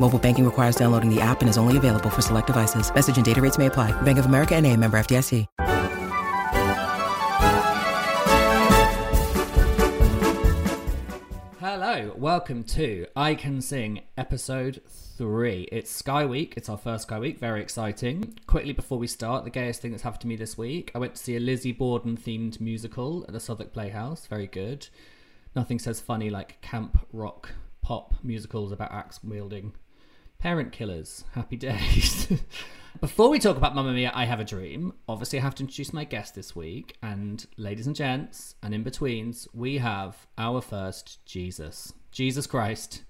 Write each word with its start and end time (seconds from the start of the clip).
Mobile 0.00 0.18
banking 0.18 0.44
requires 0.44 0.74
downloading 0.74 1.08
the 1.08 1.20
app 1.20 1.40
and 1.40 1.48
is 1.48 1.56
only 1.56 1.76
available 1.76 2.10
for 2.10 2.20
select 2.20 2.48
devices. 2.48 2.92
Message 2.92 3.16
and 3.16 3.24
data 3.24 3.40
rates 3.40 3.58
may 3.58 3.66
apply. 3.66 3.92
Bank 4.02 4.18
of 4.18 4.26
America 4.26 4.54
and 4.54 4.66
a 4.66 4.76
member 4.76 4.98
FDIC. 4.98 5.46
Hello, 11.60 12.12
welcome 12.16 12.64
to 12.64 13.06
I 13.14 13.36
Can 13.36 13.60
Sing 13.60 14.00
episode 14.16 14.82
3. 15.16 15.68
It's 15.70 15.90
Sky 15.92 16.26
Week, 16.26 16.54
it's 16.56 16.68
our 16.68 16.76
first 16.76 17.04
Sky 17.04 17.20
Week, 17.20 17.38
very 17.38 17.62
exciting. 17.62 18.36
Quickly 18.46 18.72
before 18.72 18.98
we 18.98 19.06
start, 19.06 19.44
the 19.44 19.50
gayest 19.50 19.80
thing 19.80 19.92
that's 19.92 20.02
happened 20.02 20.22
to 20.22 20.26
me 20.26 20.34
this 20.34 20.58
week 20.58 20.90
I 20.94 20.98
went 20.98 21.14
to 21.14 21.22
see 21.22 21.36
a 21.36 21.40
Lizzie 21.40 21.72
Borden 21.72 22.16
themed 22.16 22.60
musical 22.60 23.24
at 23.28 23.32
the 23.32 23.38
Southwark 23.40 23.72
Playhouse, 23.72 24.26
very 24.26 24.48
good. 24.48 24.88
Nothing 25.54 25.78
says 25.78 26.00
funny 26.00 26.30
like 26.30 26.60
camp 26.62 27.06
rock 27.12 27.50
pop 27.80 28.14
musicals 28.22 28.72
about 28.72 28.90
axe 28.90 29.22
wielding 29.22 29.72
parent 30.44 30.72
killers. 30.72 31.24
Happy 31.32 31.56
days. 31.56 32.30
Before 33.00 33.30
we 33.30 33.38
talk 33.38 33.56
about 33.56 33.74
Mamma 33.74 33.94
Mia, 33.94 34.12
I 34.14 34.26
Have 34.26 34.40
a 34.40 34.44
Dream, 34.44 34.92
obviously 35.08 35.38
I 35.38 35.42
have 35.42 35.54
to 35.54 35.62
introduce 35.62 35.94
my 35.94 36.04
guest 36.04 36.34
this 36.34 36.54
week. 36.54 36.98
And 37.02 37.46
ladies 37.56 37.86
and 37.86 37.96
gents, 37.96 38.54
and 38.62 38.74
in 38.74 38.82
betweens, 38.82 39.48
we 39.54 39.78
have 39.78 40.26
our 40.36 40.60
first 40.60 41.24
Jesus. 41.24 41.94
Jesus 42.12 42.46
Christ 42.46 43.04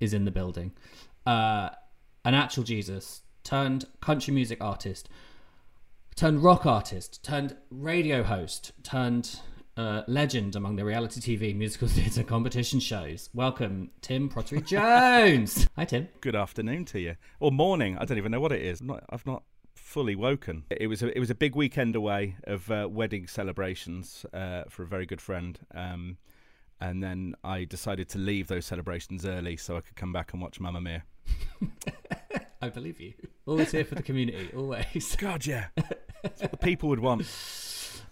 is 0.00 0.12
in 0.12 0.26
the 0.26 0.30
building. 0.30 0.72
Uh, 1.24 1.70
an 2.26 2.34
actual 2.34 2.62
Jesus 2.62 3.22
turned 3.42 3.86
country 4.02 4.34
music 4.34 4.58
artist, 4.60 5.08
turned 6.14 6.42
rock 6.42 6.66
artist, 6.66 7.24
turned 7.24 7.56
radio 7.70 8.22
host, 8.22 8.72
turned 8.82 9.40
uh, 9.76 10.02
legend 10.06 10.56
among 10.56 10.76
the 10.76 10.84
reality 10.84 11.20
TV 11.20 11.54
musical 11.54 11.88
theatre 11.88 12.22
competition 12.22 12.80
shows. 12.80 13.28
Welcome, 13.34 13.90
Tim 14.00 14.28
Prottey 14.28 14.64
Jones. 14.66 15.68
Hi, 15.76 15.84
Tim. 15.84 16.08
Good 16.20 16.36
afternoon 16.36 16.84
to 16.86 17.00
you, 17.00 17.16
or 17.40 17.52
morning. 17.52 17.98
I 17.98 18.04
don't 18.04 18.18
even 18.18 18.32
know 18.32 18.40
what 18.40 18.52
it 18.52 18.62
is. 18.62 18.80
Not, 18.80 19.04
I've 19.10 19.26
not 19.26 19.42
fully 19.74 20.16
woken. 20.16 20.64
It 20.70 20.88
was 20.88 21.02
a, 21.02 21.16
it 21.16 21.20
was 21.20 21.30
a 21.30 21.34
big 21.34 21.54
weekend 21.54 21.94
away 21.94 22.36
of 22.44 22.70
uh, 22.70 22.88
wedding 22.90 23.26
celebrations 23.26 24.24
uh, 24.32 24.64
for 24.68 24.82
a 24.82 24.86
very 24.86 25.06
good 25.06 25.20
friend. 25.20 25.58
Um, 25.74 26.16
and 26.80 27.02
then 27.02 27.34
I 27.42 27.64
decided 27.64 28.08
to 28.10 28.18
leave 28.18 28.48
those 28.48 28.66
celebrations 28.66 29.24
early 29.24 29.56
so 29.56 29.76
I 29.76 29.80
could 29.80 29.96
come 29.96 30.12
back 30.12 30.32
and 30.32 30.42
watch 30.42 30.60
Mamma 30.60 30.80
Mia. 30.80 31.04
I 32.62 32.68
believe 32.68 33.00
you. 33.00 33.14
Always 33.46 33.70
here 33.70 33.84
for 33.84 33.94
the 33.94 34.02
community. 34.02 34.50
Always. 34.54 35.16
God, 35.16 35.46
yeah. 35.46 35.66
That's 36.22 36.42
what 36.42 36.50
the 36.50 36.56
people 36.56 36.88
would 36.88 37.00
want. 37.00 37.26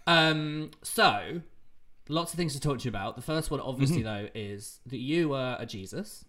Um. 0.06 0.70
So, 0.82 1.40
lots 2.08 2.32
of 2.32 2.38
things 2.38 2.54
to 2.54 2.60
talk 2.60 2.78
to 2.78 2.84
you 2.84 2.90
about. 2.90 3.16
The 3.16 3.22
first 3.22 3.50
one, 3.50 3.60
obviously, 3.60 4.02
though, 4.02 4.28
is 4.34 4.80
that 4.86 4.98
you 4.98 5.30
were 5.30 5.56
a 5.58 5.66
Jesus. 5.66 6.24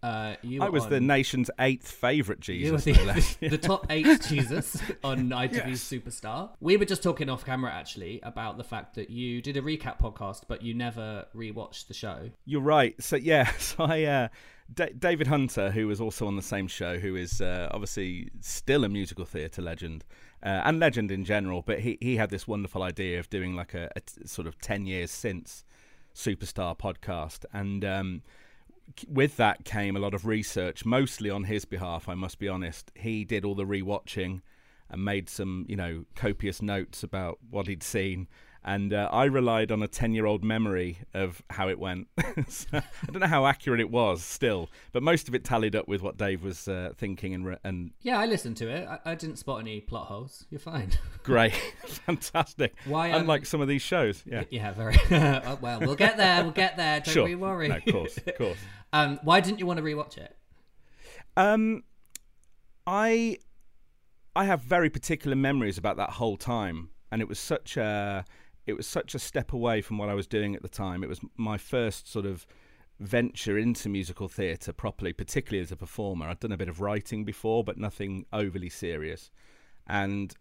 Uh, 0.00 0.36
you 0.42 0.62
I 0.62 0.68
was 0.68 0.86
the 0.86 1.00
nation's 1.00 1.50
eighth 1.58 1.90
favourite 1.90 2.46
You 2.46 2.72
were 2.72 2.78
Jesus. 2.78 3.34
the, 3.34 3.48
the, 3.48 3.48
the 3.56 3.58
top 3.58 3.86
eight 3.90 4.06
Jesus 4.28 4.80
on 5.02 5.30
ITV 5.30 5.72
Superstar. 5.72 6.50
We 6.60 6.76
were 6.76 6.84
just 6.84 7.02
talking 7.02 7.28
off 7.28 7.44
camera 7.44 7.72
actually 7.72 8.20
about 8.22 8.58
the 8.58 8.64
fact 8.64 8.94
that 8.94 9.10
you 9.10 9.42
did 9.42 9.56
a 9.56 9.62
recap 9.62 9.98
podcast, 9.98 10.42
but 10.46 10.62
you 10.62 10.72
never 10.72 11.26
rewatched 11.34 11.88
the 11.88 11.94
show. 11.94 12.30
You're 12.44 12.60
right. 12.60 12.94
So 13.02 13.16
yeah, 13.20 13.50
so 13.58 13.84
I 13.84 14.04
uh, 14.04 14.28
D- 14.72 14.94
David 14.96 15.26
Hunter, 15.26 15.72
who 15.72 15.88
was 15.88 16.00
also 16.00 16.28
on 16.28 16.36
the 16.36 16.42
same 16.42 16.68
show, 16.68 16.98
who 16.98 17.16
is 17.16 17.40
uh, 17.40 17.68
obviously 17.72 18.30
still 18.40 18.84
a 18.84 18.88
musical 18.88 19.24
theatre 19.24 19.62
legend 19.62 20.04
uh, 20.42 20.62
and 20.64 20.78
legend 20.78 21.10
in 21.10 21.24
general, 21.24 21.62
but 21.62 21.80
he 21.80 21.98
he 22.00 22.16
had 22.16 22.30
this 22.30 22.46
wonderful 22.46 22.82
idea 22.82 23.18
of 23.18 23.28
doing 23.30 23.54
like 23.54 23.74
a, 23.74 23.90
a 23.96 24.00
t- 24.00 24.26
sort 24.26 24.46
of 24.46 24.58
ten 24.60 24.86
years 24.86 25.10
since 25.10 25.64
Superstar 26.14 26.78
podcast, 26.78 27.44
and 27.52 27.84
um, 27.84 28.22
with 29.08 29.36
that 29.36 29.64
came 29.64 29.96
a 29.96 30.00
lot 30.00 30.14
of 30.14 30.26
research, 30.26 30.84
mostly 30.84 31.30
on 31.30 31.44
his 31.44 31.64
behalf. 31.64 32.08
I 32.08 32.14
must 32.14 32.38
be 32.38 32.48
honest. 32.48 32.90
He 32.94 33.24
did 33.24 33.44
all 33.44 33.54
the 33.54 33.64
rewatching 33.64 34.42
and 34.90 35.04
made 35.04 35.28
some, 35.28 35.66
you 35.68 35.76
know, 35.76 36.04
copious 36.14 36.62
notes 36.62 37.02
about 37.02 37.38
what 37.50 37.66
he'd 37.66 37.82
seen. 37.82 38.26
And 38.64 38.92
uh, 38.92 39.08
I 39.12 39.24
relied 39.24 39.70
on 39.72 39.82
a 39.82 39.88
10 39.88 40.12
year 40.12 40.26
old 40.26 40.44
memory 40.44 40.98
of 41.14 41.42
how 41.50 41.68
it 41.68 41.78
went. 41.78 42.08
So, 42.48 42.68
I 42.72 43.10
don't 43.10 43.20
know 43.20 43.26
how 43.26 43.46
accurate 43.46 43.80
it 43.80 43.90
was 43.90 44.22
still, 44.22 44.70
but 44.92 45.02
most 45.02 45.28
of 45.28 45.34
it 45.34 45.44
tallied 45.44 45.74
up 45.74 45.88
with 45.88 46.02
what 46.02 46.16
Dave 46.16 46.42
was 46.42 46.68
uh, 46.68 46.92
thinking 46.96 47.34
and, 47.34 47.44
re- 47.46 47.56
and 47.64 47.90
Yeah, 48.00 48.18
I 48.18 48.26
listened 48.26 48.56
to 48.58 48.68
it. 48.68 48.86
I, 48.88 48.98
I 49.04 49.14
didn't 49.16 49.36
spot 49.36 49.60
any 49.60 49.80
plot 49.80 50.06
holes. 50.06 50.46
You're 50.50 50.60
fine. 50.60 50.90
great. 51.24 51.52
Fantastic. 51.86 52.74
Why, 52.84 53.10
um, 53.10 53.22
Unlike 53.22 53.46
some 53.46 53.60
of 53.60 53.68
these 53.68 53.82
shows. 53.82 54.22
Yeah. 54.24 54.44
yeah, 54.50 54.72
very 54.72 54.96
oh, 55.10 55.58
well. 55.60 55.80
We'll 55.80 55.96
get 55.96 56.16
there. 56.16 56.42
We'll 56.42 56.52
get 56.52 56.76
there. 56.76 57.00
Don't 57.00 57.12
Sure. 57.12 57.24
we 57.24 57.34
worry. 57.34 57.68
No, 57.68 57.76
of 57.76 57.84
course. 57.86 58.16
Of 58.18 58.36
course. 58.36 58.58
um, 58.92 59.18
why 59.24 59.40
didn't 59.40 59.58
you 59.58 59.66
want 59.66 59.78
to 59.78 59.82
rewatch 59.84 60.16
it? 60.16 60.36
Um, 61.36 61.82
I 62.86 63.38
I 64.34 64.44
have 64.44 64.62
very 64.62 64.90
particular 64.90 65.36
memories 65.36 65.78
about 65.78 65.96
that 65.96 66.10
whole 66.10 66.36
time, 66.36 66.90
and 67.10 67.20
it 67.20 67.28
was 67.28 67.38
such 67.38 67.76
a 67.76 68.24
it 68.68 68.76
was 68.76 68.86
such 68.86 69.14
a 69.14 69.18
step 69.18 69.54
away 69.54 69.80
from 69.80 69.96
what 69.96 70.10
I 70.10 70.14
was 70.14 70.26
doing 70.26 70.54
at 70.54 70.60
the 70.60 70.68
time. 70.68 71.02
It 71.02 71.08
was 71.08 71.20
my 71.38 71.56
first 71.56 72.12
sort 72.12 72.26
of 72.26 72.46
venture 73.00 73.56
into 73.56 73.88
musical 73.88 74.28
theatre 74.28 74.74
properly, 74.74 75.14
particularly 75.14 75.62
as 75.62 75.72
a 75.72 75.76
performer. 75.76 76.26
I'd 76.26 76.40
done 76.40 76.52
a 76.52 76.58
bit 76.58 76.68
of 76.68 76.80
writing 76.80 77.24
before, 77.24 77.64
but 77.64 77.78
nothing 77.78 78.26
overly 78.30 78.68
serious, 78.68 79.30
and 79.86 80.34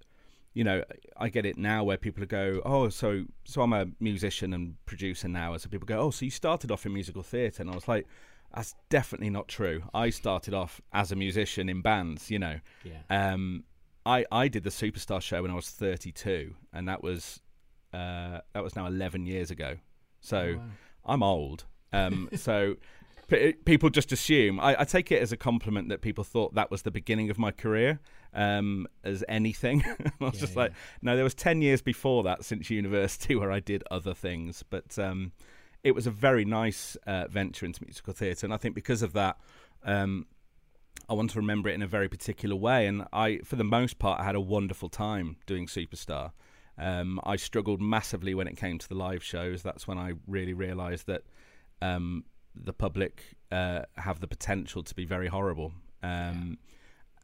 you 0.54 0.64
know, 0.64 0.84
I 1.16 1.30
get 1.30 1.46
it 1.46 1.58
now 1.58 1.84
where 1.84 1.98
people 1.98 2.26
go, 2.26 2.62
oh, 2.66 2.90
so 2.90 3.24
so 3.46 3.62
I'm 3.62 3.72
a 3.74 3.88
musician 4.02 4.54
and 4.54 4.76
producer 4.86 5.30
now, 5.30 5.54
and 5.54 5.62
so 5.62 5.70
people 5.70 5.86
go, 5.86 6.00
oh, 6.00 6.12
so 6.12 6.26
you 6.26 6.32
started 6.32 6.70
off 6.70 6.86
in 6.86 6.94
musical 6.94 7.24
theatre, 7.24 7.62
and 7.62 7.72
I 7.72 7.76
was 7.76 7.88
like, 7.88 8.08
that's 8.54 8.76
definitely 8.90 9.30
not 9.30 9.48
true. 9.48 9.84
I 9.94 10.09
started 10.09 10.54
off 10.54 10.82
as 10.92 11.14
a 11.14 11.16
musician 11.16 11.70
in 11.70 11.82
bands, 11.82 12.30
you 12.30 12.40
know. 12.40 12.59
Yeah. 12.84 13.04
Um, 13.09 13.64
I 14.06 14.26
I 14.34 14.50
did 14.50 14.66
the 14.66 14.70
Superstar 14.70 15.22
show 15.22 15.44
when 15.44 15.52
I 15.52 15.56
was 15.56 15.70
32, 15.70 16.56
and 16.74 16.90
that 16.90 17.02
was 17.02 17.40
uh, 17.94 18.40
that 18.53 18.64
was 18.64 18.75
now 18.75 18.88
11 18.88 19.25
years 19.25 19.52
ago. 19.52 19.78
So 20.20 20.59
I'm 21.06 21.24
old. 21.24 21.66
Um, 21.94 22.30
so 22.36 22.75
p- 23.28 23.53
people 23.53 23.90
just 23.90 24.12
assume. 24.12 24.59
I, 24.59 24.81
I 24.81 24.84
take 24.84 25.12
it 25.12 25.22
as 25.22 25.31
a 25.31 25.38
compliment 25.38 25.90
that 25.90 26.02
people 26.02 26.24
thought 26.24 26.56
that 26.56 26.72
was 26.72 26.81
the 26.81 26.92
beginning 26.92 27.29
of 27.29 27.38
my 27.38 27.52
career 27.52 28.00
um, 28.34 28.88
as 29.03 29.23
anything. 29.28 29.84
I 30.22 30.23
was 30.23 30.40
just 30.40 30.56
like, 30.56 30.73
no, 31.02 31.16
there 31.16 31.23
was 31.23 31.35
10 31.35 31.61
years 31.61 31.82
before 31.82 32.23
that 32.23 32.44
since 32.44 32.70
university 32.70 33.35
where 33.38 33.52
I 33.52 33.59
did 33.59 33.84
other 33.91 34.14
things, 34.14 34.64
but. 34.70 34.97
Um, 34.97 35.32
it 35.84 35.96
was 35.96 36.08
a 36.08 36.11
very 36.11 36.44
nice 36.44 36.97
uh, 37.06 37.28
venture 37.29 37.66
into 37.66 37.82
musical 37.84 38.11
theatre, 38.11 38.46
and 38.46 38.53
I 38.53 38.58
think 38.58 38.76
because 38.76 39.02
of 39.03 39.14
that, 39.14 39.38
um, 39.85 40.26
I 41.09 41.14
want 41.14 41.29
to 41.32 41.40
remember 41.40 41.70
it 41.70 41.76
in 41.76 41.82
a 41.82 41.88
very 41.88 42.09
particular 42.09 42.56
way. 42.56 42.88
And 42.88 43.06
I, 43.14 43.40
for 43.46 43.56
the 43.56 43.64
most 43.64 44.00
part, 44.00 44.20
I 44.20 44.23
had 44.23 44.35
a 44.35 44.41
wonderful 44.41 44.90
time 44.90 45.38
doing 45.46 45.67
Superstar. 45.67 46.32
Um, 46.78 47.20
I 47.24 47.35
struggled 47.38 47.82
massively 47.82 48.34
when 48.35 48.47
it 48.47 48.58
came 48.58 48.78
to 48.78 48.88
the 48.88 48.96
live 48.96 49.24
shows. 49.24 49.64
That's 49.64 49.88
when 49.88 49.97
I 49.97 50.14
really 50.28 50.53
realised 50.53 51.08
that 51.08 51.24
um, 51.82 52.24
the 52.56 52.74
public 52.74 53.24
uh, 53.52 53.82
have 53.96 54.20
the 54.20 54.28
potential 54.28 54.84
to 54.84 54.96
be 54.96 55.06
very 55.06 55.28
horrible. 55.28 55.74
Um, 56.03 56.58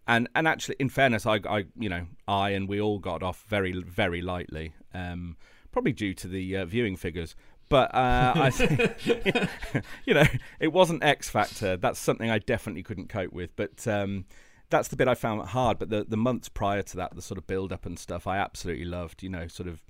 And 0.07 0.27
and 0.35 0.47
actually, 0.47 0.75
in 0.79 0.89
fairness, 0.89 1.25
I, 1.25 1.39
I 1.49 1.65
you 1.79 1.89
know 1.89 2.05
I 2.27 2.49
and 2.49 2.67
we 2.67 2.81
all 2.81 2.99
got 2.99 3.23
off 3.23 3.45
very 3.47 3.71
very 3.83 4.21
lightly, 4.21 4.73
um, 4.93 5.37
probably 5.71 5.93
due 5.93 6.13
to 6.15 6.27
the 6.27 6.57
uh, 6.57 6.65
viewing 6.65 6.97
figures. 6.97 7.35
but 7.69 7.93
uh, 7.95 8.33
I 8.35 8.49
think, 8.57 9.47
you 10.05 10.13
know, 10.13 10.25
it 10.59 10.73
wasn't 10.73 11.03
X 11.03 11.29
Factor. 11.29 11.77
That's 11.77 11.99
something 11.99 12.29
I 12.29 12.39
definitely 12.39 12.83
couldn't 12.83 13.07
cope 13.09 13.31
with. 13.31 13.55
But 13.55 13.87
um, 13.87 14.25
that's 14.73 14.89
the 14.89 14.95
bit 14.95 15.07
I 15.07 15.15
found 15.15 15.41
hard. 15.49 15.79
But 15.79 15.89
the 15.89 16.03
the 16.07 16.17
months 16.17 16.49
prior 16.49 16.81
to 16.83 16.97
that, 16.97 17.15
the 17.15 17.21
sort 17.21 17.37
of 17.37 17.47
build 17.47 17.71
up 17.71 17.85
and 17.85 17.97
stuff, 17.97 18.27
I 18.27 18.37
absolutely 18.37 18.85
loved. 18.85 19.23
You 19.23 19.29
know, 19.29 19.47
sort 19.47 19.69
of 19.69 19.81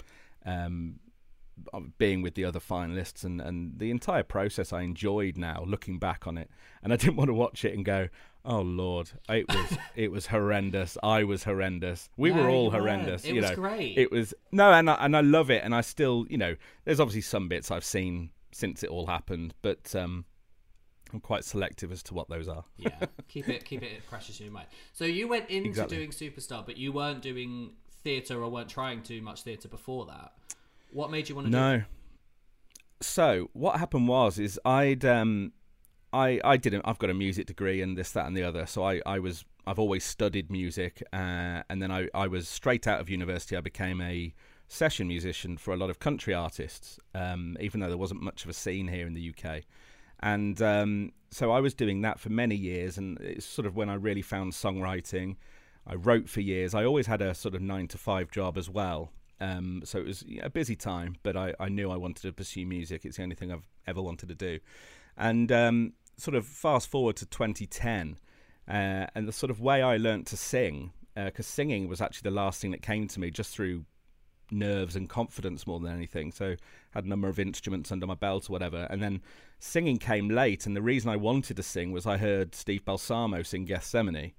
um, 0.45 0.99
being 1.97 2.21
with 2.21 2.35
the 2.35 2.45
other 2.45 2.59
finalists 2.59 3.23
and, 3.23 3.39
and 3.39 3.77
the 3.77 3.91
entire 3.91 4.23
process 4.23 4.73
I 4.73 4.81
enjoyed 4.81 5.37
now 5.37 5.63
looking 5.67 5.99
back 5.99 6.25
on 6.25 6.37
it 6.37 6.49
and 6.81 6.91
I 6.91 6.95
didn't 7.01 7.15
want 7.15 7.27
to 7.29 7.33
watch 7.33 7.63
it 7.63 7.75
and 7.75 7.85
go 7.85 8.09
oh 8.43 8.61
lord 8.61 9.11
it 9.29 9.47
was 9.47 9.77
it 9.95 10.11
was 10.11 10.25
horrendous 10.27 10.97
I 11.03 11.23
was 11.23 11.43
horrendous 11.43 12.09
we 12.17 12.31
No, 12.31 12.41
were 12.41 12.49
all 12.49 12.71
horrendous 12.71 13.23
It 13.23 13.35
you 13.35 13.41
was 13.41 13.51
know 13.51 13.55
great. 13.55 13.97
it 13.97 14.11
was 14.11 14.33
no 14.51 14.71
and 14.73 14.89
I, 14.89 14.95
and 14.95 15.15
I 15.15 15.21
love 15.21 15.51
it 15.51 15.63
and 15.63 15.75
I 15.75 15.81
still 15.81 16.25
you 16.27 16.37
know 16.39 16.55
there's 16.85 16.99
obviously 16.99 17.21
some 17.21 17.47
bits 17.47 17.69
I've 17.69 17.85
seen 17.85 18.31
since 18.51 18.81
it 18.83 18.89
all 18.89 19.05
happened 19.05 19.53
but 19.61 19.95
um 19.95 20.25
I'm 21.13 21.19
quite 21.19 21.45
selective 21.45 21.91
as 21.91 22.01
to 22.03 22.13
what 22.13 22.27
those 22.29 22.47
are 22.47 22.65
yeah, 22.77 23.05
keep 23.27 23.47
it 23.47 23.63
keep 23.65 23.83
it 23.83 24.01
precious 24.09 24.39
in 24.39 24.47
your 24.47 24.53
mind. 24.53 24.67
So 24.93 25.05
you 25.05 25.27
went 25.27 25.49
into 25.49 25.69
Exactly. 25.69 25.97
doing 25.97 26.09
Superstar, 26.09 26.65
but 26.65 26.75
you 26.77 26.91
weren't 26.91 27.21
doing 27.21 27.71
theatre 28.03 28.41
or 28.43 28.49
weren't 28.49 28.69
trying 28.69 29.01
to 29.03 29.07
do 29.09 29.21
much 29.21 29.43
theatre 29.43 29.67
before 29.67 30.05
that. 30.07 30.33
What 30.91 31.11
made 31.11 31.29
you 31.29 31.35
want 31.35 31.47
to 31.47 31.51
do 31.51 31.57
No. 31.57 31.83
So 33.01 33.49
what 33.53 33.79
happened 33.79 34.07
was 34.07 34.39
is 34.39 34.59
I'd 34.65 35.03
um 35.05 35.51
I 36.11 36.39
I 36.43 36.57
didn't 36.57 36.83
I've 36.85 36.99
got 36.99 37.09
a 37.09 37.13
music 37.13 37.45
degree 37.47 37.81
and 37.81 37.97
this 37.97 38.11
that 38.11 38.25
and 38.27 38.35
the 38.35 38.43
other 38.43 38.65
so 38.65 38.83
I 38.83 39.01
I 39.05 39.19
was 39.19 39.45
I've 39.67 39.79
always 39.79 40.03
studied 40.03 40.51
music 40.51 41.01
uh, 41.13 41.63
and 41.69 41.81
then 41.81 41.91
I 41.91 42.07
I 42.13 42.27
was 42.27 42.47
straight 42.47 42.87
out 42.87 42.99
of 43.01 43.09
university 43.09 43.57
I 43.57 43.61
became 43.61 43.99
a 44.01 44.33
session 44.67 45.07
musician 45.07 45.57
for 45.57 45.73
a 45.73 45.77
lot 45.77 45.89
of 45.89 45.99
country 45.99 46.33
artists 46.33 46.99
um 47.13 47.57
even 47.59 47.79
though 47.79 47.89
there 47.89 47.97
wasn't 47.97 48.21
much 48.21 48.43
of 48.43 48.49
a 48.49 48.53
scene 48.53 48.87
here 48.87 49.05
in 49.05 49.13
the 49.13 49.33
UK 49.33 49.61
and 50.23 50.59
um 50.61 51.11
so 51.29 51.51
I 51.51 51.59
was 51.59 51.75
doing 51.75 52.01
that 52.01 52.19
for 52.19 52.29
many 52.29 52.55
years 52.55 52.97
and 52.97 53.19
it's 53.19 53.45
sort 53.45 53.67
of 53.67 53.75
when 53.75 53.89
I 53.89 53.95
really 53.95 54.23
found 54.23 54.53
songwriting 54.53 55.35
I 55.85 55.95
wrote 55.95 56.27
for 56.27 56.41
years 56.41 56.73
I 56.73 56.85
always 56.85 57.05
had 57.05 57.21
a 57.21 57.35
sort 57.35 57.53
of 57.53 57.61
9 57.61 57.87
to 57.89 57.97
5 57.97 58.31
job 58.31 58.57
as 58.57 58.69
well 58.69 59.11
um, 59.43 59.81
so 59.83 59.99
it 59.99 60.05
was 60.05 60.23
a 60.41 60.49
busy 60.49 60.75
time, 60.75 61.17
but 61.21 61.35
I, 61.35 61.53
I 61.59 61.67
knew 61.67 61.91
I 61.91 61.97
wanted 61.97 62.21
to 62.21 62.31
pursue 62.31 62.65
music. 62.65 63.03
It's 63.03 63.17
the 63.17 63.23
only 63.23 63.35
thing 63.35 63.51
I've 63.51 63.67
ever 63.85 64.01
wanted 64.01 64.29
to 64.29 64.35
do. 64.35 64.59
And 65.17 65.51
um, 65.51 65.93
sort 66.17 66.35
of 66.35 66.45
fast 66.45 66.89
forward 66.89 67.17
to 67.17 67.25
2010, 67.25 68.17
uh, 68.69 69.07
and 69.13 69.27
the 69.27 69.33
sort 69.33 69.49
of 69.49 69.59
way 69.59 69.81
I 69.81 69.97
learnt 69.97 70.27
to 70.27 70.37
sing, 70.37 70.93
because 71.15 71.45
singing 71.45 71.89
was 71.89 71.99
actually 71.99 72.29
the 72.29 72.35
last 72.35 72.61
thing 72.61 72.71
that 72.71 72.81
came 72.81 73.07
to 73.09 73.19
me 73.19 73.31
just 73.31 73.53
through 73.53 73.83
nerves 74.53 74.95
and 74.95 75.09
confidence 75.09 75.67
more 75.67 75.79
than 75.79 75.91
anything. 75.93 76.31
So 76.31 76.55
had 76.91 77.05
a 77.05 77.07
number 77.07 77.27
of 77.27 77.39
instruments 77.39 77.91
under 77.91 78.07
my 78.07 78.15
belt 78.15 78.49
or 78.49 78.53
whatever. 78.53 78.87
And 78.89 79.01
then 79.01 79.21
singing 79.59 79.97
came 79.97 80.29
late, 80.29 80.65
and 80.65 80.75
the 80.75 80.81
reason 80.81 81.09
I 81.09 81.15
wanted 81.15 81.57
to 81.57 81.63
sing 81.63 81.91
was 81.91 82.05
I 82.05 82.17
heard 82.17 82.55
Steve 82.55 82.85
Balsamo 82.85 83.43
sing 83.43 83.65
Gethsemane, 83.65 84.33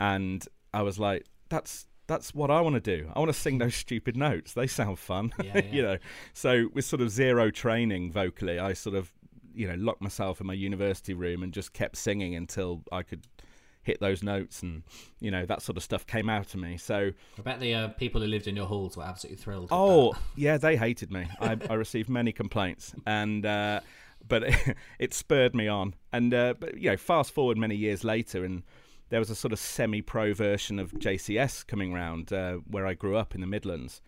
and 0.00 0.46
I 0.72 0.82
was 0.82 0.98
like, 0.98 1.26
that's 1.48 1.86
that's 2.06 2.34
what 2.34 2.50
I 2.50 2.60
want 2.60 2.74
to 2.74 2.80
do. 2.80 3.10
I 3.14 3.18
want 3.18 3.32
to 3.32 3.38
sing 3.38 3.58
those 3.58 3.74
stupid 3.74 4.16
notes. 4.16 4.52
They 4.52 4.66
sound 4.66 4.98
fun, 4.98 5.32
Yeah, 5.42 5.64
you 5.64 5.82
know. 5.82 5.98
So 6.32 6.68
with 6.72 6.84
sort 6.84 7.02
of 7.02 7.10
zero 7.10 7.50
training 7.50 8.12
vocally, 8.12 8.58
I 8.58 8.72
sort 8.74 8.96
of 8.96 9.12
you 9.54 9.66
know 9.66 9.74
locked 9.74 10.02
myself 10.02 10.40
in 10.40 10.46
my 10.46 10.54
university 10.54 11.14
room 11.14 11.42
and 11.42 11.52
just 11.52 11.72
kept 11.72 11.96
singing 11.96 12.34
until 12.34 12.82
I 12.92 13.02
could 13.02 13.26
hit 13.86 14.00
those 14.00 14.20
notes 14.20 14.62
and 14.62 14.82
you 15.20 15.30
know 15.30 15.46
that 15.46 15.62
sort 15.62 15.76
of 15.76 15.82
stuff 15.82 16.06
came 16.06 16.28
out 16.28 16.52
of 16.52 16.60
me. 16.60 16.76
So 16.76 17.12
I 17.38 17.42
bet 17.42 17.60
the 17.60 17.72
uh, 17.72 17.88
people 17.88 18.20
who 18.20 18.26
lived 18.26 18.48
in 18.48 18.56
your 18.56 18.66
halls 18.66 18.96
were 18.96 19.04
absolutely 19.04 19.40
thrilled. 19.42 19.68
Oh, 19.70 20.14
yeah, 20.36 20.58
they 20.58 20.76
hated 20.76 21.12
me. 21.12 21.28
I, 21.40 21.56
I 21.70 21.74
received 21.74 22.10
many 22.10 22.32
complaints, 22.32 22.94
and 23.06 23.46
uh, 23.46 23.80
but 24.26 24.42
it, 24.42 24.76
it 24.98 25.14
spurred 25.14 25.54
me 25.54 25.68
on. 25.68 25.94
And 26.12 26.34
uh, 26.34 26.54
but 26.58 26.76
you 26.76 26.90
know, 26.90 26.96
fast 26.96 27.30
forward 27.30 27.56
many 27.56 27.76
years 27.76 28.02
later, 28.02 28.44
and 28.44 28.64
there 29.08 29.20
was 29.20 29.30
a 29.30 29.36
sort 29.36 29.52
of 29.52 29.60
semi-pro 29.60 30.34
version 30.34 30.80
of 30.80 30.92
JCS 30.92 31.64
coming 31.66 31.92
round 31.92 32.32
uh, 32.32 32.54
where 32.68 32.86
I 32.86 32.94
grew 32.94 33.16
up 33.16 33.36
in 33.36 33.40
the 33.40 33.46
Midlands, 33.46 34.02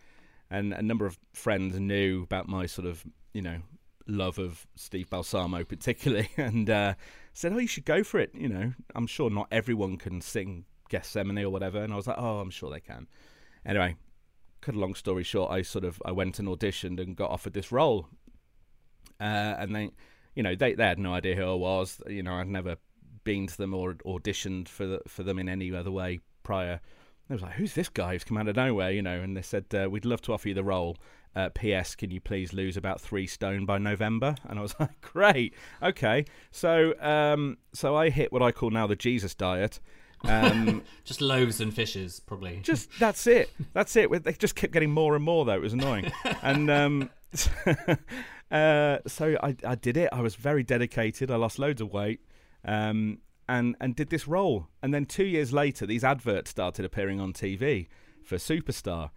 and 0.51 0.75
a 0.75 0.83
number 0.83 1.07
of 1.07 1.19
friends 1.33 1.79
knew 1.79 2.25
about 2.25 2.49
my 2.49 2.67
sort 2.67 2.89
of 2.89 3.05
you 3.33 3.43
know 3.43 3.59
love 4.09 4.39
of 4.39 4.67
Steve 4.75 5.09
Balsamo 5.11 5.65
particularly, 5.65 6.31
and 6.37 6.69
uh, 6.69 6.95
said, 7.33 7.53
"Oh, 7.53 7.59
you 7.59 7.67
should 7.69 7.85
go 7.85 8.03
for 8.03 8.19
it." 8.19 8.31
You 8.35 8.49
know, 8.49 8.73
I'm 8.95 9.07
sure 9.07 9.31
not 9.31 9.49
everyone 9.53 9.97
can 9.97 10.21
sing 10.21 10.65
Gethsemane 10.89 11.39
or 11.45 11.51
whatever, 11.51 11.83
and 11.83 11.93
I 11.93 11.97
was 11.97 12.07
like, 12.07 12.19
"Oh, 12.19 12.41
I'm 12.41 12.51
sure 12.51 12.71
they 12.71 12.81
can." 12.81 13.07
Anyway, 13.65 13.97
cut 14.61 14.75
a 14.75 14.79
long 14.79 14.95
story 14.95 15.23
short, 15.23 15.51
I 15.51 15.63
sort 15.63 15.85
of 15.85 16.01
I 16.05 16.13
went 16.13 16.39
and 16.39 16.49
auditioned 16.49 17.01
and 17.01 17.17
got 17.17 17.31
offered 17.31 17.53
this 17.53 17.71
role, 17.71 18.09
uh, 19.21 19.55
and 19.59 19.75
they, 19.75 19.91
you 20.35 20.43
know, 20.43 20.55
they 20.55 20.75
they 20.75 20.85
had 20.85 20.99
no 20.99 21.15
idea 21.15 21.37
who 21.37 21.45
I 21.45 21.55
was. 21.55 22.01
You 22.09 22.23
know, 22.23 22.35
I'd 22.35 22.49
never 22.49 22.77
been 23.25 23.47
to 23.47 23.57
them 23.57 23.75
or 23.75 23.95
auditioned 23.95 24.69
for 24.69 24.87
the, 24.87 25.01
for 25.07 25.23
them 25.23 25.39
in 25.39 25.49
any 25.49 25.73
other 25.75 25.91
way 25.91 26.21
prior. 26.43 26.81
They 27.29 27.35
was 27.35 27.43
like, 27.43 27.55
"Who's 27.55 27.75
this 27.75 27.89
guy 27.89 28.13
who's 28.13 28.25
come 28.25 28.39
out 28.39 28.49
of 28.49 28.57
nowhere?" 28.57 28.91
You 28.91 29.03
know, 29.03 29.21
and 29.21 29.37
they 29.37 29.43
said, 29.43 29.67
uh, 29.75 29.89
"We'd 29.91 30.05
love 30.05 30.23
to 30.23 30.33
offer 30.33 30.49
you 30.49 30.55
the 30.55 30.65
role. 30.65 30.97
Uh, 31.37 31.49
P.S. 31.55 31.95
Can 31.95 32.11
you 32.11 32.21
please 32.21 32.53
lose 32.53 32.77
about 32.77 33.01
three 33.01 33.27
stone 33.27 33.65
by 33.67 33.79
November?" 33.79 34.35
And 34.49 34.59
I 34.59 34.63
was 34.63 34.75
like, 34.81 35.01
"Great, 35.01 35.55
okay." 35.83 36.25
So, 36.51 36.95
um, 37.01 37.59
so 37.73 37.95
I 37.97 38.11
hit 38.11 38.33
what 38.33 38.43
I 38.43 38.53
call 38.53 38.71
now 38.71 38.87
the 38.87 38.97
Jesus 38.97 39.35
diet. 39.35 39.81
Um, 40.25 40.83
Just 41.05 41.21
loaves 41.21 41.61
and 41.61 41.73
fishes, 41.73 42.19
probably. 42.21 42.59
just 42.63 42.91
that's 42.99 43.27
it. 43.27 43.51
That's 43.73 43.95
it. 43.95 44.11
They 44.25 44.33
just 44.33 44.57
kept 44.57 44.73
getting 44.73 44.91
more 44.91 45.15
and 45.15 45.25
more 45.25 45.45
though. 45.45 45.55
It 45.55 45.61
was 45.63 45.73
annoying. 45.75 46.11
and 46.43 46.69
um, 46.71 47.11
uh, 48.51 48.99
so 49.07 49.37
I, 49.43 49.55
I 49.65 49.75
did 49.75 49.97
it. 49.97 50.09
I 50.13 50.21
was 50.21 50.35
very 50.35 50.63
dedicated. 50.63 51.31
I 51.31 51.37
lost 51.37 51.59
loads 51.59 51.81
of 51.81 51.93
weight. 51.93 52.21
Um, 52.65 53.19
and 53.49 53.77
and 53.81 53.97
did 53.97 54.11
this 54.11 54.29
role. 54.29 54.67
And 54.83 54.93
then 54.93 55.07
two 55.07 55.25
years 55.25 55.53
later, 55.53 55.87
these 55.87 56.05
adverts 56.05 56.51
started 56.51 56.85
appearing 56.85 57.21
on 57.21 57.33
TV 57.33 57.87
for 58.23 58.37
Superstar. 58.37 59.11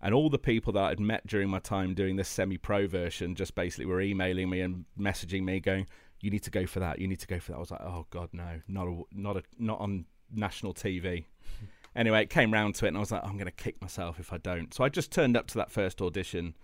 And 0.00 0.14
all 0.14 0.28
the 0.28 0.38
people 0.38 0.72
that 0.74 0.84
I'd 0.84 1.00
met 1.00 1.26
during 1.26 1.48
my 1.48 1.58
time 1.58 1.94
doing 1.94 2.16
this 2.16 2.28
semi-pro 2.28 2.86
version 2.86 3.34
just 3.34 3.54
basically 3.54 3.86
were 3.86 4.00
emailing 4.00 4.50
me 4.50 4.60
and 4.60 4.84
messaging 4.98 5.42
me, 5.42 5.58
going, 5.60 5.86
"You 6.20 6.30
need 6.30 6.42
to 6.44 6.50
go 6.50 6.66
for 6.66 6.80
that. 6.80 6.98
You 6.98 7.08
need 7.08 7.20
to 7.20 7.26
go 7.26 7.40
for 7.40 7.52
that." 7.52 7.56
I 7.56 7.60
was 7.60 7.70
like, 7.70 7.80
"Oh 7.82 8.06
God, 8.10 8.30
no, 8.32 8.60
not 8.68 8.86
a, 8.86 9.02
not 9.12 9.36
a, 9.36 9.42
not 9.58 9.80
on 9.80 10.04
national 10.30 10.74
TV." 10.74 11.24
anyway, 11.96 12.22
it 12.22 12.30
came 12.30 12.52
round 12.52 12.74
to 12.76 12.84
it, 12.84 12.88
and 12.88 12.96
I 12.96 13.00
was 13.00 13.10
like, 13.10 13.24
I'm 13.24 13.32
going 13.32 13.46
to 13.46 13.50
kick 13.50 13.80
myself 13.80 14.20
if 14.20 14.32
I 14.32 14.38
don't. 14.38 14.72
So 14.72 14.84
I 14.84 14.88
just 14.88 15.10
turned 15.10 15.36
up 15.36 15.48
to 15.48 15.58
that 15.58 15.70
first 15.70 16.00
audition. 16.00 16.54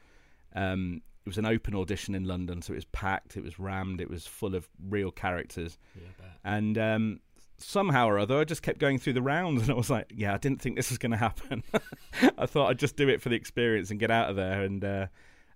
Um, 0.55 1.01
it 1.25 1.29
was 1.29 1.39
an 1.39 1.47
open 1.47 1.75
audition 1.75 2.15
in 2.15 2.25
London, 2.25 2.63
so 2.63 2.73
it 2.73 2.77
was 2.77 2.85
packed, 2.87 3.37
it 3.37 3.43
was 3.43 3.59
rammed, 3.59 4.01
it 4.01 4.11
was 4.11 4.27
full 4.27 4.55
of 4.55 4.69
real 4.89 5.11
characters. 5.11 5.79
Yeah. 5.95 6.27
And 6.45 6.77
um, 6.79 7.21
somehow 7.63 8.09
or 8.09 8.19
other, 8.19 8.41
I 8.41 8.45
just 8.45 8.63
kept 8.63 8.79
going 8.79 8.99
through 8.99 9.15
the 9.15 9.23
rounds, 9.23 9.63
and 9.63 9.71
I 9.71 9.75
was 9.75 9.91
like, 9.91 10.13
yeah, 10.15 10.35
I 10.35 10.39
didn't 10.39 10.61
think 10.61 10.77
this 10.77 10.91
was 10.91 10.99
going 10.99 11.13
to 11.13 11.19
happen. 11.19 11.63
I 12.39 12.47
thought 12.47 12.69
I'd 12.69 12.79
just 12.79 12.97
do 12.97 13.09
it 13.09 13.21
for 13.23 13.29
the 13.29 13.37
experience 13.37 13.91
and 13.91 13.99
get 13.99 14.11
out 14.11 14.31
of 14.31 14.37
there. 14.37 14.63
And 14.63 14.85
uh, 14.85 15.07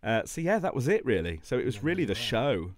uh, 0.03 0.23
so, 0.25 0.41
yeah, 0.41 0.59
that 0.59 0.75
was 0.75 0.89
it, 0.89 1.05
really. 1.05 1.41
So 1.43 1.59
it 1.59 1.65
was 1.65 1.83
really 1.83 2.05
the 2.05 2.15
show. 2.15 2.73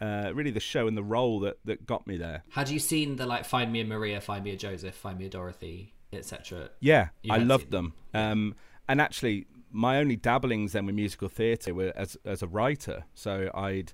Uh, 0.00 0.30
really, 0.32 0.52
the 0.52 0.60
show 0.60 0.86
and 0.86 0.96
the 0.96 1.02
role 1.02 1.40
that, 1.40 1.58
that 1.64 1.84
got 1.84 2.06
me 2.06 2.16
there. 2.16 2.44
Had 2.50 2.68
you 2.68 2.78
seen 2.78 3.16
the 3.16 3.26
like 3.26 3.44
Find 3.44 3.72
Me 3.72 3.80
a 3.80 3.84
Maria, 3.84 4.20
Find 4.20 4.44
Me 4.44 4.52
a 4.52 4.56
Joseph, 4.56 4.94
Find 4.94 5.18
Me 5.18 5.26
a 5.26 5.28
Dorothy, 5.28 5.92
etc.? 6.12 6.70
Yeah, 6.78 7.08
You 7.22 7.34
I 7.34 7.38
loved 7.38 7.72
them. 7.72 7.94
Um, 8.14 8.54
and 8.88 9.00
actually, 9.00 9.46
my 9.72 9.98
only 9.98 10.14
dabblings 10.14 10.72
then 10.72 10.86
with 10.86 10.94
musical 10.94 11.28
theatre 11.28 11.74
were 11.74 11.92
as 11.96 12.16
as 12.24 12.42
a 12.42 12.46
writer. 12.46 13.04
So 13.14 13.50
I'd 13.54 13.92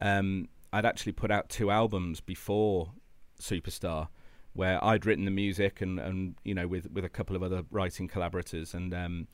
um, 0.00 0.48
I'd 0.72 0.86
actually 0.86 1.12
put 1.12 1.30
out 1.30 1.48
two 1.48 1.70
albums 1.70 2.20
before 2.20 2.92
Superstar, 3.40 4.08
where 4.52 4.82
I'd 4.84 5.06
written 5.06 5.24
the 5.24 5.30
music 5.30 5.80
and, 5.80 5.98
and 5.98 6.34
you 6.44 6.54
know 6.54 6.66
with 6.66 6.90
with 6.90 7.04
a 7.04 7.08
couple 7.08 7.36
of 7.36 7.42
other 7.42 7.64
writing 7.70 8.08
collaborators 8.08 8.74
and. 8.74 8.94
Um, 8.94 9.28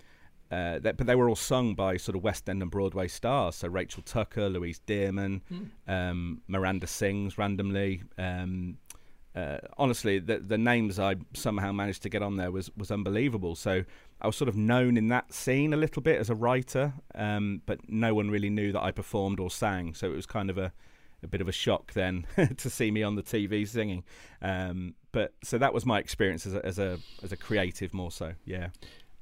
uh, 0.49 0.79
that, 0.79 0.97
but 0.97 1.09
they 1.09 1.17
were 1.17 1.29
all 1.29 1.35
sung 1.35 1.75
by 1.75 1.97
sort 1.97 2.15
of 2.15 2.23
West 2.23 2.49
End 2.49 2.63
and 2.63 2.71
Broadway 2.71 3.09
stars. 3.09 3.57
So 3.57 3.67
Rachel 3.67 4.05
Tucker, 4.05 4.49
Louise 4.49 4.81
Dearman, 4.87 5.41
um, 5.89 6.41
Miranda 6.47 6.87
sings 6.87 7.37
randomly. 7.37 8.05
Um, 8.17 8.79
uh, 9.35 9.59
honestly, 9.77 10.19
the 10.19 10.39
the 10.39 10.57
names 10.57 10.99
I 10.99 11.17
somehow 11.35 11.73
managed 11.73 12.03
to 12.05 12.09
get 12.09 12.23
on 12.23 12.37
there 12.37 12.51
was 12.51 12.71
was 12.77 12.91
unbelievable. 12.91 13.55
So 13.55 13.85
I 14.21 14.27
was 14.27 14.37
sort 14.37 14.49
of 14.49 14.57
known 14.57 14.97
in 14.97 15.09
that 15.09 15.33
scene 15.33 15.75
a 15.75 15.77
little 15.77 16.01
bit 16.01 16.19
as 16.19 16.31
a 16.31 16.35
writer, 16.35 16.95
um, 17.15 17.61
but 17.67 17.81
no 17.89 18.15
one 18.15 18.31
really 18.31 18.49
knew 18.49 18.73
that 18.73 18.83
I 18.83 18.93
performed 18.93 19.39
or 19.39 19.51
sang. 19.51 19.95
So 19.95 20.07
it 20.07 20.15
was 20.15 20.27
kind 20.27 20.49
of 20.49 20.57
a 20.57 20.73
a 21.23 21.27
bit 21.27 21.41
of 21.41 21.49
a 21.49 21.53
shock 21.53 21.93
then 21.95 22.27
to 22.59 22.71
see 22.71 22.91
me 22.91 23.03
on 23.03 23.15
the 23.17 23.23
TV 23.23 23.67
singing. 23.69 24.05
Um, 24.43 24.95
but 25.13 25.35
so 25.43 25.59
that 25.59 25.73
was 25.75 25.87
my 25.87 25.99
experience 25.99 26.47
as 26.47 26.55
a, 26.55 26.65
as 26.65 26.79
a 26.79 26.99
as 27.23 27.33
a 27.33 27.37
creative 27.37 27.95
more 27.95 28.11
so. 28.11 28.35
Yeah. 28.45 28.69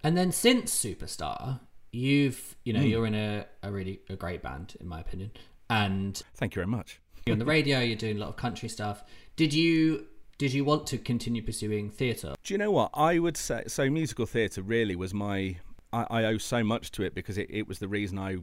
And 0.02 0.16
then 0.16 0.32
since 0.32 0.74
Superstar, 0.76 1.60
you've 1.92 2.56
you 2.64 2.72
know 2.72 2.80
Hmm. 2.80 2.86
you're 2.86 3.06
in 3.06 3.14
a, 3.14 3.46
a 3.62 3.70
really 3.70 4.00
a 4.08 4.16
great 4.16 4.42
band 4.42 4.74
in 4.80 4.88
my 4.88 5.00
opinion, 5.00 5.30
and 5.70 6.20
Thank 6.34 6.54
you 6.54 6.60
very 6.60 6.66
much. 6.70 7.00
you're 7.26 7.34
on 7.34 7.38
the 7.38 7.44
radio. 7.44 7.80
You're 7.80 7.96
doing 7.96 8.16
a 8.16 8.20
lot 8.20 8.28
of 8.30 8.36
country 8.36 8.68
stuff. 8.68 9.04
Did 9.36 9.54
you 9.54 10.06
did 10.36 10.52
you 10.52 10.64
want 10.64 10.86
to 10.88 10.98
continue 10.98 11.42
pursuing 11.42 11.90
theatre? 11.90 12.34
Do 12.42 12.54
you 12.54 12.58
know 12.58 12.72
what 12.72 12.90
I 12.92 13.18
would 13.20 13.36
say? 13.36 13.62
So 13.68 13.88
musical 13.88 14.26
theatre 14.26 14.62
really 14.62 14.96
was 14.96 15.14
my. 15.14 15.56
I, 15.92 16.06
I 16.10 16.24
owe 16.24 16.38
so 16.38 16.64
much 16.64 16.90
to 16.92 17.04
it 17.04 17.14
because 17.14 17.38
it, 17.38 17.46
it 17.50 17.68
was 17.68 17.78
the 17.78 17.86
reason 17.86 18.18
I 18.18 18.38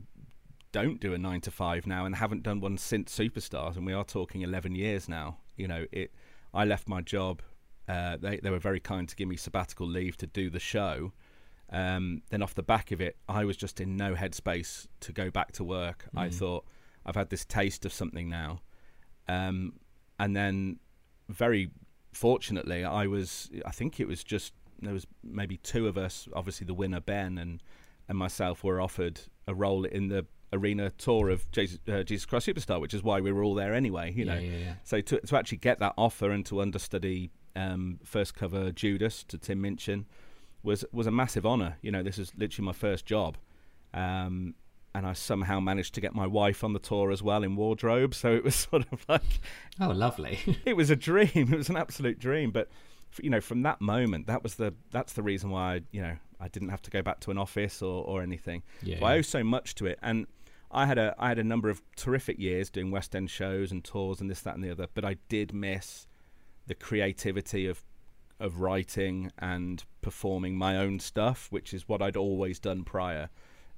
don't 0.72 1.00
do 1.00 1.14
a 1.14 1.18
nine 1.18 1.42
to 1.42 1.52
five 1.52 1.86
now 1.86 2.06
and 2.06 2.16
haven't 2.16 2.44
done 2.44 2.60
one 2.60 2.78
since 2.78 3.18
Superstars, 3.18 3.76
and 3.76 3.86
we 3.86 3.94
are 3.94 4.04
talking 4.04 4.42
eleven 4.42 4.76
years 4.76 5.10
now. 5.10 5.38
You 5.56 5.68
know, 5.68 5.86
it. 5.92 6.12
I 6.54 6.66
left 6.66 6.90
my 6.90 7.02
job. 7.02 7.42
Uh, 7.88 8.18
they 8.18 8.38
they 8.38 8.50
were 8.50 8.60
very 8.60 8.80
kind 8.80 9.08
to 9.10 9.16
give 9.16 9.28
me 9.28 9.36
sabbatical 9.36 9.88
leave 9.88 10.18
to 10.18 10.28
do 10.28 10.50
the 10.50 10.60
show. 10.60 11.14
Um, 11.72 12.22
then 12.30 12.42
off 12.42 12.54
the 12.54 12.64
back 12.64 12.92
of 12.92 13.00
it, 13.00 13.16
I 13.30 13.46
was 13.46 13.56
just 13.56 13.80
in 13.80 13.96
no 13.96 14.14
headspace 14.14 14.88
to 15.02 15.14
go 15.14 15.30
back 15.30 15.54
to 15.54 15.64
work. 15.64 16.06
I 16.16 16.30
thought 16.30 16.66
I've 17.06 17.16
had 17.16 17.30
this 17.30 17.46
taste 17.46 17.86
of 17.86 17.94
something 17.94 18.30
now, 18.30 18.62
um, 19.28 19.74
and 20.20 20.36
then 20.36 20.80
very 21.30 21.72
fortunately, 22.12 22.84
I 22.84 23.08
was. 23.08 23.50
I 23.66 23.72
think 23.72 24.00
it 24.00 24.08
was 24.08 24.24
just 24.24 24.54
there 24.82 24.94
was 24.94 25.08
maybe 25.24 25.58
two 25.58 25.88
of 25.88 25.98
us. 25.98 26.28
Obviously, 26.34 26.66
the 26.66 26.74
winner 26.74 27.00
Ben 27.00 27.38
and 27.38 27.62
and 28.10 28.18
myself 28.18 28.64
were 28.64 28.82
offered 28.82 29.22
a 29.48 29.54
role 29.54 29.86
in 29.86 30.10
the 30.10 30.26
arena 30.54 30.90
tour 30.98 31.30
of 31.30 31.50
Jesus, 31.52 31.80
uh, 31.88 32.04
Jesus 32.04 32.26
Christ 32.26 32.48
Superstar, 32.48 32.80
which 32.82 32.94
is 32.94 33.04
why 33.04 33.22
we 33.22 33.32
were 33.32 33.44
all 33.44 33.56
there 33.56 33.74
anyway. 33.74 34.14
You 34.14 34.26
know, 34.26 34.38
yeah, 34.38 34.58
yeah. 34.58 34.74
so 34.84 35.02
to 35.02 35.20
to 35.20 35.38
actually 35.38 35.60
get 35.60 35.80
that 35.80 35.94
offer 35.98 36.32
and 36.32 36.46
to 36.48 36.62
understudy 36.62 37.32
um, 37.56 38.00
first 38.04 38.36
cover 38.36 38.72
Judas 38.72 39.24
to 39.26 39.38
Tim 39.38 39.62
Minchin 39.62 40.06
was 40.64 40.86
was 40.92 41.08
a 41.08 41.12
massive 41.12 41.46
honour. 41.46 41.78
You 41.82 41.92
know, 41.92 42.04
this 42.04 42.18
is 42.18 42.32
literally 42.38 42.66
my 42.66 42.74
first 42.74 43.06
job. 43.06 43.38
Um, 43.94 44.56
and 44.94 45.06
I 45.08 45.14
somehow 45.14 45.62
managed 45.62 45.96
to 45.96 46.02
get 46.02 46.14
my 46.14 46.28
wife 46.28 46.66
on 46.66 46.74
the 46.74 46.80
tour 46.80 47.12
as 47.12 47.24
well 47.24 47.44
in 47.44 47.56
wardrobe. 47.56 48.14
So 48.14 48.34
it 48.34 48.44
was 48.44 48.56
sort 48.70 48.86
of 48.92 49.06
like 49.08 49.42
Oh, 49.80 49.90
lovely. 49.90 50.40
it 50.66 50.76
was 50.76 50.90
a 50.90 50.96
dream. 50.96 51.30
It 51.34 51.58
was 51.58 51.70
an 51.70 51.78
absolute 51.78 52.20
dream. 52.20 52.52
But 52.52 52.70
you 53.22 53.30
know, 53.30 53.42
from 53.42 53.64
that 53.64 53.82
moment, 53.82 54.28
that 54.28 54.44
was 54.44 54.56
the 54.56 54.74
that's 54.92 55.14
the 55.14 55.24
reason 55.24 55.50
why 55.50 55.76
I, 55.76 55.82
you 55.92 56.02
know 56.02 56.18
I 56.40 56.48
didn't 56.48 56.70
have 56.70 56.82
to 56.84 56.92
go 56.92 57.02
back 57.02 57.20
to 57.22 57.32
an 57.32 57.38
office 57.38 57.82
or, 57.82 58.04
or 58.04 58.22
anything. 58.22 58.64
Yeah, 58.82 59.00
So 59.00 59.06
I 59.06 59.18
owe 59.18 59.22
so 59.22 59.44
much 59.44 59.76
to 59.76 59.86
it, 59.86 60.00
and 60.02 60.28
I 60.72 60.86
had 60.86 60.98
a 60.98 61.16
I 61.18 61.30
had 61.30 61.40
a 61.40 61.44
number 61.44 61.70
of 61.70 61.82
terrific 61.96 62.40
years 62.40 62.70
doing 62.70 62.92
West 62.92 63.16
End 63.16 63.30
shows 63.30 63.72
and 63.72 63.84
tours 63.84 64.22
and 64.22 64.30
this 64.30 64.42
that 64.42 64.56
and 64.56 64.64
the 64.64 64.72
other. 64.72 64.88
But 64.94 65.06
I 65.06 65.18
did 65.30 65.54
miss 65.54 66.08
the 66.68 66.76
creativity 66.76 67.68
of 67.68 67.84
of 68.40 68.60
writing 68.60 69.32
and 69.38 69.84
performing 70.02 70.58
my 70.58 70.78
own 70.78 71.00
stuff, 71.00 71.48
which 71.52 71.74
is 71.74 71.88
what 71.88 72.02
I'd 72.02 72.18
always 72.18 72.60
done 72.60 72.84
prior 72.84 73.30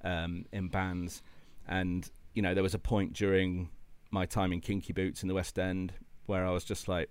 um, 0.04 0.46
in 0.54 0.70
bands. 0.70 1.22
And 1.68 2.10
you 2.34 2.42
know, 2.42 2.54
there 2.54 2.64
was 2.64 2.74
a 2.74 2.80
point 2.80 3.14
during 3.14 3.70
my 4.12 4.26
time 4.26 4.54
in 4.54 4.62
Kinky 4.62 4.94
Boots 4.94 5.22
in 5.22 5.28
the 5.28 5.36
West 5.36 5.58
End 5.60 5.94
where 6.26 6.46
I 6.46 6.52
was 6.52 6.64
just 6.64 6.88
like, 6.88 7.10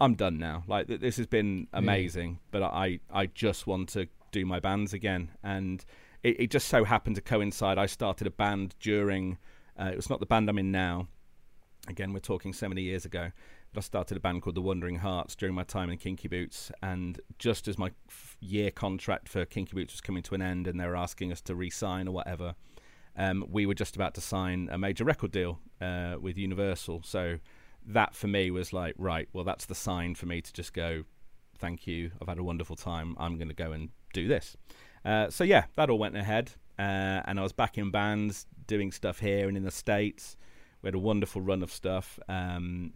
I'm 0.00 0.14
done 0.14 0.38
now. 0.38 0.64
Like 0.66 0.88
th- 0.88 1.00
this 1.00 1.16
has 1.16 1.26
been 1.26 1.68
amazing, 1.72 2.40
but 2.50 2.62
I 2.62 3.00
I 3.12 3.26
just 3.26 3.66
want 3.66 3.88
to 3.90 4.08
do 4.32 4.44
my 4.44 4.60
bands 4.60 4.92
again. 4.92 5.30
And 5.42 5.84
it, 6.24 6.40
it 6.40 6.50
just 6.50 6.66
so 6.66 6.82
happened 6.82 7.14
to 7.16 7.22
coincide. 7.22 7.78
I 7.78 7.86
started 7.86 8.26
a 8.26 8.30
band 8.30 8.74
during. 8.80 9.38
Uh, 9.78 9.90
it 9.92 9.96
was 9.96 10.10
not 10.10 10.18
the 10.18 10.26
band 10.26 10.48
I'm 10.48 10.58
in 10.58 10.72
now. 10.72 11.06
Again, 11.86 12.12
we're 12.12 12.20
talking 12.20 12.52
so 12.52 12.68
many 12.68 12.82
years 12.82 13.04
ago. 13.04 13.30
But 13.72 13.80
I 13.80 13.82
started 13.82 14.16
a 14.16 14.20
band 14.20 14.42
called 14.42 14.54
the 14.54 14.62
Wandering 14.62 14.96
Hearts 14.96 15.34
during 15.34 15.54
my 15.54 15.64
time 15.64 15.90
in 15.90 15.98
Kinky 15.98 16.28
Boots, 16.28 16.70
and 16.80 17.20
just 17.40 17.66
as 17.66 17.76
my 17.76 17.90
f- 18.08 18.36
year 18.40 18.70
contract 18.70 19.28
for 19.28 19.44
Kinky 19.44 19.74
Boots 19.74 19.94
was 19.94 20.00
coming 20.00 20.22
to 20.22 20.34
an 20.36 20.42
end, 20.42 20.68
and 20.68 20.78
they 20.78 20.86
were 20.86 20.96
asking 20.96 21.32
us 21.32 21.40
to 21.42 21.56
re-sign 21.56 22.06
or 22.06 22.12
whatever, 22.12 22.54
um, 23.16 23.44
we 23.50 23.66
were 23.66 23.74
just 23.74 23.96
about 23.96 24.14
to 24.14 24.20
sign 24.20 24.68
a 24.70 24.78
major 24.78 25.04
record 25.04 25.32
deal 25.32 25.58
uh, 25.80 26.14
with 26.20 26.38
Universal. 26.38 27.02
So 27.04 27.40
that 27.84 28.14
for 28.14 28.28
me 28.28 28.52
was 28.52 28.72
like, 28.72 28.94
right, 28.96 29.28
well, 29.32 29.44
that's 29.44 29.66
the 29.66 29.74
sign 29.74 30.14
for 30.14 30.26
me 30.26 30.40
to 30.40 30.52
just 30.52 30.72
go, 30.72 31.02
thank 31.58 31.86
you, 31.88 32.12
I've 32.22 32.28
had 32.28 32.38
a 32.38 32.44
wonderful 32.44 32.76
time, 32.76 33.16
I'm 33.18 33.38
going 33.38 33.48
to 33.48 33.54
go 33.54 33.72
and 33.72 33.90
do 34.12 34.28
this. 34.28 34.56
Uh, 35.04 35.30
so 35.30 35.44
yeah, 35.44 35.64
that 35.76 35.90
all 35.90 35.98
went 35.98 36.16
ahead, 36.16 36.52
uh, 36.78 37.22
and 37.26 37.38
I 37.38 37.42
was 37.42 37.52
back 37.52 37.78
in 37.78 37.90
bands 37.90 38.46
doing 38.66 38.92
stuff 38.92 39.20
here 39.20 39.48
and 39.48 39.56
in 39.56 39.64
the 39.64 39.70
States. 39.70 40.36
We 40.82 40.88
had 40.88 40.94
a 40.94 40.98
wonderful 40.98 41.40
run 41.40 41.62
of 41.62 41.70
stuff. 41.70 42.18
Um, 42.28 42.94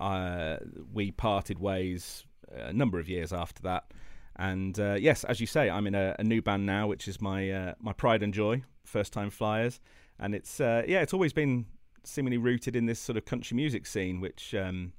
uh, 0.00 0.56
we 0.92 1.10
parted 1.10 1.58
ways 1.58 2.24
a 2.52 2.72
number 2.72 2.98
of 2.98 3.08
years 3.08 3.32
after 3.32 3.62
that. 3.62 3.92
And 4.36 4.78
uh, 4.78 4.94
yes, 4.94 5.24
as 5.24 5.40
you 5.40 5.46
say, 5.46 5.68
I'm 5.68 5.86
in 5.86 5.94
a, 5.94 6.14
a 6.18 6.24
new 6.24 6.40
band 6.40 6.64
now, 6.64 6.86
which 6.86 7.08
is 7.08 7.20
my 7.20 7.50
uh, 7.50 7.74
my 7.80 7.92
pride 7.92 8.22
and 8.22 8.32
joy, 8.32 8.62
First 8.84 9.12
Time 9.12 9.30
Flyers, 9.30 9.80
and 10.18 10.34
it's 10.34 10.60
uh, 10.60 10.84
yeah, 10.86 11.00
it's 11.00 11.12
always 11.12 11.32
been 11.32 11.66
seemingly 12.04 12.38
rooted 12.38 12.76
in 12.76 12.86
this 12.86 13.00
sort 13.00 13.16
of 13.16 13.24
country 13.24 13.56
music 13.56 13.84
scene, 13.84 14.20
which 14.20 14.54
um, 14.54 14.92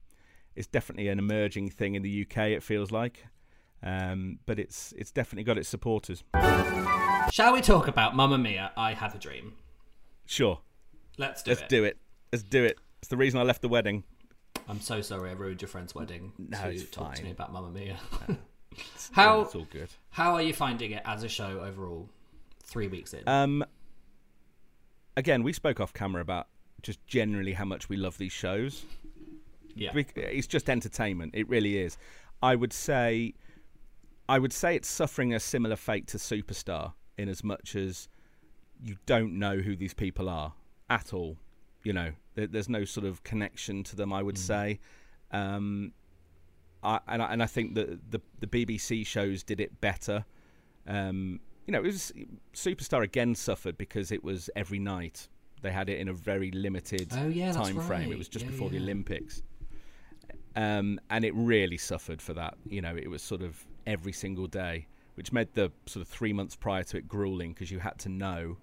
is 0.55 0.67
definitely 0.67 1.07
an 1.07 1.19
emerging 1.19 1.69
thing 1.69 1.95
in 1.95 2.03
the 2.03 2.21
UK. 2.25 2.49
It 2.49 2.63
feels 2.63 2.91
like, 2.91 3.25
um, 3.83 4.39
but 4.45 4.59
it's 4.59 4.93
it's 4.97 5.11
definitely 5.11 5.43
got 5.43 5.57
its 5.57 5.69
supporters. 5.69 6.23
Shall 7.31 7.53
we 7.53 7.61
talk 7.61 7.87
about 7.87 8.15
Mamma 8.15 8.37
Mia? 8.37 8.71
I 8.75 8.93
have 8.93 9.13
a 9.15 9.19
dream. 9.19 9.53
Sure, 10.25 10.59
Let's 11.17 11.43
do 11.43 11.51
it. 11.51 11.53
let's 11.53 11.61
it. 11.63 11.69
do 11.69 11.83
it. 11.83 11.97
Let's 12.31 12.43
do 12.43 12.63
it. 12.63 12.77
It's 12.99 13.07
the 13.07 13.17
reason 13.17 13.39
I 13.39 13.43
left 13.43 13.61
the 13.61 13.69
wedding. 13.69 14.03
I'm 14.67 14.79
so 14.81 15.01
sorry 15.01 15.29
I 15.29 15.33
ruined 15.33 15.61
your 15.61 15.69
friend's 15.69 15.95
wedding 15.95 16.31
No, 16.37 16.57
to 16.61 16.69
it's 16.69 16.83
talk 16.91 17.15
to 17.15 17.23
me 17.23 17.31
about 17.31 17.51
Mamma 17.51 17.71
Mia. 17.71 17.97
How 19.13 19.41
it's 19.41 19.55
all 19.55 19.67
good. 19.71 19.89
how 20.11 20.35
are 20.35 20.41
you 20.43 20.53
finding 20.53 20.91
it 20.91 21.01
as 21.05 21.23
a 21.23 21.29
show 21.29 21.59
overall? 21.61 22.07
Three 22.63 22.87
weeks 22.87 23.13
in. 23.13 23.27
Um, 23.27 23.65
again, 25.17 25.41
we 25.43 25.53
spoke 25.53 25.79
off 25.79 25.91
camera 25.93 26.21
about 26.21 26.47
just 26.83 27.05
generally 27.07 27.53
how 27.53 27.65
much 27.65 27.89
we 27.89 27.97
love 27.97 28.17
these 28.19 28.31
shows. 28.31 28.85
yeah. 29.75 29.91
It's 29.95 30.47
just 30.47 30.69
entertainment. 30.69 31.33
It 31.35 31.49
really 31.49 31.77
is. 31.79 31.97
I 32.43 32.55
would 32.55 32.71
say, 32.71 33.33
I 34.29 34.37
would 34.37 34.53
say 34.53 34.75
it's 34.75 34.87
suffering 34.87 35.33
a 35.33 35.39
similar 35.39 35.75
fate 35.75 36.05
to 36.09 36.17
Superstar 36.17 36.93
in 37.17 37.29
as 37.29 37.43
much 37.43 37.75
as 37.75 38.07
you 38.79 38.95
don't 39.07 39.39
know 39.39 39.57
who 39.57 39.75
these 39.75 39.95
people 39.95 40.29
are 40.29 40.53
at 40.87 41.13
all. 41.13 41.37
You 41.83 41.93
know, 41.93 42.11
there, 42.35 42.45
there's 42.45 42.69
no 42.69 42.85
sort 42.85 43.07
of 43.07 43.23
connection 43.23 43.83
to 43.85 43.95
them. 43.95 44.13
I 44.13 44.21
would 44.21 44.37
say, 44.37 44.79
um, 45.31 45.93
I, 46.83 46.99
and, 47.07 47.23
I, 47.23 47.33
and 47.33 47.41
I 47.41 47.47
think 47.47 47.73
that 47.73 48.11
the 48.11 48.21
the 48.39 48.45
BBC 48.45 49.03
shows 49.03 49.41
did 49.41 49.59
it 49.59 49.81
better. 49.81 50.23
Um, 50.85 51.39
you 51.65 51.71
know, 51.71 51.79
it 51.79 51.85
was 51.85 52.13
Superstar 52.53 53.03
again 53.03 53.33
suffered 53.33 53.79
because 53.79 54.11
it 54.11 54.23
was 54.23 54.47
every 54.55 54.79
night. 54.79 55.27
They 55.63 55.71
had 55.71 55.89
it 55.89 55.99
in 55.99 56.07
a 56.07 56.13
very 56.13 56.51
limited 56.51 57.11
Oh, 57.13 57.27
yeah, 57.27 57.51
time 57.51 57.79
frame. 57.81 58.11
It 58.11 58.17
was 58.17 58.29
just 58.29 58.45
Yeah, 58.45 58.51
before 58.51 58.69
the. 58.69 58.77
Olympics 58.77 59.41
um, 60.55 60.99
and 61.09 61.23
it 61.23 61.33
really 61.35 61.77
suffered 61.77 62.21
for 62.21 62.33
that. 62.33 62.55
You 62.65 62.81
know, 62.81 62.95
it 62.95 63.09
was 63.09 63.21
sort 63.21 63.41
of 63.41 63.65
every 63.89 64.13
single 64.13 64.47
day, 64.47 64.87
which 65.15 65.33
made 65.33 65.53
the 65.53 65.71
sort 65.85 66.01
of 66.01 66.07
three 66.07 66.31
months 66.33 66.55
prior 66.55 66.83
to 66.83 66.97
it 66.97 67.07
grueling 67.07 67.53
because 67.53 67.71
you 67.71 67.79
had 67.79 67.97
to 67.99 68.09
know 68.09 68.57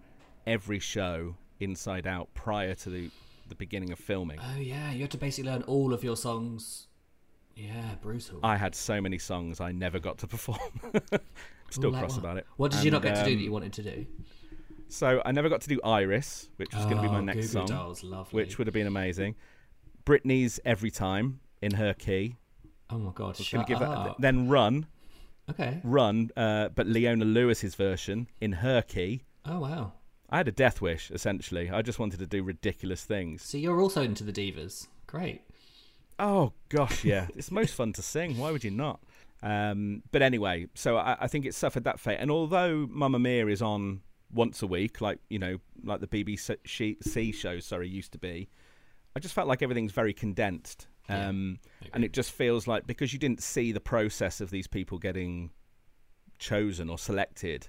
every 0.47 0.78
show 0.78 1.37
inside 1.61 2.06
out 2.06 2.33
prior 2.35 2.75
to 2.75 2.90
the 2.90 3.11
the 3.49 3.54
beginning 3.54 3.92
of 3.92 3.99
filming. 3.99 4.38
oh 4.42 4.59
yeah, 4.59 4.90
you 4.92 5.02
had 5.02 5.11
to 5.11 5.18
basically 5.18 5.50
learn 5.50 5.62
all 5.62 5.92
of 5.92 6.02
your 6.02 6.16
songs. 6.16 6.88
Yeah, 7.54 7.95
brutal. 8.02 8.40
I 8.42 8.56
had 8.56 8.75
so 8.75 9.00
many 9.00 9.18
songs 9.18 9.61
I 9.61 9.73
never 9.73 9.99
got 9.99 10.18
to 10.18 10.26
perform. 10.26 10.59
Still 11.71 11.90
Like 11.90 12.00
cross 12.00 12.12
what? 12.12 12.18
about 12.18 12.37
it. 12.38 12.47
What 12.56 12.71
did 12.73 12.85
you 12.85 12.90
not 12.90 13.04
And, 13.04 13.14
get 13.14 13.21
to 13.23 13.25
do 13.25 13.33
um, 13.33 13.38
that 13.38 13.45
you 13.45 13.52
wanted 13.52 13.73
to 13.75 13.83
do? 13.83 14.06
So 14.88 15.23
I 15.25 15.33
never 15.33 15.49
got 15.49 15.61
to 15.62 15.68
do 15.68 15.80
Iris, 15.83 16.49
which 16.56 16.73
was 16.75 16.85
going 16.85 16.97
to 16.99 17.02
be 17.02 17.09
my 17.09 17.18
Oh, 17.18 17.21
next 17.23 17.37
Goo 17.38 17.42
Goo 17.42 17.49
song, 17.49 17.66
Dolls, 17.66 18.04
lovely. 18.04 18.37
which 18.42 18.59
would 18.59 18.66
have 18.66 18.75
been 18.75 18.87
amazing. 18.87 19.35
Britney's 20.04 20.61
Every 20.64 20.90
Time 20.90 21.40
in 21.62 21.75
her 21.75 21.92
key. 21.95 22.37
Oh 22.90 22.99
my 22.99 23.11
god, 23.12 23.25
I 23.25 23.28
was 23.28 23.37
shut 23.38 23.66
going 23.66 23.66
to 23.66 23.73
give 23.73 23.83
up. 23.83 24.04
that. 24.06 24.21
Then 24.21 24.49
Run, 24.49 24.87
Okay. 25.50 25.81
Run, 25.85 26.31
uh, 26.37 26.69
but 26.71 26.87
Leona 26.87 27.25
Lewis's 27.25 27.75
version 27.75 28.29
in 28.41 28.53
her 28.53 28.83
key. 28.83 29.23
Oh 29.45 29.61
wow. 29.61 29.93
I 30.29 30.38
had 30.38 30.49
a 30.49 30.53
death 30.53 30.81
wish, 30.81 31.11
essentially. 31.11 31.71
I 31.71 31.83
just 31.83 31.99
wanted 31.99 32.19
to 32.19 32.26
do 32.26 32.43
ridiculous 32.43 33.05
things. 33.05 33.43
So 33.43 33.59
you're 33.59 33.81
also 33.81 34.03
into 34.03 34.25
the 34.25 34.33
divas. 34.33 34.88
Great. 35.07 35.43
Oh, 36.19 36.53
gosh, 36.69 37.05
yeah. 37.05 37.29
it's 37.37 37.50
most 37.50 37.75
fun 37.75 37.93
to 37.93 38.03
sing. 38.03 38.37
Why 38.37 38.50
would 38.50 38.65
you 38.65 38.73
not? 38.73 39.00
Um, 39.43 40.03
but 40.11 40.23
anyway, 40.23 40.67
so 40.75 40.97
I, 40.97 41.17
I 41.21 41.26
think 41.29 41.47
it 41.47 41.55
suffered 41.55 41.85
that 41.85 42.00
fate. 42.00 42.19
And 42.19 42.31
although 42.31 42.88
Mamma 42.91 43.19
Mia 43.19 43.47
is 43.47 43.62
on 43.62 44.00
once 44.33 44.62
a 44.62 44.67
week, 44.67 45.00
like, 45.00 45.19
you 45.29 45.38
know, 45.38 45.59
like 45.85 46.00
the 46.00 46.09
BBC 46.09 47.35
show, 47.35 47.61
sorry, 47.61 47.88
used 47.88 48.12
to 48.12 48.19
be, 48.19 48.49
I 49.15 49.21
just 49.21 49.35
felt 49.35 49.47
like 49.47 49.62
everything's 49.62 49.93
very 49.93 50.12
condensed. 50.12 50.88
Yeah, 51.08 51.28
Um, 51.28 51.58
I 51.82 51.86
and 51.94 52.04
it 52.04 52.12
just 52.12 52.32
feels 52.32 52.66
like 52.66 52.86
because 52.86 53.12
you 53.12 53.18
didn't 53.18 53.42
see 53.42 53.72
the 53.72 53.80
process 53.80 54.40
of 54.40 54.50
these 54.50 54.66
people 54.66 54.98
getting 54.98 55.50
chosen 56.38 56.90
or 56.90 56.98
selected, 56.98 57.68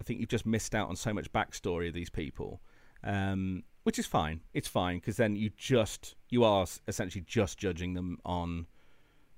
I 0.00 0.04
think 0.04 0.20
you've 0.20 0.28
just 0.28 0.46
missed 0.46 0.74
out 0.74 0.88
on 0.88 0.96
so 0.96 1.12
much 1.12 1.32
backstory 1.32 1.88
of 1.88 1.94
these 1.94 2.10
people, 2.10 2.60
um, 3.04 3.64
which 3.82 3.98
is 3.98 4.06
fine. 4.06 4.40
It's 4.54 4.68
fine 4.68 4.96
because 4.98 5.16
then 5.16 5.36
you 5.36 5.50
just 5.56 6.14
you 6.28 6.44
are 6.44 6.66
essentially 6.88 7.24
just 7.26 7.58
judging 7.58 7.94
them 7.94 8.18
on 8.24 8.66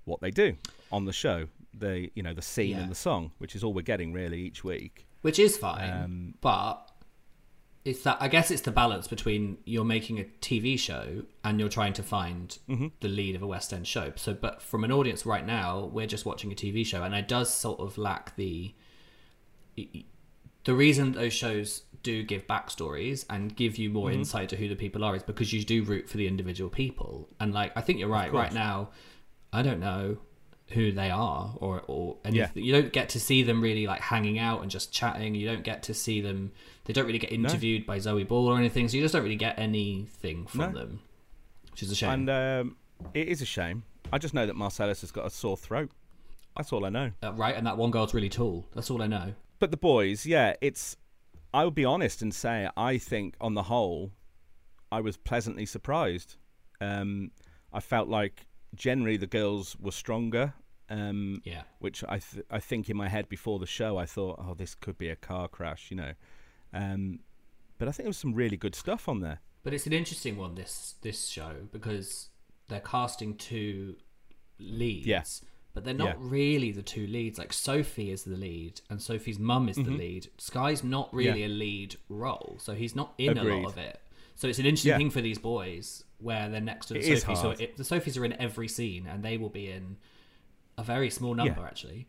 what 0.05 0.21
they 0.21 0.31
do 0.31 0.57
on 0.91 1.05
the 1.05 1.13
show, 1.13 1.47
the 1.75 2.11
you 2.15 2.23
know 2.23 2.35
the 2.35 2.43
scene 2.43 2.71
Yeah. 2.71 2.83
and 2.83 2.91
the 2.91 2.95
song, 2.97 3.33
which 3.39 3.57
is 3.57 3.65
all 3.65 3.73
we're 3.73 3.83
getting 3.83 4.13
really 4.13 4.41
each 4.41 4.63
week. 4.63 5.07
Which 5.23 5.39
is 5.39 5.57
fine, 5.57 5.91
Um, 5.91 6.35
but 6.41 6.91
it's 7.85 8.03
that 8.05 8.17
I 8.21 8.29
guess 8.29 8.51
it's 8.51 8.63
the 8.63 8.71
balance 8.71 9.09
between 9.09 9.59
you're 9.65 9.85
making 9.85 10.21
a 10.21 10.25
TV 10.41 10.79
show 10.79 11.25
and 11.43 11.59
you're 11.59 11.69
trying 11.69 11.93
to 11.95 12.03
find 12.03 12.57
Mm-hmm. 12.69 12.87
the 13.01 13.09
lead 13.09 13.35
of 13.35 13.43
a 13.43 13.47
West 13.47 13.73
End 13.73 13.87
show. 13.87 14.13
So, 14.17 14.35
but 14.35 14.63
from 14.63 14.85
an 14.85 14.93
audience 14.93 15.27
right 15.27 15.45
now, 15.47 15.91
we're 15.93 16.07
just 16.07 16.25
watching 16.25 16.53
a 16.53 16.55
TV 16.55 16.87
show, 16.87 17.03
and 17.03 17.15
it 17.15 17.27
does 17.29 17.53
sort 17.53 17.81
of 17.81 17.99
lack 17.99 18.37
the 18.37 18.75
the 20.65 20.75
reason 20.75 21.13
those 21.13 21.33
shows 21.33 21.83
do 22.03 22.23
give 22.23 22.47
backstories 22.47 23.25
and 23.31 23.55
give 23.55 23.77
you 23.79 23.89
Mm-hmm. 23.89 23.99
more 23.99 24.11
insight 24.13 24.49
to 24.51 24.57
who 24.57 24.69
the 24.69 24.77
people 24.77 25.03
are 25.05 25.15
is 25.17 25.23
because 25.23 25.53
you 25.53 25.65
do 25.65 25.83
root 25.83 26.09
for 26.09 26.17
the 26.17 26.27
individual 26.29 26.71
people. 26.71 27.29
And 27.41 27.53
like, 27.53 27.73
I 27.77 27.81
think 27.81 27.99
you're 27.99 28.09
right. 28.09 28.33
Right 28.33 28.53
now, 28.53 28.91
I 29.53 29.63
don't 29.63 29.81
know 29.81 30.19
who 30.69 30.93
they 30.93 31.11
are 31.11 31.53
or 31.57 31.83
or 31.87 32.17
anything. 32.25 32.65
You 32.65 32.73
don't 32.73 32.93
get 32.93 33.09
to 33.11 33.21
see 33.21 33.43
them 33.43 33.61
really 33.61 33.87
like 33.87 34.01
hanging 34.01 34.39
out 34.39 34.63
and 34.63 34.71
just 34.71 34.93
chatting. 34.93 35.35
You 35.35 35.47
don't 35.47 35.65
get 35.65 35.83
to 35.85 35.95
see 35.95 36.21
them. 36.21 36.53
They 36.85 36.93
don't 36.93 37.07
really 37.07 37.19
get 37.19 37.33
interviewed 37.33 37.87
by 37.87 37.99
Zoe 37.99 38.25
Ball 38.25 38.49
or 38.49 38.59
anything. 38.59 38.89
So 38.89 38.97
you 38.97 39.03
just 39.03 39.13
don't 39.15 39.23
really 39.23 39.37
get 39.37 39.59
anything 39.59 40.47
from 40.47 40.61
No. 40.61 40.73
them, 40.73 41.01
which 41.71 41.83
is 41.83 41.91
a 41.91 41.95
shame. 41.95 42.11
And 42.11 42.31
um, 42.31 42.77
it 43.15 43.29
is 43.29 43.41
a 43.41 43.47
shame. 43.47 43.85
I 44.13 44.19
just 44.19 44.35
know 44.35 44.47
that 44.47 44.57
Marcellus 44.57 45.01
has 45.03 45.11
got 45.13 45.25
a 45.27 45.31
sore 45.31 45.57
throat. 45.57 45.91
That's 46.57 46.73
all 46.73 46.85
I 46.85 46.89
know. 46.91 47.13
Uh, 47.23 47.33
right, 47.33 47.55
and 47.57 47.67
that 47.67 47.77
one 47.79 47.91
girl's 47.91 48.13
really 48.13 48.29
tall. 48.29 48.67
That's 48.75 48.91
all 48.91 49.01
I 49.03 49.07
know. 49.07 49.33
But 49.59 49.71
the 49.71 49.77
boys, 49.77 50.27
yeah, 50.27 50.55
it's. 50.61 50.97
I 51.55 51.65
would 51.65 51.75
be 51.75 51.85
honest 51.85 52.21
and 52.23 52.35
say 52.35 52.69
I 52.77 52.99
think 52.99 53.37
on 53.41 53.55
the 53.55 53.63
whole, 53.65 54.11
I 54.91 55.01
was 55.01 55.17
pleasantly 55.17 55.67
surprised. 55.67 56.37
Um, 56.81 57.31
I 57.73 57.81
felt 57.81 58.09
like 58.09 58.47
generally 58.75 59.17
the 59.19 59.27
girls 59.27 59.77
were 59.79 59.93
stronger. 59.93 60.55
Um, 60.91 61.41
Yeah. 61.45 61.63
Which 61.79 62.03
I 62.09 62.19
th- 62.19 62.45
I 62.51 62.59
think 62.59 62.91
in 62.91 62.97
my 62.97 63.09
head 63.09 63.29
before 63.29 63.59
the 63.59 63.67
show 63.67 63.97
I 63.99 64.05
thought, 64.07 64.41
oh, 64.45 64.55
this 64.55 64.75
could 64.75 64.99
be 64.99 65.09
a 65.09 65.17
car 65.17 65.47
crash, 65.49 65.91
you 65.91 65.97
know. 65.97 66.13
Um, 66.73 67.21
but 67.79 67.89
I 67.89 67.91
think 67.93 68.05
there 68.05 68.11
was 68.11 68.17
some 68.19 68.35
really 68.35 68.57
good 68.57 68.75
stuff 68.75 69.09
on 69.09 69.21
there. 69.21 69.41
But 69.63 69.75
it's 69.75 69.87
an 69.87 69.93
interesting 69.93 70.37
one 70.37 70.55
this 70.55 70.95
this 71.03 71.29
show 71.29 71.53
because 71.73 72.29
they're 72.69 72.81
casting 72.81 73.37
two 73.37 73.97
leads. 74.59 75.07
Yeah. 75.07 75.23
But 75.75 75.85
they're 75.85 75.95
not 75.95 76.09
Yeah. 76.09 76.15
really 76.19 76.71
the 76.71 76.83
two 76.83 77.07
leads. 77.07 77.39
Like 77.39 77.53
Sophie 77.53 78.11
is 78.11 78.25
the 78.25 78.37
lead, 78.37 78.81
and 78.91 79.01
Sophie's 79.01 79.39
mum 79.39 79.69
is 79.69 79.77
the 79.77 79.83
lead. 79.91 80.29
Sky's 80.39 80.85
not 80.85 81.13
really 81.15 81.31
Mm-hmm. 81.31 81.39
Yeah. 81.41 81.47
a 81.47 81.49
lead 81.49 81.97
role, 82.09 82.57
so 82.61 82.75
he's 82.75 82.95
not 82.95 83.15
in 83.19 83.39
a 83.39 83.43
lot 83.45 83.67
of 83.73 83.79
it. 83.79 83.99
So 84.35 84.49
it's 84.49 84.59
an 84.59 84.67
interesting 84.67 84.97
thing 84.99 85.11
for 85.11 85.21
these 85.21 85.39
boys 85.39 86.05
where 86.19 86.49
they're 86.51 86.61
next 86.61 86.87
to 86.87 86.95
the 86.95 87.01
It 87.01 87.21
Sophie. 87.23 87.37
So 87.37 87.51
it, 87.53 87.77
the 87.77 87.85
Sophies 87.85 88.19
are 88.21 88.25
in 88.25 88.35
every 88.35 88.69
scene, 88.69 89.07
and 89.07 89.23
they 89.23 89.39
will 89.39 89.49
be 89.51 89.71
in 89.71 89.97
a 90.77 90.83
very 90.83 91.09
small 91.11 91.35
number 91.35 91.65
actually. 91.65 92.07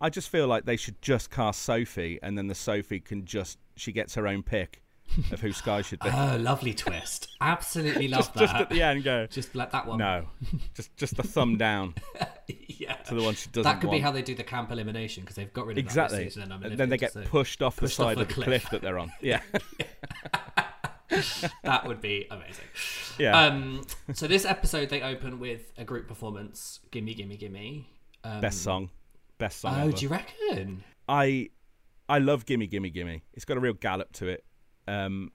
I 0.00 0.10
just 0.10 0.28
feel 0.30 0.46
like 0.46 0.64
they 0.64 0.76
should 0.76 1.00
just 1.02 1.30
cast 1.30 1.60
Sophie, 1.62 2.18
and 2.22 2.38
then 2.38 2.46
the 2.46 2.54
Sophie 2.54 3.00
can 3.00 3.24
just 3.26 3.58
she 3.78 3.92
gets 3.92 4.14
her 4.14 4.26
own 4.26 4.42
pick 4.42 4.82
of 5.32 5.40
who 5.40 5.52
Sky 5.52 5.80
should 5.82 6.00
be. 6.00 6.10
Oh, 6.12 6.36
lovely 6.38 6.74
twist! 6.74 7.28
Absolutely 7.40 8.08
love 8.08 8.20
just, 8.20 8.34
that. 8.34 8.40
just 8.40 8.54
at 8.54 8.70
the 8.70 8.82
end, 8.82 9.04
go. 9.04 9.26
Just 9.26 9.54
let 9.54 9.72
that 9.72 9.86
one. 9.86 9.98
No, 9.98 10.26
just 10.74 10.94
just 10.96 11.16
the 11.16 11.22
thumb 11.22 11.56
down 11.56 11.94
yeah. 12.68 12.94
to 12.94 13.14
the 13.14 13.22
one 13.22 13.34
she 13.34 13.48
doesn't 13.50 13.62
That 13.70 13.80
could 13.80 13.90
be 13.90 14.00
how 14.00 14.10
they 14.10 14.20
do 14.22 14.34
the 14.34 14.44
camp 14.44 14.70
elimination 14.70 15.22
because 15.22 15.36
they've 15.36 15.52
got 15.52 15.66
rid 15.66 15.78
of 15.78 15.84
exactly. 15.84 16.24
That 16.24 16.32
season, 16.32 16.52
and 16.52 16.64
And 16.64 16.76
then 16.78 16.88
they 16.90 16.98
get 16.98 17.12
so 17.12 17.22
pushed 17.22 17.62
off 17.62 17.76
pushed 17.78 17.96
the 17.96 18.04
side 18.04 18.16
the 18.18 18.22
of 18.22 18.28
the 18.28 18.34
cliff. 18.34 18.46
cliff. 18.46 18.70
that 18.70 18.82
they're 18.82 18.98
on. 18.98 19.10
Yeah, 19.22 19.40
That 21.64 21.86
would 21.86 22.00
be 22.02 22.26
amazing. 22.30 22.64
yeah. 23.18 23.46
Um, 23.46 23.82
so 24.12 24.26
this 24.28 24.44
episode 24.44 24.90
they 24.90 25.00
open 25.02 25.40
with 25.40 25.72
a 25.78 25.84
group 25.84 26.06
performance. 26.06 26.80
Gimme, 26.90 27.14
gimme, 27.14 27.36
gimme. 27.38 27.88
Um, 28.24 28.40
Best 28.42 28.62
song, 28.62 28.90
best 29.38 29.60
song. 29.60 29.74
Oh, 29.78 29.82
ever. 29.84 29.92
do 29.92 30.02
you 30.04 30.08
reckon? 30.10 30.84
I 31.08 31.48
I 32.08 32.18
love 32.18 32.46
Gimme 32.46 32.66
Gimme 32.66 32.90
Gimme. 32.90 33.22
It's 33.34 33.44
got 33.44 33.56
a 33.56 33.60
real 33.60 33.74
gallop 33.74 34.12
to 34.14 34.28
it. 34.28 34.44
Um, 34.86 35.32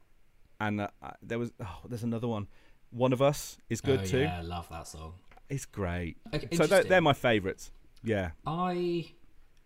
and 0.60 0.82
uh, 0.82 0.88
there 1.22 1.40
was 1.40 1.52
oh, 1.62 1.80
there's 1.88 2.04
another 2.04 2.28
one. 2.28 2.48
One 2.90 3.14
of 3.14 3.22
Us 3.22 3.58
is 3.70 3.82
good 3.82 4.02
oh, 4.02 4.06
too. 4.06 4.20
Yeah, 4.20 4.40
I 4.40 4.42
love 4.42 4.68
that 4.70 4.88
song. 4.88 5.14
It's 5.50 5.66
great. 5.66 6.18
Okay, 6.34 6.56
so 6.56 6.66
they're, 6.66 6.84
they're 6.84 7.02
my 7.02 7.14
favourites. 7.14 7.72
Yeah, 8.04 8.32
I 8.46 9.12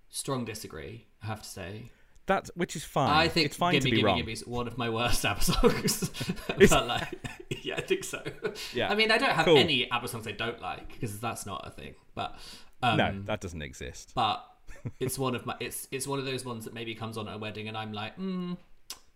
strong 0.09 0.45
disagree. 0.45 1.07
I 1.21 1.27
have 1.27 1.41
to 1.41 1.49
say. 1.49 1.91
That 2.25 2.49
which 2.55 2.75
is 2.75 2.83
fine. 2.83 3.09
I 3.09 3.29
think 3.29 3.45
it's 3.45 3.55
fine 3.55 3.73
gimme, 3.73 3.83
to 3.83 3.85
be 3.85 3.97
gimme, 3.97 4.03
wrong. 4.05 4.17
gimme 4.17 4.33
is 4.33 4.45
one 4.45 4.67
of 4.67 4.77
my 4.77 4.89
worst 4.89 5.23
ABBA 5.25 5.41
songs. 5.41 6.11
but 6.69 6.87
like, 6.87 7.07
yeah, 7.61 7.75
I 7.77 7.81
think 7.81 8.03
so. 8.03 8.21
Yeah. 8.73 8.89
I 8.89 8.95
mean, 8.95 9.11
I 9.11 9.17
don't 9.17 9.31
have 9.31 9.45
Cool. 9.45 9.57
any 9.57 9.89
ABBA 9.89 10.07
songs 10.09 10.27
I 10.27 10.33
don't 10.33 10.61
like 10.61 10.91
because 10.91 11.19
that's 11.21 11.45
not 11.45 11.65
a 11.65 11.69
thing. 11.69 11.95
But 12.15 12.37
um, 12.83 12.97
no, 12.97 13.21
that 13.25 13.39
doesn't 13.39 13.61
exist. 13.61 14.11
but 14.13 14.43
it's 14.99 15.17
one 15.19 15.35
of 15.35 15.45
my 15.45 15.55
it's 15.59 15.87
it's 15.91 16.07
one 16.07 16.19
of 16.19 16.25
those 16.25 16.43
ones 16.45 16.65
that 16.65 16.73
maybe 16.73 16.95
comes 16.95 17.17
on 17.17 17.27
at 17.27 17.35
a 17.35 17.37
wedding 17.37 17.67
and 17.67 17.77
I'm 17.77 17.93
like, 17.93 18.17
mm, 18.17 18.57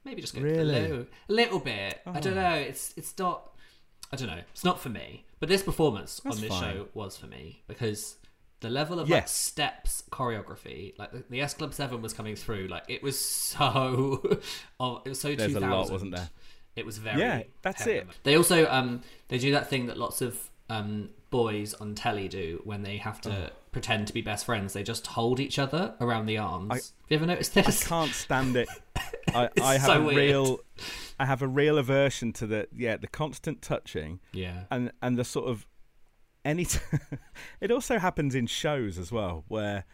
maybe 0.06 0.22
just 0.22 0.36
go 0.36 0.42
Really? 0.42 0.60
a 0.60 0.64
little, 0.82 1.02
a 1.30 1.32
little 1.34 1.60
bit. 1.60 2.02
I 2.06 2.20
don't 2.20 2.36
know. 2.36 2.54
It's 2.54 2.94
it's 2.98 3.18
not. 3.18 3.52
I 4.12 4.16
don't 4.18 4.28
know. 4.28 4.42
It's 4.52 4.64
not 4.66 4.80
for 4.80 4.90
me. 4.90 5.26
But 5.40 5.50
this 5.50 5.64
performance 5.64 6.22
That's 6.24 6.36
on 6.36 6.42
this 6.42 6.52
fine. 6.52 6.62
show 6.74 6.88
was 6.94 7.18
for 7.18 7.28
me 7.28 7.64
because 7.68 8.18
the 8.60 8.70
level 8.70 9.00
of 9.00 9.10
like 9.10 9.28
steps 9.28 10.04
choreography, 10.12 10.98
like 11.00 11.12
the, 11.12 11.24
the 11.30 11.42
S 11.42 11.54
Club 11.56 11.74
Seven 11.74 12.02
was 12.02 12.14
coming 12.14 12.36
through. 12.36 12.68
Like 12.68 12.84
it 12.88 13.02
was 13.02 13.18
so, 13.20 14.22
oh, 14.80 15.02
it 15.06 15.10
was 15.10 15.20
so 15.22 15.30
There's 15.36 15.56
a 15.56 15.60
2000. 15.60 15.70
lot, 15.70 15.90
wasn't 15.92 16.16
there? 16.16 16.30
It 16.76 16.86
was 16.86 16.98
very 17.00 17.20
Yeah, 17.20 17.44
that's 17.64 17.82
heavy. 17.84 17.98
it. 18.00 18.08
They 18.24 18.36
also 18.38 18.68
um 18.70 19.02
they 19.30 19.38
do 19.38 19.52
that 19.54 19.70
thing 19.70 19.88
that 19.88 19.98
lots 19.98 20.22
of 20.22 20.38
um 20.70 21.10
boys 21.32 21.74
on 21.76 21.96
telly 21.96 22.28
do 22.28 22.62
when 22.64 22.84
they 22.84 22.98
have 22.98 23.20
to 23.22 23.32
Oh. 23.32 23.50
Pretend 23.72 24.08
to 24.08 24.14
be 24.14 24.22
best 24.22 24.46
friends. 24.46 24.74
They 24.74 24.84
just 24.84 25.08
hold 25.08 25.40
each 25.40 25.58
other 25.58 25.96
around 26.02 26.26
the 26.26 26.38
arms. 26.38 26.72
have 26.74 26.82
you 27.10 27.16
ever 27.18 27.26
noticed 27.26 27.54
this? 27.54 27.86
I 27.86 27.88
can't 27.90 28.12
stand 28.12 28.56
it. 28.56 28.68
I, 29.34 29.50
I 29.62 29.74
have 29.74 29.82
so 29.88 30.02
a 30.02 30.06
weird. 30.06 30.18
real, 30.18 30.60
I 31.20 31.26
have 31.26 31.42
a 31.42 31.48
real 31.48 31.78
aversion 31.78 32.34
to 32.34 32.48
the 32.48 32.68
yeah 32.76 32.98
the 32.98 33.08
constant 33.08 33.62
touching 33.62 34.20
Yeah. 34.34 34.64
and 34.70 34.92
and 35.02 35.18
the 35.18 35.24
sort 35.24 35.48
of 35.50 35.66
any. 36.44 36.66
T- 36.66 36.80
it 37.62 37.72
also 37.72 37.98
happens 38.00 38.36
in 38.36 38.48
shows 38.48 38.98
as 38.98 39.12
well 39.12 39.46
where 39.48 39.86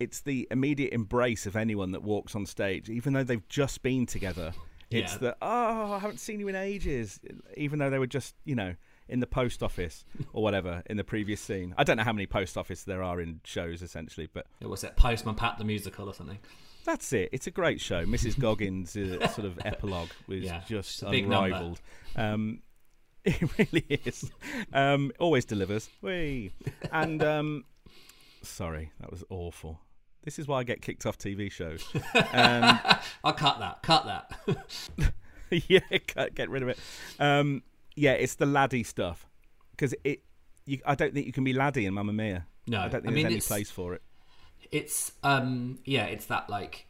it's 0.00 0.20
the 0.20 0.46
immediate 0.50 0.92
embrace 0.92 1.46
of 1.46 1.56
anyone 1.56 1.92
that 1.92 2.02
walks 2.02 2.34
on 2.34 2.44
stage, 2.44 2.90
even 2.90 3.12
though 3.12 3.24
they've 3.24 3.48
just 3.48 3.82
been 3.82 4.04
together. 4.06 4.52
It's 4.90 5.12
Yeah. 5.14 5.18
the 5.18 5.36
oh 5.42 5.92
I 5.92 5.98
haven't 6.00 6.18
seen 6.20 6.40
you 6.40 6.48
in 6.48 6.56
ages, 6.56 7.20
even 7.56 7.78
though 7.78 7.90
they 7.90 7.98
were 7.98 8.06
just 8.06 8.34
you 8.44 8.54
know 8.56 8.74
in 9.08 9.20
the 9.20 9.26
post 9.26 9.62
office 9.62 10.04
or 10.32 10.42
whatever 10.42 10.82
in 10.86 10.96
the 10.96 11.04
previous 11.04 11.40
scene. 11.40 11.74
I 11.78 11.84
don't 11.84 11.96
know 11.96 12.02
how 12.02 12.12
many 12.12 12.26
post 12.26 12.56
office 12.56 12.82
there 12.84 13.02
are 13.02 13.20
in 13.20 13.40
shows 13.44 13.82
essentially, 13.82 14.28
but 14.32 14.46
It 14.60 14.68
was 14.68 14.84
it 14.84 14.96
Postman 14.96 15.34
Pat 15.34 15.58
the 15.58 15.64
musical 15.64 16.08
or 16.08 16.14
something. 16.14 16.38
That's 16.84 17.12
it. 17.12 17.30
It's 17.32 17.46
a 17.48 17.50
great 17.50 17.80
show. 17.80 18.04
Mrs. 18.04 18.38
Goggins' 18.38 18.92
sort 18.92 19.38
of 19.46 19.58
epilogue 19.64 20.08
was 20.28 20.44
Yeah, 20.44 20.62
just 20.68 21.02
a 21.02 21.10
big 21.10 21.24
unrivaled. 21.24 21.80
Um, 22.14 22.60
it 23.24 23.42
really 23.58 23.84
is. 24.04 24.30
Um, 24.72 25.10
always 25.18 25.44
delivers. 25.44 25.88
Whee. 26.00 26.52
And 26.92 27.22
um, 27.24 27.64
sorry, 28.42 28.92
that 29.00 29.10
was 29.10 29.24
awful. 29.30 29.80
This 30.22 30.38
is 30.38 30.46
why 30.48 30.60
I 30.60 30.64
get 30.64 30.80
kicked 30.82 31.06
off 31.06 31.18
TV 31.18 31.50
shows. 31.50 31.84
Um, 32.14 32.78
I'll 33.24 33.32
cut 33.32 33.58
that. 33.60 33.82
Cut 33.82 34.06
that. 34.06 35.12
yeah, 35.68 35.80
cut- 36.06 36.34
get 36.34 36.50
rid 36.50 36.62
of 36.62 36.68
it. 36.68 36.78
Yeah, 37.96 38.12
it's 38.12 38.34
the 38.36 38.46
laddie 38.46 38.84
stuff 38.84 39.26
because 39.72 39.94
it. 40.04 40.22
You, 40.68 40.80
I 40.84 40.94
don't 40.96 41.14
think 41.14 41.26
you 41.26 41.32
can 41.32 41.44
be 41.44 41.52
laddie 41.52 41.86
in 41.86 41.94
Mamma 41.94 42.12
Mia. 42.12 42.44
No, 42.66 42.78
I 42.80 42.88
don't 42.88 43.02
think 43.02 43.04
I 43.04 43.10
there's 43.10 43.14
mean, 43.14 43.26
any 43.26 43.40
place 43.40 43.70
for 43.70 43.94
it. 43.94 44.02
it's 44.72 45.12
um 45.22 45.78
yeah, 45.84 46.04
it's 46.06 46.26
that 46.26 46.50
like 46.50 46.86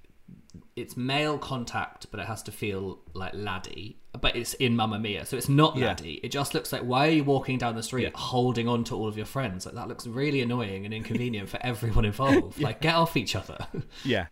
it's 0.74 0.96
male 0.96 1.36
contact, 1.38 2.06
but 2.10 2.18
it 2.18 2.26
has 2.26 2.42
to 2.44 2.52
feel 2.52 3.00
like 3.12 3.32
laddie. 3.34 3.98
But 4.18 4.34
it's 4.34 4.54
in 4.54 4.74
Mamma 4.76 4.98
Mia, 4.98 5.26
so 5.26 5.36
it's 5.36 5.48
not 5.50 5.76
Yeah. 5.76 5.88
laddie. 5.88 6.14
It 6.24 6.30
just 6.30 6.54
looks 6.54 6.72
like 6.72 6.82
why 6.82 7.08
are 7.08 7.10
you 7.10 7.22
walking 7.24 7.58
down 7.58 7.74
the 7.76 7.82
street 7.82 8.04
Yeah. 8.04 8.10
holding 8.14 8.66
on 8.66 8.82
to 8.84 8.94
all 8.96 9.06
of 9.08 9.16
your 9.18 9.26
friends? 9.26 9.66
Like 9.66 9.74
that 9.74 9.88
looks 9.88 10.06
really 10.06 10.40
annoying 10.40 10.86
and 10.86 10.94
inconvenient 10.94 11.50
for 11.50 11.58
everyone 11.60 12.06
involved. 12.06 12.58
Like 12.66 12.80
get 12.80 12.94
off 12.94 13.14
each 13.16 13.36
other. 13.36 13.58
Yeah, 14.04 14.28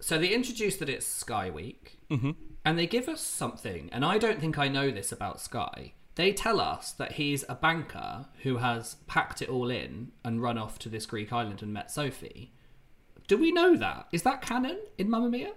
So 0.00 0.18
they 0.18 0.34
introduce 0.34 0.76
that 0.78 0.88
it's 0.88 1.06
Sky 1.06 1.48
Week, 1.50 1.96
Mm-hmm. 2.10 2.32
And 2.64 2.78
they 2.78 2.86
give 2.86 3.08
us 3.08 3.20
something, 3.20 3.88
and 3.92 4.04
I 4.04 4.18
don't 4.18 4.40
think 4.40 4.58
I 4.58 4.68
know 4.68 4.90
this 4.90 5.12
about 5.12 5.40
Sky. 5.40 5.92
They 6.14 6.32
tell 6.32 6.60
us 6.60 6.92
that 6.92 7.12
he's 7.12 7.44
a 7.48 7.54
banker 7.54 8.26
who 8.42 8.58
has 8.58 8.96
packed 9.06 9.42
it 9.42 9.48
all 9.48 9.70
in 9.70 10.12
and 10.24 10.42
run 10.42 10.58
off 10.58 10.78
to 10.80 10.88
this 10.88 11.06
Greek 11.06 11.32
island 11.32 11.60
and 11.62 11.72
met 11.72 11.90
Sophie. 11.90 12.52
Do 13.26 13.36
we 13.36 13.50
know 13.50 13.76
that? 13.76 14.06
Is 14.12 14.22
that 14.22 14.40
canon 14.40 14.78
in 14.96 15.10
Mamma 15.10 15.28
Mia? 15.28 15.52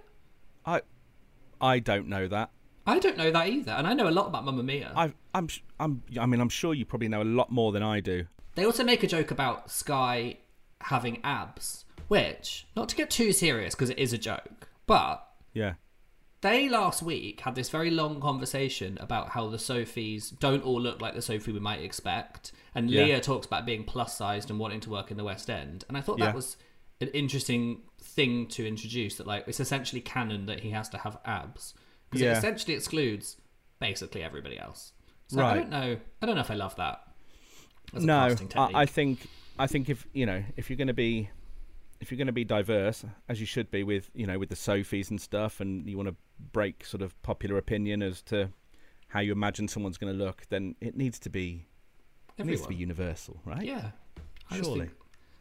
I 0.66 0.82
I 1.60 1.78
don't 1.78 2.08
know 2.08 2.26
that. 2.28 2.50
I 2.86 2.98
don't 2.98 3.18
know 3.18 3.30
that 3.30 3.48
either, 3.48 3.72
and 3.72 3.86
I 3.86 3.92
know 3.92 4.08
a 4.08 4.10
lot 4.10 4.28
about 4.28 4.46
Mamma 4.46 4.62
Mia. 4.62 4.92
I, 4.96 5.12
I'm, 5.34 5.48
I'm, 5.78 6.02
I 6.18 6.24
mean, 6.24 6.40
I'm 6.40 6.48
sure 6.48 6.72
you 6.72 6.86
probably 6.86 7.08
know 7.08 7.20
a 7.20 7.24
lot 7.24 7.52
more 7.52 7.70
than 7.70 7.82
I 7.82 8.00
do. 8.00 8.24
They 8.54 8.64
also 8.64 8.82
make 8.82 9.02
a 9.02 9.06
joke 9.06 9.30
about 9.30 9.70
Sky 9.70 10.38
having 10.80 11.20
abs, 11.22 11.84
which, 12.08 12.66
not 12.74 12.88
to 12.88 12.96
get 12.96 13.10
too 13.10 13.32
serious 13.32 13.74
because 13.74 13.90
it 13.90 13.98
is 13.98 14.14
a 14.14 14.18
joke, 14.18 14.70
but 14.86 15.22
Yeah, 15.52 15.74
they 16.40 16.68
last 16.68 17.02
week 17.02 17.40
had 17.40 17.54
this 17.54 17.68
very 17.68 17.90
long 17.90 18.20
conversation 18.20 18.96
about 19.00 19.30
how 19.30 19.48
the 19.48 19.56
Sophies 19.56 20.36
don't 20.38 20.62
all 20.64 20.80
look 20.80 21.00
like 21.00 21.14
the 21.14 21.22
Sophie 21.22 21.52
we 21.52 21.58
might 21.60 21.80
expect. 21.80 22.52
And 22.74 22.90
Yeah. 22.90 23.04
Leah 23.04 23.20
talks 23.20 23.46
about 23.46 23.66
being 23.66 23.84
plus 23.84 24.16
sized 24.16 24.50
and 24.50 24.58
wanting 24.58 24.80
to 24.80 24.90
work 24.90 25.10
in 25.10 25.16
the 25.16 25.24
West 25.24 25.50
End. 25.50 25.84
And 25.88 25.96
I 25.96 26.00
thought 26.00 26.18
Yeah. 26.18 26.26
that 26.26 26.34
was 26.34 26.56
an 27.00 27.08
interesting 27.08 27.82
thing 28.00 28.46
to 28.48 28.66
introduce 28.66 29.16
that, 29.16 29.26
like, 29.26 29.44
it's 29.48 29.60
essentially 29.60 30.00
canon 30.00 30.46
that 30.46 30.60
he 30.60 30.70
has 30.70 30.88
to 30.90 30.98
have 30.98 31.18
abs. 31.24 31.74
Because 32.10 32.22
Yeah. 32.22 32.32
it 32.34 32.38
essentially 32.38 32.74
excludes 32.74 33.36
basically 33.80 34.22
everybody 34.22 34.58
else. 34.58 34.92
So 35.28 35.44
I 35.44 35.54
don't 35.54 35.70
know. 35.70 35.98
I 36.22 36.26
don't 36.26 36.36
know 36.36 36.40
if 36.40 36.50
I 36.50 36.54
love 36.54 36.76
that. 36.76 37.02
No. 37.92 38.34
I, 38.56 38.82
I 38.82 38.86
think, 38.86 39.26
I 39.58 39.66
think 39.66 39.88
if 39.88 40.06
you 40.12 40.24
know, 40.24 40.42
if 40.56 40.70
you're 40.70 40.76
going 40.76 40.88
to 40.88 40.94
be, 40.94 41.30
if 42.00 42.10
you're 42.10 42.16
going 42.18 42.26
to 42.26 42.32
be 42.32 42.44
diverse, 42.44 43.04
as 43.28 43.40
you 43.40 43.46
should 43.46 43.70
be 43.70 43.82
with 43.82 44.10
you 44.14 44.26
know 44.26 44.38
with 44.38 44.48
the 44.48 44.56
Sophies 44.56 45.10
and 45.10 45.20
stuff, 45.20 45.60
and 45.60 45.88
you 45.88 45.96
want 45.96 46.08
to 46.08 46.16
break 46.52 46.84
sort 46.84 47.02
of 47.02 47.20
popular 47.22 47.58
opinion 47.58 48.02
as 48.02 48.22
to 48.22 48.50
how 49.08 49.20
you 49.20 49.32
imagine 49.32 49.68
someone's 49.68 49.98
going 49.98 50.12
to 50.16 50.24
look, 50.24 50.42
then 50.48 50.74
it 50.80 50.96
needs 50.96 51.18
to 51.20 51.30
be 51.30 51.66
it 52.36 52.46
needs 52.46 52.62
to 52.62 52.68
be 52.68 52.74
universal, 52.74 53.40
right? 53.44 53.64
Yeah. 53.64 53.90
I 54.50 54.60
Surely. 54.60 54.90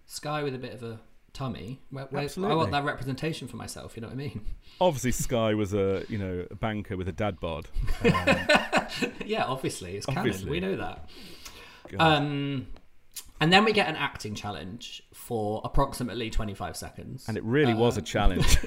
Sky 0.06 0.44
with 0.44 0.56
a 0.56 0.58
bit 0.58 0.74
of 0.74 0.84
a 0.84 1.00
tummy. 1.34 1.80
Where, 1.92 2.06
where, 2.06 2.24
I 2.24 2.56
want 2.56 2.72
that 2.72 2.84
representation 2.84 3.48
for 3.48 3.58
myself. 3.58 3.96
You 3.96 4.02
know 4.02 4.08
what 4.08 4.16
I 4.16 4.18
mean? 4.18 4.46
Obviously, 4.82 5.12
Sky 5.12 5.54
was 5.54 5.74
a 5.74 6.04
you 6.10 6.18
know 6.18 6.46
a 6.50 6.56
banker 6.56 6.98
with 6.98 7.08
a 7.08 7.12
dad 7.12 7.40
bod. 7.40 7.68
yeah, 9.26 9.46
obviously 9.46 9.98
it's 9.98 10.06
canon. 10.06 10.20
Obviously. 10.20 10.50
We 10.50 10.60
know 10.60 10.76
that. 10.78 11.10
God. 11.90 12.02
Um, 12.02 12.68
and 13.40 13.52
then 13.54 13.66
we 13.66 13.72
get 13.74 13.88
an 13.88 13.96
acting 13.96 14.34
challenge 14.36 15.04
for 15.14 15.62
approximately 15.64 16.30
25 16.30 16.76
seconds. 16.78 17.28
and 17.28 17.38
it 17.38 17.44
really 17.44 17.74
was 17.74 17.98
uh, 17.98 18.02
a 18.02 18.04
challenge 18.04 18.58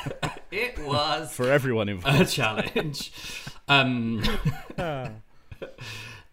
it 0.50 0.78
was 0.78 1.32
for 1.32 1.50
everyone 1.50 1.88
involved. 1.88 2.20
a 2.20 2.24
challenge. 2.26 3.12
Um, 3.68 4.22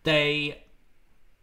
they 0.04 0.64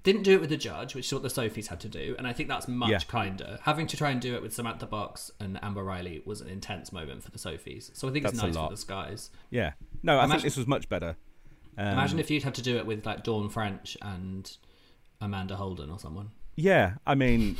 didn't 0.02 0.22
do 0.22 0.32
it 0.34 0.40
with 0.40 0.50
the 0.50 0.56
judge, 0.56 0.94
which 0.94 1.06
is 1.06 1.12
what 1.12 1.22
the 1.22 1.28
Sophies 1.28 1.66
had 1.68 1.80
to 1.80 1.88
do, 1.88 2.14
and 2.16 2.26
I 2.26 2.32
think 2.32 2.48
that's 2.48 2.66
much 2.68 2.90
Yeah. 2.90 2.98
kinder. 3.00 3.58
Having 3.62 3.86
to 3.88 3.96
try 3.96 4.10
and 4.10 4.20
do 4.20 4.34
it 4.34 4.42
with 4.42 4.54
Samantha 4.54 4.86
Barks 4.86 5.30
and 5.40 5.58
Amber 5.62 5.84
Riley 5.84 6.22
was 6.24 6.40
an 6.40 6.48
intense 6.48 6.92
moment 6.92 7.22
for 7.22 7.30
the 7.30 7.38
Sophies. 7.38 7.90
So 7.94 8.08
I 8.08 8.12
think 8.12 8.22
That's 8.24 8.34
it's 8.34 8.42
nice 8.42 8.54
for 8.56 8.70
the 8.70 8.76
Skies. 8.76 9.30
Yeah, 9.50 9.72
no, 10.02 10.16
I 10.18 10.22
think 10.22 10.30
Imagine- 10.32 10.46
this 10.46 10.56
was 10.56 10.66
much 10.66 10.88
better. 10.88 11.16
Um, 11.78 11.86
Imagine 11.88 12.18
if 12.18 12.30
you'd 12.30 12.42
had 12.42 12.54
to 12.56 12.62
do 12.62 12.76
it 12.78 12.86
with 12.86 13.06
like 13.06 13.24
Dawn 13.24 13.48
French 13.48 13.96
and 14.02 14.50
Amanda 15.20 15.56
Holden 15.56 15.90
or 15.90 15.98
someone. 15.98 16.30
Yeah, 16.60 16.94
I 17.06 17.14
mean, 17.14 17.56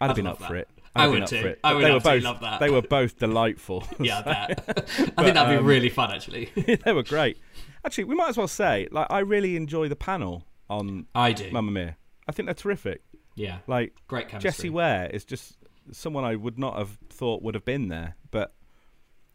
I'd 0.00 0.08
have 0.08 0.16
been 0.16 0.26
up 0.26 0.40
for 0.42 0.56
it. 0.56 0.68
I 0.96 1.02
I'd 1.02 1.02
have 1.04 1.12
would 1.12 1.26
too. 1.26 1.56
I 1.64 1.74
would 1.74 1.84
they 1.84 1.90
were 1.92 2.00
both, 2.00 2.22
love 2.22 2.40
that. 2.40 2.60
They 2.60 2.70
were 2.70 2.82
both 2.82 3.18
delightful. 3.18 3.84
Yeah, 3.98 4.20
I 4.20 4.22
bet. 4.22 4.64
I 5.16 5.22
think 5.22 5.34
that'd 5.34 5.48
be 5.48 5.56
um, 5.58 5.64
really 5.64 5.88
fun, 5.88 6.12
actually. 6.12 6.50
they 6.84 6.92
were 6.92 7.02
great. 7.02 7.38
Actually, 7.84 8.04
we 8.04 8.14
might 8.14 8.28
as 8.28 8.36
well 8.36 8.48
say, 8.48 8.86
like, 8.92 9.08
I 9.10 9.18
really 9.20 9.56
enjoy 9.56 9.88
the 9.88 9.96
panel 9.96 10.44
on 10.70 11.06
I 11.14 11.32
do. 11.32 11.50
Mamma 11.50 11.72
Mia. 11.72 11.96
I 12.28 12.32
think 12.32 12.46
they're 12.46 12.54
terrific. 12.54 13.02
Yeah, 13.34 13.58
Like, 13.66 13.94
great 14.06 14.28
chemistry. 14.28 14.48
Jessie 14.50 14.70
Ware 14.70 15.10
is 15.12 15.24
just 15.24 15.56
someone 15.90 16.24
I 16.24 16.36
would 16.36 16.58
not 16.58 16.78
have 16.78 16.96
thought 17.10 17.42
would 17.42 17.54
have 17.54 17.64
been 17.64 17.88
there, 17.88 18.14
but 18.30 18.54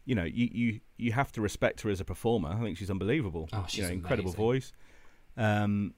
you 0.06 0.14
know, 0.14 0.24
you 0.24 0.48
you 0.50 0.80
you 0.96 1.12
have 1.12 1.30
to 1.32 1.42
respect 1.42 1.82
her 1.82 1.90
as 1.90 2.00
a 2.00 2.04
performer. 2.04 2.48
I 2.48 2.58
think 2.62 2.78
she's 2.78 2.90
unbelievable. 2.90 3.48
Oh, 3.52 3.58
you 3.58 3.64
she's 3.68 3.84
know, 3.84 3.90
incredible 3.92 4.30
amazing. 4.30 4.44
voice. 4.44 4.72
Um, 5.36 5.94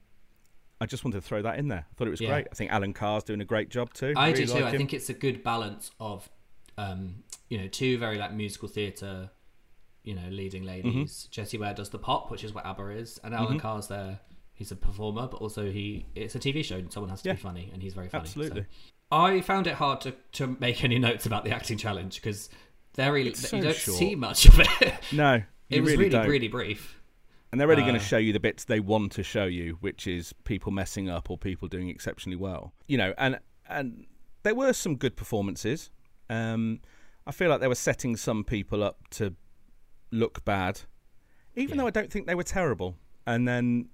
I 0.81 0.85
just 0.85 1.03
wanted 1.05 1.17
to 1.17 1.21
throw 1.21 1.41
that 1.43 1.57
in 1.59 1.67
there. 1.69 1.85
I 1.89 1.93
thought 1.95 2.07
it 2.07 2.11
was 2.11 2.21
Yeah. 2.21 2.29
great. 2.29 2.47
I 2.51 2.55
think 2.55 2.71
Alan 2.71 2.93
Carr's 2.93 3.23
doing 3.23 3.41
a 3.41 3.45
great 3.45 3.69
job 3.69 3.93
too. 3.93 4.13
I 4.17 4.27
Really 4.31 4.45
do 4.45 4.53
too. 4.53 4.59
like 4.59 4.73
I 4.73 4.77
think 4.77 4.93
it's 4.93 5.09
a 5.09 5.13
good 5.13 5.43
balance 5.43 5.91
of, 5.99 6.29
um, 6.77 7.23
you 7.49 7.57
know, 7.57 7.67
two 7.67 7.97
very 7.97 8.17
like 8.17 8.33
musical 8.33 8.67
theatre, 8.67 9.29
you 10.03 10.15
know, 10.15 10.27
leading 10.29 10.63
Mm-hmm. 10.63 10.87
ladies. 10.87 11.27
Jessie 11.31 11.57
Ware 11.57 11.73
does 11.73 11.89
the 11.89 11.99
pop, 11.99 12.29
which 12.31 12.43
is 12.43 12.53
what 12.53 12.65
ABBA 12.65 12.89
is, 12.91 13.19
and 13.23 13.33
Alan 13.33 13.59
Carr's 13.59 13.87
there. 13.87 14.19
He's 14.55 14.71
a 14.71 14.75
performer, 14.75 15.27
but 15.27 15.37
also 15.37 15.71
he 15.71 16.05
it's 16.15 16.35
a 16.35 16.39
TV 16.39 16.63
show, 16.63 16.75
and 16.77 16.91
someone 16.91 17.09
has 17.09 17.21
to 17.21 17.29
Yeah. 17.29 17.35
be 17.35 17.41
funny, 17.41 17.69
and 17.73 17.81
he's 17.81 17.93
very 17.93 18.09
funny. 18.09 18.21
Absolutely. 18.23 18.61
So. 18.61 18.67
I 19.11 19.41
found 19.41 19.67
it 19.67 19.75
hard 19.75 20.01
to, 20.01 20.13
to 20.33 20.57
make 20.59 20.83
any 20.83 20.99
notes 20.99 21.25
about 21.25 21.43
the 21.43 21.51
acting 21.51 21.77
challenge 21.77 22.15
because 22.15 22.49
very 22.95 23.33
so 23.33 23.57
you 23.57 23.63
don't 23.63 23.75
short. 23.75 23.97
see 23.97 24.15
much 24.15 24.45
of 24.47 24.59
it. 24.59 24.93
No, 25.11 25.35
you 25.69 25.77
it 25.77 25.81
was 25.81 25.95
really, 25.95 26.09
really, 26.15 26.27
really 26.29 26.47
brief. 26.47 26.99
And 27.53 27.61
they're 27.61 27.67
really 27.67 27.83
going 27.83 27.95
Uh, 27.95 27.99
to 27.99 28.05
show 28.05 28.17
you 28.17 28.33
the 28.33 28.39
bits 28.39 28.65
they 28.65 28.79
want 28.79 29.11
to 29.11 29.21
show 29.21 29.45
you, 29.45 29.77
which 29.79 30.07
is 30.07 30.33
people 30.43 30.71
messing 30.71 31.07
up 31.07 31.29
or 31.29 31.37
people 31.37 31.67
doing 31.67 31.87
exceptionally 31.87 32.35
well. 32.35 32.73
You 32.87 32.97
know, 32.97 33.13
and 33.15 33.39
and 33.69 34.07
there 34.41 34.55
were 34.55 34.73
some 34.73 34.95
good 34.95 35.15
performances. 35.15 35.91
Um, 36.31 36.81
I 37.27 37.31
feel 37.31 37.51
like 37.51 37.61
they 37.61 37.67
were 37.67 37.75
setting 37.75 38.15
some 38.17 38.43
people 38.43 38.83
up 38.83 39.07
to 39.11 39.35
look 40.11 40.43
bad, 40.45 40.81
even 41.55 41.75
Yeah. 41.77 41.83
though 41.83 41.87
I 41.87 41.91
don't 41.91 42.11
think 42.11 42.25
they 42.25 42.33
were 42.33 42.43
terrible. 42.43 42.97
And 43.27 43.47
then, 43.47 43.89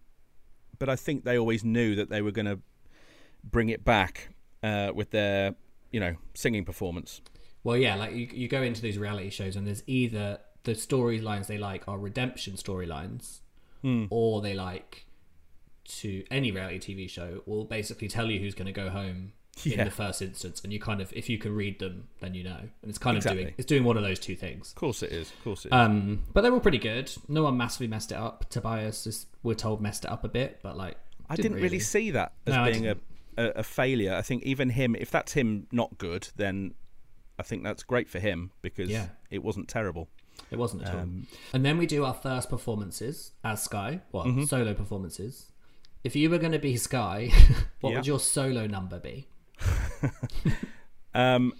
but 0.79 0.87
I 0.87 0.95
think 0.95 1.25
they 1.25 1.37
always 1.37 1.63
knew 1.65 1.95
that 1.95 2.09
they 2.09 2.21
were 2.21 2.31
going 2.31 2.45
to 2.45 2.59
bring 3.43 3.67
it 3.69 3.83
back 3.83 4.29
uh, 4.63 4.91
with 4.95 5.11
their, 5.11 5.55
you 5.91 5.99
know, 5.99 6.15
singing 6.33 6.63
performance. 6.63 7.21
Well, 7.65 7.75
yeah, 7.77 7.95
like 7.95 8.13
you, 8.13 8.27
you 8.33 8.47
go 8.47 8.61
into 8.63 8.81
these 8.81 8.97
reality 8.97 9.29
shows 9.29 9.57
and 9.57 9.67
there's 9.67 9.83
either 9.85 10.39
the 10.63 10.71
storylines 10.75 11.47
they 11.47 11.57
like 11.57 11.87
are 11.89 11.97
redemption 11.99 12.53
storylines, 12.55 13.41
Hmm. 13.81 14.05
or 14.09 14.41
they 14.41 14.53
like 14.53 15.05
to 15.85 16.23
any 16.29 16.51
reality 16.51 16.93
TV 16.95 17.09
show 17.09 17.41
will 17.45 17.65
basically 17.65 18.07
tell 18.07 18.29
you 18.29 18.39
who's 18.39 18.53
going 18.53 18.67
to 18.67 18.71
go 18.71 18.89
home 18.89 19.33
in 19.65 19.83
the 19.83 19.91
first 19.91 20.21
instance, 20.21 20.61
and 20.63 20.71
you 20.71 20.79
kind 20.79 21.01
of 21.01 21.11
if 21.13 21.27
you 21.29 21.37
can 21.37 21.53
read 21.53 21.79
them, 21.79 22.07
then 22.21 22.33
you 22.33 22.43
know, 22.43 22.57
and 22.57 22.89
it's 22.89 22.97
kind 22.97 23.17
of 23.17 23.23
doing 23.23 23.53
it's 23.57 23.65
doing 23.65 23.83
one 23.83 23.97
of 23.97 24.03
those 24.03 24.19
two 24.19 24.35
things. 24.35 24.69
Of 24.69 24.75
course 24.75 25.03
it 25.03 25.11
is. 25.11 25.31
Of 25.31 25.43
course 25.43 25.65
it 25.65 25.69
is. 25.69 25.73
Um, 25.73 26.23
but 26.33 26.41
they 26.41 26.49
were 26.49 26.59
pretty 26.61 26.77
good. 26.77 27.11
No 27.27 27.43
one 27.43 27.57
massively 27.57 27.87
messed 27.87 28.11
it 28.11 28.17
up. 28.17 28.49
Tobias 28.49 29.05
is 29.07 29.25
we're 29.43 29.55
told 29.55 29.81
messed 29.81 30.05
it 30.05 30.11
up 30.11 30.23
a 30.23 30.29
bit, 30.29 30.59
but 30.61 30.77
like 30.77 30.95
I 31.29 31.35
didn't, 31.35 31.61
really. 31.61 31.79
see 31.79 32.11
that 32.11 32.31
as 32.47 32.53
No, 32.55 32.65
being 32.71 32.87
a, 32.87 32.95
a, 33.37 33.45
a 33.57 33.63
failure. 33.63 34.15
I 34.15 34.21
think 34.21 34.43
even 34.43 34.69
him, 34.69 34.95
if 34.95 35.11
that's 35.11 35.33
him 35.33 35.67
not 35.71 35.97
good, 35.97 36.29
then 36.37 36.73
I 37.37 37.43
think 37.43 37.63
that's 37.63 37.83
great 37.83 38.09
for 38.09 38.19
him 38.19 38.51
because 38.61 38.89
Yeah. 38.89 39.07
it 39.29 39.43
wasn't 39.43 39.67
terrible. 39.67 40.07
It 40.51 40.57
wasn't 40.57 40.83
at 40.83 40.93
all. 40.95 41.01
Um, 41.01 41.27
And 41.53 41.63
then 41.65 41.77
we 41.77 41.85
do 41.85 42.03
our 42.05 42.13
first 42.13 42.49
performances 42.49 43.31
as 43.43 43.61
Sky, 43.63 44.01
well, 44.11 44.25
Mm-hmm. 44.25 44.43
solo 44.45 44.73
performances. 44.73 45.51
If 46.03 46.15
you 46.15 46.29
were 46.29 46.37
going 46.39 46.53
to 46.53 46.59
be 46.59 46.75
Sky, 46.77 47.29
what 47.81 47.91
Yeah. 47.91 47.97
would 47.97 48.07
your 48.07 48.19
solo 48.19 48.65
number 48.67 48.99
be? 48.99 49.27
Um, 51.13 51.53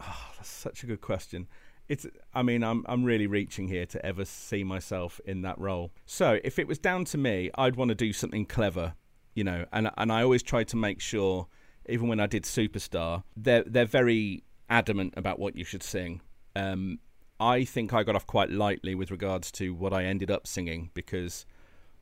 oh, 0.00 0.30
that's 0.36 0.48
such 0.48 0.82
a 0.82 0.86
good 0.86 1.00
question. 1.00 1.48
It's. 1.88 2.06
I 2.32 2.42
mean, 2.42 2.62
I'm 2.62 2.84
I'm 2.88 3.02
really 3.02 3.26
reaching 3.26 3.66
here 3.66 3.84
to 3.86 4.06
ever 4.06 4.24
see 4.24 4.62
myself 4.62 5.20
in 5.24 5.42
that 5.42 5.58
role. 5.58 5.90
So 6.06 6.38
if 6.44 6.58
it 6.60 6.68
was 6.68 6.78
down 6.78 7.04
to 7.06 7.18
me, 7.18 7.50
I'd 7.56 7.74
want 7.76 7.88
to 7.88 7.96
do 7.96 8.12
something 8.12 8.46
clever, 8.46 8.94
you 9.34 9.42
know. 9.42 9.66
And 9.72 9.90
and 9.96 10.12
I 10.12 10.22
always 10.22 10.44
tried 10.44 10.68
to 10.68 10.76
make 10.76 11.00
sure, 11.00 11.48
even 11.88 12.06
when 12.06 12.20
I 12.20 12.26
did 12.28 12.44
Superstar, 12.44 13.24
they're 13.36 13.64
they're 13.64 13.84
very 13.86 14.44
adamant 14.68 15.14
about 15.16 15.40
what 15.40 15.56
you 15.56 15.64
should 15.64 15.82
sing. 15.82 16.20
Um, 16.54 17.00
I 17.40 17.64
think 17.64 17.92
I 17.94 18.02
got 18.02 18.14
off 18.14 18.26
quite 18.26 18.50
lightly 18.50 18.94
with 18.94 19.10
regards 19.10 19.50
to 19.52 19.72
what 19.72 19.92
I 19.92 20.04
ended 20.04 20.30
up 20.30 20.46
singing 20.46 20.90
because 20.92 21.46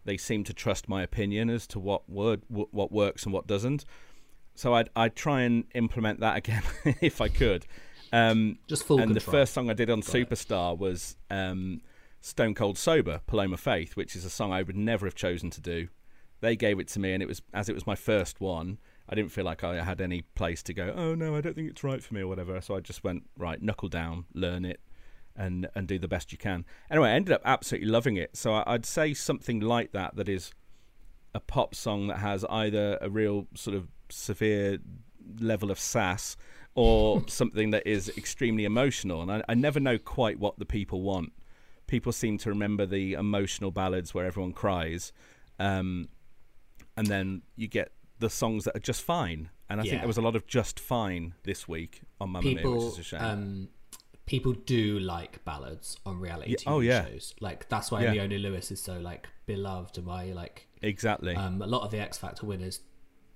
they 0.05 0.17
seem 0.17 0.43
to 0.45 0.53
trust 0.53 0.89
my 0.89 1.03
opinion 1.03 1.49
as 1.49 1.67
to 1.69 1.79
what 1.79 2.09
word 2.11 2.43
wh- 2.49 2.73
what 2.75 2.91
works 2.91 3.25
and 3.25 3.33
what 3.33 3.47
doesn't. 3.47 3.85
So 4.55 4.75
I'd 4.75 4.91
I'd 4.97 5.15
try 5.15 5.43
and 5.43 5.65
implement 5.75 6.21
that 6.21 6.37
again 6.37 6.63
if 7.01 7.21
I 7.21 7.29
could. 7.29 7.67
Um, 8.13 8.59
Just 8.67 8.85
full 8.85 9.01
and 9.01 9.15
the 9.15 9.21
first 9.21 9.53
song 9.53 9.71
I 9.71 9.75
did 9.75 9.91
on 9.91 10.01
Got 10.01 10.15
it. 10.15 10.29
Superstar 10.29 10.77
was 10.77 11.17
um, 11.31 11.83
Stone 12.21 12.55
Cold 12.55 12.79
Sober, 12.79 13.21
Paloma 13.27 13.57
Faith, 13.57 13.97
which 13.97 14.17
is 14.17 14.25
a 14.25 14.31
song 14.31 14.53
I 14.53 14.63
would 14.63 14.77
never 14.77 15.07
have 15.07 15.15
chosen 15.15 15.51
to 15.51 15.61
do. 15.61 15.89
They 16.41 16.57
gave 16.57 16.79
it 16.81 16.89
to 16.89 17.01
me, 17.01 17.13
and 17.13 17.23
it 17.23 17.27
was 17.27 17.43
as 17.53 17.69
it 17.69 17.75
was 17.75 17.87
my 17.87 17.95
first 17.95 18.41
one. 18.41 18.79
I 19.09 19.15
didn't 19.15 19.31
feel 19.33 19.45
like 19.45 19.65
I 19.65 19.83
had 19.83 20.01
any 20.01 20.23
place 20.23 20.63
to 20.65 20.75
go. 20.75 20.93
Oh 20.97 21.15
no, 21.15 21.37
I 21.37 21.41
don't 21.41 21.55
think 21.55 21.71
it's 21.71 21.85
right 21.85 22.03
for 22.03 22.15
me 22.15 22.23
or 22.23 22.27
whatever. 22.27 22.61
So 22.61 22.77
I 22.77 22.81
just 22.81 23.05
went 23.05 23.29
right, 23.37 23.61
knuckle 23.63 23.89
down, 23.89 24.25
learn 24.35 24.65
it, 24.65 24.81
and 25.39 25.69
and 25.75 25.87
do 25.87 25.99
the 25.99 26.09
best 26.09 26.33
you 26.33 26.39
can. 26.39 26.67
Anyway, 26.91 27.09
I 27.09 27.13
ended 27.13 27.33
up 27.33 27.43
absolutely 27.45 27.89
loving 27.89 28.17
it. 28.17 28.37
So 28.37 28.53
I, 28.53 28.75
I'd 28.75 28.85
say 28.85 29.15
something 29.15 29.61
like 29.61 29.93
that. 29.93 30.17
That 30.17 30.29
is 30.29 30.53
a 31.35 31.41
pop 31.41 31.75
song 31.75 32.09
that 32.09 32.19
has 32.19 32.45
either 32.51 32.99
a 33.01 33.09
real 33.09 33.47
sort 33.55 33.77
of 33.77 33.89
severe 34.11 34.79
level 35.39 35.71
of 35.71 35.79
sass 35.79 36.37
or 36.75 37.23
something 37.29 37.71
that 37.71 37.87
is 37.87 38.09
extremely 38.17 38.65
emotional. 38.65 39.23
And 39.23 39.31
I, 39.31 39.43
I 39.49 39.55
never 39.55 39.81
know 39.81 39.97
quite 39.99 40.39
what 40.39 40.59
the 40.59 40.67
people 40.67 41.03
want. 41.03 41.33
People 41.87 42.13
seem 42.13 42.37
to 42.39 42.51
remember 42.51 42.85
the 42.85 43.15
emotional 43.15 43.71
ballads 43.71 44.13
where 44.13 44.27
everyone 44.27 44.53
cries, 44.53 45.13
um, 45.59 46.09
and 46.97 47.07
then 47.07 47.43
you 47.57 47.67
get 47.69 47.93
the 48.19 48.29
songs 48.29 48.65
that 48.65 48.77
are 48.77 48.81
just 48.81 49.03
fine. 49.03 49.49
And 49.71 49.81
I 49.81 49.85
think 49.85 50.01
there 50.01 50.07
was 50.09 50.17
a 50.19 50.23
lot 50.23 50.35
of 50.37 50.47
just 50.47 50.81
fine 50.81 51.35
this 51.45 51.69
week 51.69 52.03
on 52.21 52.31
Mamma 52.31 52.47
Mia, 52.55 52.69
which 52.71 52.93
is 52.93 52.99
a 52.99 53.03
shame. 53.03 53.21
um, 53.21 53.69
people 54.29 54.53
do 54.53 54.99
like 55.01 55.43
ballads 55.45 55.97
on 56.07 56.21
reality 56.21 56.51
Yeah, 56.51 56.57
TV 56.59 56.63
oh, 56.67 56.81
yeah. 56.81 57.07
shows. 57.07 57.35
Like 57.41 57.69
that's 57.69 57.91
why 57.91 58.03
Yeah. 58.05 58.13
Leona 58.13 58.37
Lewis 58.39 58.71
is 58.71 58.81
so 58.81 58.99
like 59.01 59.27
beloved, 59.47 59.97
and 59.99 60.07
why 60.07 60.27
like 60.27 60.69
exactly. 60.83 61.35
um, 61.35 61.63
a 61.63 61.67
lot 61.67 61.83
of 61.83 61.91
the 61.91 61.99
X 61.99 62.19
Factor 62.19 62.45
winners, 62.47 62.81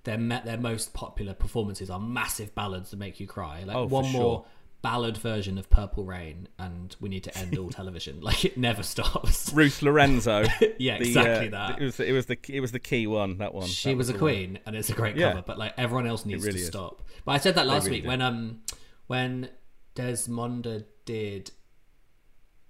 their 0.03 0.17
their 0.17 0.57
most 0.57 0.93
popular 0.93 1.33
performances 1.33 1.89
are 1.89 1.99
massive 1.99 2.53
ballads 2.55 2.91
that 2.91 2.97
make 2.97 3.19
you 3.19 3.27
cry. 3.27 3.63
Like 3.65 3.75
Oh, 3.75 3.85
one 3.87 4.09
more 4.11 4.45
ballad 4.83 5.17
version 5.17 5.57
of 5.57 5.69
Purple 5.69 6.03
Rain, 6.03 6.47
and 6.59 6.95
we 6.99 7.07
need 7.09 7.23
to 7.23 7.37
end 7.37 7.57
all 7.57 7.69
television. 7.81 8.21
Like 8.21 8.45
it 8.45 8.57
never 8.57 8.83
stops. 8.83 9.51
Ruth 9.55 9.81
Lorenzo. 9.81 10.43
Yeah, 10.77 10.97
the, 10.99 11.07
exactly 11.07 11.47
uh, 11.47 11.51
that. 11.51 11.81
It 11.81 11.85
was 11.85 11.99
it 11.99 12.11
was 12.11 12.25
the 12.27 12.37
it 12.49 12.59
was 12.59 12.71
the 12.71 12.79
key 12.79 13.07
one. 13.07 13.37
That 13.39 13.53
one. 13.55 13.65
She 13.67 13.89
That 13.89 13.97
was 13.97 14.09
a 14.09 14.13
the 14.13 14.19
one. 14.19 14.31
queen, 14.33 14.59
and 14.65 14.75
it's 14.75 14.89
a 14.89 14.93
great 14.93 15.15
Yeah. 15.15 15.29
cover. 15.31 15.43
But 15.47 15.57
like 15.57 15.73
everyone 15.77 16.05
else 16.05 16.25
needs 16.25 16.43
really 16.45 16.59
to 16.59 16.61
is. 16.63 16.67
stop. 16.67 17.01
But 17.25 17.31
I 17.31 17.37
said 17.39 17.55
that 17.55 17.65
last 17.65 17.85
really 17.85 18.01
week 18.01 18.07
when 18.07 18.21
um 18.21 18.61
when 19.07 19.49
Desmonda 19.95 20.83
did 21.05 21.51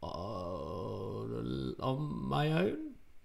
uh, 0.01 0.07
on 0.07 2.27
my 2.27 2.51
own. 2.51 2.77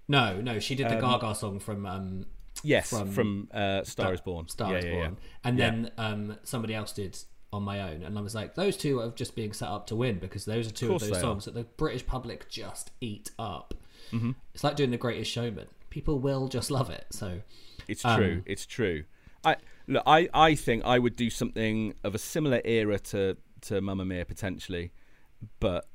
No, 0.08 0.40
no, 0.40 0.58
she 0.58 0.74
did 0.74 0.88
the 0.88 0.96
Gaga 0.96 1.34
song 1.34 1.61
from 1.61 1.87
um 1.87 2.26
Yes, 2.64 2.90
from 2.90 3.12
from, 3.12 3.48
uh, 3.54 3.84
Star 3.84 4.12
is 4.12 4.20
Born. 4.20 4.48
Star 4.48 4.72
yeah, 4.72 4.78
is 4.78 4.84
yeah, 4.84 4.90
Born, 4.92 5.16
yeah. 5.20 5.48
and 5.48 5.58
then 5.58 5.90
um 5.98 6.37
somebody 6.42 6.74
else 6.74 6.92
did 6.92 7.16
on 7.52 7.62
my 7.62 7.80
own, 7.92 8.02
and 8.02 8.18
I 8.18 8.20
was 8.20 8.34
like, 8.34 8.54
those 8.54 8.76
two 8.76 9.00
are 9.00 9.11
just 9.11 9.34
being 9.37 9.52
set 9.52 9.68
up 9.68 9.87
to 9.88 9.96
win 9.96 10.18
because 10.18 10.44
those 10.44 10.68
are 10.68 10.72
two 10.72 10.87
of, 10.87 10.90
course 10.92 11.02
those 11.02 11.11
they 11.12 11.16
are. 11.18 11.20
songs 11.20 11.44
that 11.46 11.54
the 11.54 11.64
British 11.64 12.06
public 12.06 12.48
just 12.48 12.90
eat 13.00 13.30
up. 13.38 13.74
Mm-hmm. 14.12 14.32
It's 14.54 14.64
like 14.64 14.76
doing 14.76 14.90
The 14.90 14.96
Greatest 14.98 15.30
Showman. 15.30 15.66
People 15.90 16.18
will 16.18 16.48
just 16.48 16.70
love 16.70 16.90
it. 16.90 17.06
So 17.11 17.40
It's 17.87 18.04
Um, 18.04 18.16
true. 18.18 18.42
It's 18.46 18.66
true. 18.66 19.04
I 19.44 19.56
look. 19.87 20.02
I, 20.06 20.28
I 20.34 20.54
think 20.56 20.84
I 20.84 20.98
would 20.98 21.16
do 21.16 21.30
something 21.30 21.94
of 22.04 22.14
a 22.14 22.18
similar 22.18 22.61
era 22.64 22.98
to 22.98 23.37
to 23.62 23.81
Mamma 23.81 24.05
Mia 24.05 24.25
potentially, 24.25 24.92
but 25.61 25.88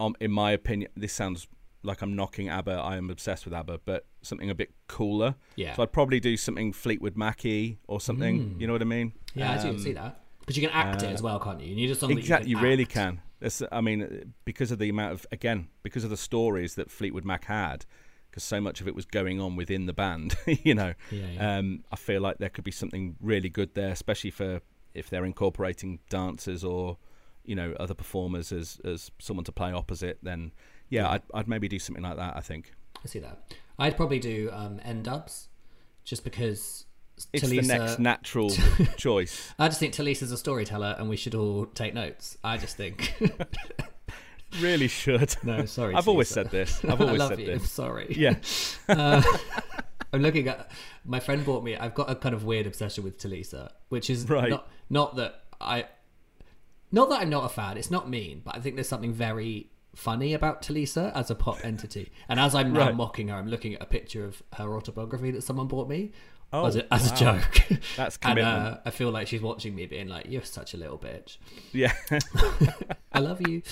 um, 0.00 0.14
in 0.20 0.30
my 0.30 0.52
opinion, 0.52 0.90
this 0.96 1.12
sounds 1.12 1.46
like 1.82 2.02
I'm 2.02 2.14
knocking 2.16 2.48
ABBA. 2.48 2.72
I 2.72 2.96
am 2.96 3.10
obsessed 3.10 3.44
with 3.44 3.54
ABBA, 3.54 3.80
but 3.84 4.06
something 4.22 4.50
a 4.50 4.54
bit 4.54 4.72
cooler. 4.88 5.36
Yeah. 5.54 5.74
So 5.74 5.82
I'd 5.82 5.92
probably 5.92 6.20
do 6.20 6.36
something 6.36 6.72
Fleetwood 6.72 7.16
Mackie 7.16 7.78
or 7.86 8.00
something. 8.00 8.56
You 8.58 8.66
know 8.66 8.72
what 8.72 8.82
I 8.82 8.86
mean? 8.86 9.12
yeah, 9.34 9.52
I 9.52 9.62
do 9.62 9.68
Um, 9.70 9.78
see 9.78 9.92
that. 9.92 10.20
Because 10.40 10.56
you 10.56 10.68
can 10.68 10.76
act 10.76 11.02
it 11.02 11.06
as 11.06 11.22
well, 11.22 11.40
can't 11.40 11.60
you? 11.60 11.68
You 11.68 11.74
need 11.74 11.96
song 11.96 12.10
Exactly, 12.12 12.50
you, 12.50 12.56
you, 12.56 12.62
really 12.62 12.84
can. 12.84 13.20
That's, 13.40 13.62
I 13.72 13.80
mean, 13.80 14.32
because 14.44 14.70
of 14.70 14.78
the 14.78 14.88
amount 14.88 15.12
of 15.12 15.26
again, 15.32 15.68
because 15.82 16.04
of 16.04 16.10
the 16.10 16.16
stories 16.16 16.76
that 16.76 16.90
Fleetwood 16.90 17.24
Mac 17.24 17.46
had, 17.46 17.84
because 18.30 18.44
so 18.44 18.60
much 18.60 18.80
of 18.80 18.86
it 18.86 18.94
was 18.94 19.06
going 19.06 19.40
on 19.40 19.56
within 19.56 19.86
the 19.86 19.92
band. 19.92 20.36
you 20.46 20.74
know, 20.74 20.94
Yeah, 21.10 21.26
yeah. 21.34 21.58
Um, 21.58 21.84
I 21.90 21.96
feel 21.96 22.20
like 22.20 22.38
there 22.38 22.48
could 22.48 22.64
be 22.64 22.70
something 22.70 23.16
really 23.20 23.48
good 23.48 23.74
there, 23.74 23.90
especially 23.90 24.30
for 24.30 24.60
if 24.96 25.10
they're 25.10 25.24
incorporating 25.24 26.00
dancers 26.08 26.64
or 26.64 26.98
you 27.44 27.54
know 27.54 27.74
other 27.78 27.94
performers 27.94 28.52
as 28.52 28.80
as 28.84 29.10
someone 29.18 29.44
to 29.44 29.52
play 29.52 29.72
opposite. 29.72 30.18
Then 30.22 30.52
yeah, 30.88 31.08
I'd, 31.10 31.22
I'd 31.34 31.48
maybe 31.48 31.68
do 31.68 31.78
something 31.78 32.02
like 32.02 32.16
that. 32.16 32.36
I 32.36 32.40
think 32.40 32.72
I 33.04 33.08
see 33.08 33.18
that. 33.20 33.54
I'd 33.78 33.96
probably 33.96 34.18
do 34.18 34.48
um, 34.52 34.80
N-Dubz, 34.82 35.48
just 36.04 36.24
because 36.24 36.86
it's 37.32 37.44
Tulisa, 37.44 37.60
the 37.60 37.78
next 37.78 37.98
natural 37.98 38.50
choice. 38.96 39.52
I 39.58 39.68
just 39.68 39.80
think 39.80 39.92
Tulisa's 39.94 40.32
a 40.32 40.36
storyteller, 40.38 40.96
and 40.98 41.08
we 41.08 41.16
should 41.16 41.34
all 41.34 41.66
take 41.66 41.92
notes. 41.94 42.38
I 42.42 42.56
just 42.56 42.76
think. 42.76 43.14
Really 44.60 44.88
should. 44.88 45.36
no, 45.42 45.66
sorry. 45.66 45.94
I've 45.94 46.08
always 46.08 46.28
said 46.28 46.50
this. 46.50 46.82
I've 46.88 47.00
always 47.00 47.20
I 47.20 47.24
love 47.24 47.28
said 47.30 47.40
you. 47.40 47.46
this. 47.46 47.70
Sorry. 47.70 48.06
Yeah. 48.16 48.36
I'm 50.12 50.22
looking 50.22 50.48
at 50.48 50.70
my 51.04 51.20
friend 51.20 51.44
bought 51.44 51.62
me. 51.64 51.76
I've 51.76 51.94
got 51.94 52.08
a 52.10 52.14
kind 52.14 52.34
of 52.34 52.44
weird 52.44 52.66
obsession 52.66 53.04
with 53.04 53.18
Tulisa, 53.18 53.70
which 53.88 54.08
is 54.10 54.28
Right. 54.28 54.50
not 54.50 54.68
not 54.88 55.16
that 55.16 55.42
I, 55.60 55.86
not 56.92 57.08
that 57.10 57.20
I'm 57.22 57.30
not 57.30 57.44
a 57.44 57.48
fan. 57.48 57.76
It's 57.76 57.90
not 57.90 58.08
mean, 58.08 58.42
but 58.44 58.56
I 58.56 58.60
think 58.60 58.76
there's 58.76 58.88
something 58.88 59.12
very 59.12 59.70
funny 59.94 60.34
about 60.34 60.62
Tulisa 60.62 61.12
as 61.14 61.30
a 61.30 61.34
pop 61.34 61.64
entity. 61.64 62.12
And 62.28 62.38
as 62.38 62.54
I'm 62.54 62.72
now 62.72 62.86
Right. 62.86 62.94
mocking 62.94 63.28
her, 63.28 63.36
I'm 63.36 63.48
looking 63.48 63.74
at 63.74 63.82
a 63.82 63.86
picture 63.86 64.24
of 64.24 64.42
her 64.54 64.76
autobiography 64.76 65.30
that 65.32 65.42
someone 65.42 65.66
bought 65.68 65.88
me. 65.88 66.12
Oh, 66.52 66.64
as 66.66 66.76
a, 66.76 66.94
as 66.94 67.10
wow. 67.10 67.14
a 67.14 67.18
joke. 67.40 67.80
That's 67.96 68.18
and 68.22 68.38
uh. 68.38 68.78
I 68.84 68.90
feel 68.90 69.10
like 69.10 69.26
she's 69.26 69.42
watching 69.42 69.74
me, 69.74 69.86
being 69.86 70.06
like, 70.06 70.26
"You're 70.28 70.44
such 70.44 70.74
a 70.74 70.76
little 70.76 70.96
bitch. 70.96 71.38
Yeah. 71.72 71.92
I 73.12 73.18
love 73.18 73.40
you." 73.46 73.62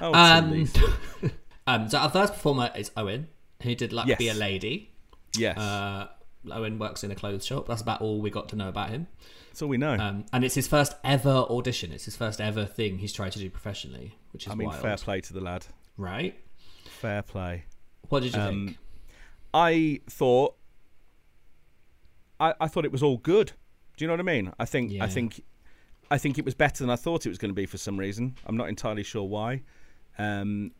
Oh, 0.00 0.14
Um, 0.14 0.68
um, 1.66 1.88
so 1.88 1.98
our 1.98 2.08
first 2.10 2.34
performer 2.34 2.70
is 2.76 2.92
Owen, 2.96 3.26
who 3.62 3.74
did 3.74 3.92
"Luck 3.92 4.06
Be 4.16 4.28
a 4.28 4.34
Lady." 4.34 4.92
Yes. 5.36 5.56
Uh, 5.58 6.08
Owen 6.50 6.78
works 6.78 7.04
in 7.04 7.10
a 7.10 7.14
clothes 7.14 7.44
shop. 7.44 7.66
That's 7.66 7.82
about 7.82 8.00
all 8.00 8.20
we 8.20 8.30
got 8.30 8.48
to 8.50 8.56
know 8.56 8.68
about 8.68 8.90
him. 8.90 9.06
That's 9.48 9.62
all 9.62 9.68
we 9.68 9.76
know. 9.76 9.92
Um, 9.94 10.24
and 10.32 10.44
it's 10.44 10.54
his 10.54 10.66
first 10.68 10.94
ever 11.04 11.30
audition. 11.50 11.92
It's 11.92 12.04
his 12.06 12.16
first 12.16 12.40
ever 12.40 12.64
thing 12.64 12.98
he's 12.98 13.12
tried 13.12 13.32
to 13.32 13.38
do 13.38 13.50
professionally, 13.50 14.16
which 14.32 14.46
is 14.46 14.52
I 14.52 14.54
mean, 14.54 14.68
wild, 14.68 14.80
fair 14.80 14.96
play 14.96 15.20
to 15.20 15.32
the 15.32 15.40
lad. 15.40 15.66
right? 15.96 16.34
Fair 16.86 17.22
play. 17.22 17.64
What 18.08 18.22
did 18.22 18.34
you 18.34 18.40
Um, 18.40 18.66
think? 18.66 18.78
I 19.52 20.00
thought, 20.08 20.56
I, 22.38 22.54
I 22.60 22.68
thought 22.68 22.84
it 22.84 22.92
was 22.92 23.02
all 23.02 23.18
good. 23.18 23.52
Do 23.96 24.04
you 24.04 24.06
know 24.08 24.14
what 24.14 24.20
I 24.20 24.24
mean? 24.24 24.52
I 24.58 24.64
think, 24.64 24.92
Yeah. 24.92 25.04
I 25.04 25.08
think, 25.08 25.42
I 26.10 26.18
think 26.18 26.38
it 26.38 26.44
was 26.44 26.54
better 26.54 26.82
than 26.82 26.90
I 26.90 26.96
thought 26.96 27.26
it 27.26 27.28
was 27.28 27.38
going 27.38 27.50
to 27.50 27.54
be 27.54 27.66
for 27.66 27.76
some 27.78 27.98
reason. 27.98 28.36
I'm 28.46 28.56
not 28.56 28.68
entirely 28.68 29.02
sure 29.02 29.24
why. 29.24 29.62
Um, 30.18 30.72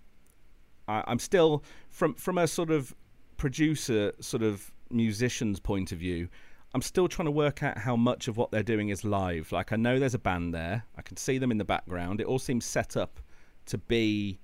I, 0.89 1.05
I'm 1.07 1.19
still 1.19 1.63
from 1.89 2.15
from 2.15 2.37
a 2.39 2.47
sort 2.49 2.71
of 2.71 2.95
producer, 3.41 4.13
sort 4.21 4.43
of 4.43 4.71
musician's 4.91 5.59
point 5.59 5.93
of 5.93 5.99
view. 5.99 6.29
I'm 6.75 6.83
still 6.83 7.09
trying 7.09 7.27
to 7.27 7.33
work 7.33 7.63
out 7.63 7.79
how 7.79 7.97
much 7.97 8.29
of 8.29 8.37
what 8.37 8.51
they're 8.51 8.63
doing 8.63 8.91
is 8.91 9.05
live. 9.05 9.51
Like 9.51 9.73
I 9.73 9.77
know 9.77 9.99
there's 9.99 10.15
a 10.15 10.19
band 10.19 10.55
there. 10.55 10.85
I 10.97 11.03
can 11.03 11.17
see 11.17 11.39
them 11.39 11.51
in 11.51 11.59
the 11.59 11.65
background. 11.65 12.21
It 12.21 12.27
all 12.27 12.39
seems 12.39 12.65
set 12.65 12.97
up 12.97 13.19
to 13.67 13.79
be 13.79 14.39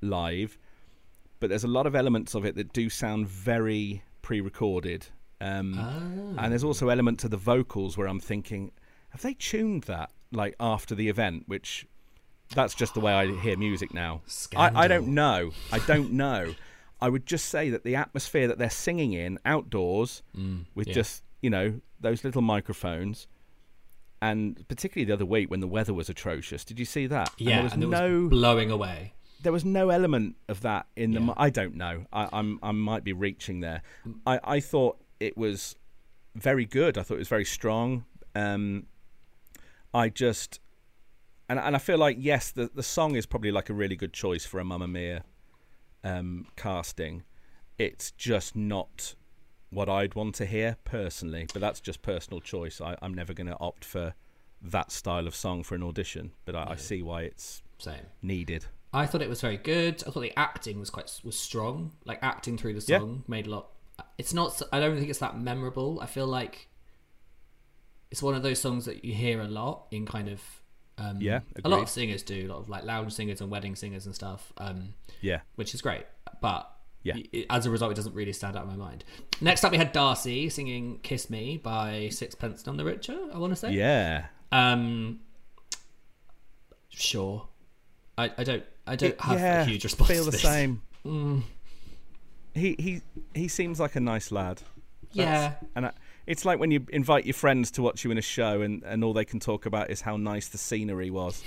live 0.00 0.58
but 1.40 1.50
there's 1.50 1.64
a 1.64 1.68
lot 1.68 1.86
of 1.86 1.94
elements 1.94 2.34
of 2.34 2.44
it 2.44 2.54
that 2.56 2.72
do 2.72 2.88
sound 2.88 3.28
very 3.28 4.02
pre-recorded. 4.22 5.06
Um, 5.40 5.74
Ah. 5.78 6.42
And 6.42 6.52
there's 6.52 6.64
also 6.64 6.88
element 6.88 7.20
to 7.20 7.28
the 7.28 7.36
vocals 7.36 7.96
where 7.96 8.08
I'm 8.08 8.20
thinking, 8.20 8.72
have 9.10 9.22
they 9.22 9.34
tuned 9.34 9.84
that 9.84 10.10
like 10.32 10.56
after 10.58 10.94
the 10.94 11.08
event? 11.08 11.44
Which 11.46 11.86
that's 12.54 12.74
just 12.74 12.94
the 12.94 13.00
way 13.00 13.12
I 13.12 13.32
hear 13.40 13.56
music 13.56 13.94
now. 13.94 14.22
I, 14.56 14.84
I 14.84 14.88
don't 14.88 15.08
know. 15.08 15.52
I 15.72 15.78
don't 15.80 16.12
know. 16.12 16.54
I 17.00 17.08
would 17.08 17.26
just 17.26 17.46
say 17.46 17.70
that 17.70 17.84
the 17.84 17.96
atmosphere 17.96 18.48
that 18.48 18.58
they're 18.58 18.70
singing 18.70 19.12
in 19.12 19.38
outdoors 19.44 20.22
with 20.74 20.88
yeah. 20.88 20.94
just 20.94 21.22
you 21.40 21.50
know 21.50 21.80
those 22.00 22.24
little 22.24 22.42
microphones. 22.42 23.26
And 24.20 24.66
particularly 24.66 25.04
the 25.04 25.12
other 25.12 25.26
week 25.26 25.48
when 25.48 25.60
the 25.60 25.68
weather 25.68 25.94
was 25.94 26.08
atrocious, 26.08 26.64
did 26.64 26.80
you 26.80 26.84
see 26.84 27.06
that? 27.06 27.30
And 27.38 27.48
yeah, 27.48 27.54
there 27.56 27.64
was 27.64 27.72
and 27.74 27.88
no 27.88 28.22
was 28.22 28.30
blowing 28.30 28.68
away. 28.68 29.12
there 29.42 29.52
was 29.52 29.64
no 29.64 29.90
element 29.90 30.34
of 30.48 30.62
that 30.62 30.86
in 30.96 31.12
the. 31.12 31.20
Yeah. 31.20 31.34
I 31.36 31.50
don't 31.50 31.76
know. 31.76 32.04
I, 32.12 32.28
I'm 32.32 32.58
I 32.60 32.72
might 32.72 33.04
be 33.04 33.12
reaching 33.12 33.60
there. 33.60 33.82
I 34.26 34.40
I 34.42 34.60
thought 34.60 34.98
it 35.20 35.38
was 35.38 35.76
very 36.34 36.64
good. 36.64 36.98
I 36.98 37.02
thought 37.02 37.14
it 37.14 37.18
was 37.18 37.28
very 37.28 37.44
strong. 37.44 38.04
Um, 38.34 38.86
I 39.94 40.08
just 40.08 40.58
and 41.48 41.60
and 41.60 41.76
I 41.76 41.78
feel 41.78 41.98
like 41.98 42.16
yes, 42.18 42.50
the 42.50 42.70
the 42.74 42.82
song 42.82 43.14
is 43.14 43.24
probably 43.24 43.52
like 43.52 43.70
a 43.70 43.74
really 43.74 43.96
good 43.96 44.12
choice 44.12 44.44
for 44.44 44.58
a 44.58 44.64
Mamma 44.64 44.88
Mia 44.88 45.22
um, 46.04 46.46
casting. 46.56 47.22
It's 47.78 48.10
just 48.12 48.56
not 48.56 49.14
what 49.70 49.88
I'd 49.88 50.14
want 50.14 50.34
to 50.36 50.46
hear 50.46 50.76
personally, 50.84 51.46
but 51.52 51.60
that's 51.60 51.80
just 51.80 52.02
personal 52.02 52.40
choice. 52.40 52.80
I, 52.80 52.96
I'm 53.02 53.14
never 53.14 53.34
going 53.34 53.46
to 53.48 53.56
opt 53.60 53.84
for 53.84 54.14
that 54.62 54.90
style 54.90 55.26
of 55.26 55.34
song 55.36 55.62
for 55.62 55.74
an 55.74 55.82
audition, 55.82 56.32
but 56.44 56.56
I, 56.56 56.70
I 56.70 56.76
see 56.76 57.02
why 57.02 57.22
it's 57.22 57.62
Same. 57.78 58.06
needed. 58.22 58.66
I 58.92 59.06
thought 59.06 59.20
it 59.22 59.28
was 59.28 59.40
very 59.42 59.58
good. 59.58 60.02
I 60.06 60.10
thought 60.10 60.20
the 60.22 60.32
acting 60.38 60.80
was 60.80 60.88
quite 60.90 61.20
was 61.22 61.38
strong. 61.38 61.92
Like 62.06 62.18
acting 62.22 62.56
through 62.56 62.74
the 62.74 62.84
Yeah. 62.90 62.98
song 63.00 63.22
made 63.28 63.46
a 63.46 63.50
lot. 63.50 63.68
It's 64.16 64.32
not. 64.32 64.60
I 64.72 64.80
don't 64.80 64.96
think 64.96 65.10
it's 65.10 65.18
that 65.18 65.38
memorable. 65.38 65.98
I 66.00 66.06
feel 66.06 66.26
like 66.26 66.68
it's 68.10 68.22
one 68.22 68.34
of 68.34 68.42
those 68.42 68.58
songs 68.60 68.86
that 68.86 69.04
you 69.04 69.12
hear 69.14 69.40
a 69.40 69.48
lot 69.48 69.86
in 69.90 70.06
kind 70.06 70.28
of. 70.28 70.40
Um, 70.98 71.20
Yeah, 71.20 71.40
a 71.64 71.68
lot 71.68 71.80
of 71.82 71.88
singers 71.88 72.22
do. 72.22 72.46
A 72.46 72.48
lot 72.52 72.58
of 72.58 72.68
like 72.68 72.84
lounge 72.84 73.12
singers 73.12 73.40
and 73.40 73.50
wedding 73.50 73.76
singers 73.76 74.04
and 74.06 74.14
stuff. 74.14 74.52
Um, 74.58 74.94
Yeah. 75.20 75.40
which 75.54 75.72
is 75.74 75.80
great. 75.80 76.04
But 76.40 76.70
Yeah. 77.04 77.14
it, 77.32 77.46
as 77.50 77.66
a 77.66 77.70
result, 77.70 77.92
it 77.92 77.94
doesn't 77.94 78.14
really 78.14 78.32
stand 78.32 78.56
out 78.56 78.64
in 78.64 78.68
my 78.70 78.76
mind. 78.76 79.04
Next 79.40 79.62
up, 79.64 79.70
we 79.72 79.78
had 79.78 79.92
Darcy 79.92 80.48
singing 80.50 80.98
"Kiss 81.02 81.30
Me" 81.30 81.56
by 81.56 82.08
Sixpence 82.10 82.66
None 82.66 82.76
the 82.76 82.84
Richer. 82.84 83.18
I 83.32 83.38
want 83.38 83.52
to 83.52 83.56
say. 83.56 83.72
Yeah. 83.72 84.26
Um. 84.52 85.20
Sure. 86.90 87.46
I, 88.16 88.32
I 88.36 88.44
don't 88.44 88.64
I 88.86 88.96
don't 88.96 89.10
It- 89.10 89.20
have 89.20 89.38
yeah, 89.38 89.62
a 89.62 89.64
huge 89.64 89.84
response. 89.84 90.10
Feel 90.10 90.24
the 90.24 90.32
same. 90.32 90.82
Mm. 91.06 91.42
He 92.54 92.74
he 92.78 93.02
he 93.34 93.46
seems 93.48 93.78
like 93.78 93.94
a 93.94 94.00
nice 94.00 94.32
lad. 94.32 94.60
Yeah. 95.12 95.54
And 95.76 95.86
I, 95.86 95.92
it's 96.28 96.44
like 96.44 96.58
when 96.60 96.70
you 96.70 96.84
invite 96.90 97.24
your 97.26 97.34
friends 97.34 97.70
to 97.72 97.82
watch 97.82 98.04
you 98.04 98.10
in 98.12 98.18
a 98.18 98.22
show, 98.22 98.60
and, 98.62 98.82
and 98.84 99.02
all 99.02 99.12
they 99.12 99.24
can 99.24 99.40
talk 99.40 99.66
about 99.66 99.90
is 99.90 100.00
how 100.02 100.16
nice 100.16 100.46
the 100.48 100.58
scenery 100.58 101.10
was, 101.10 101.42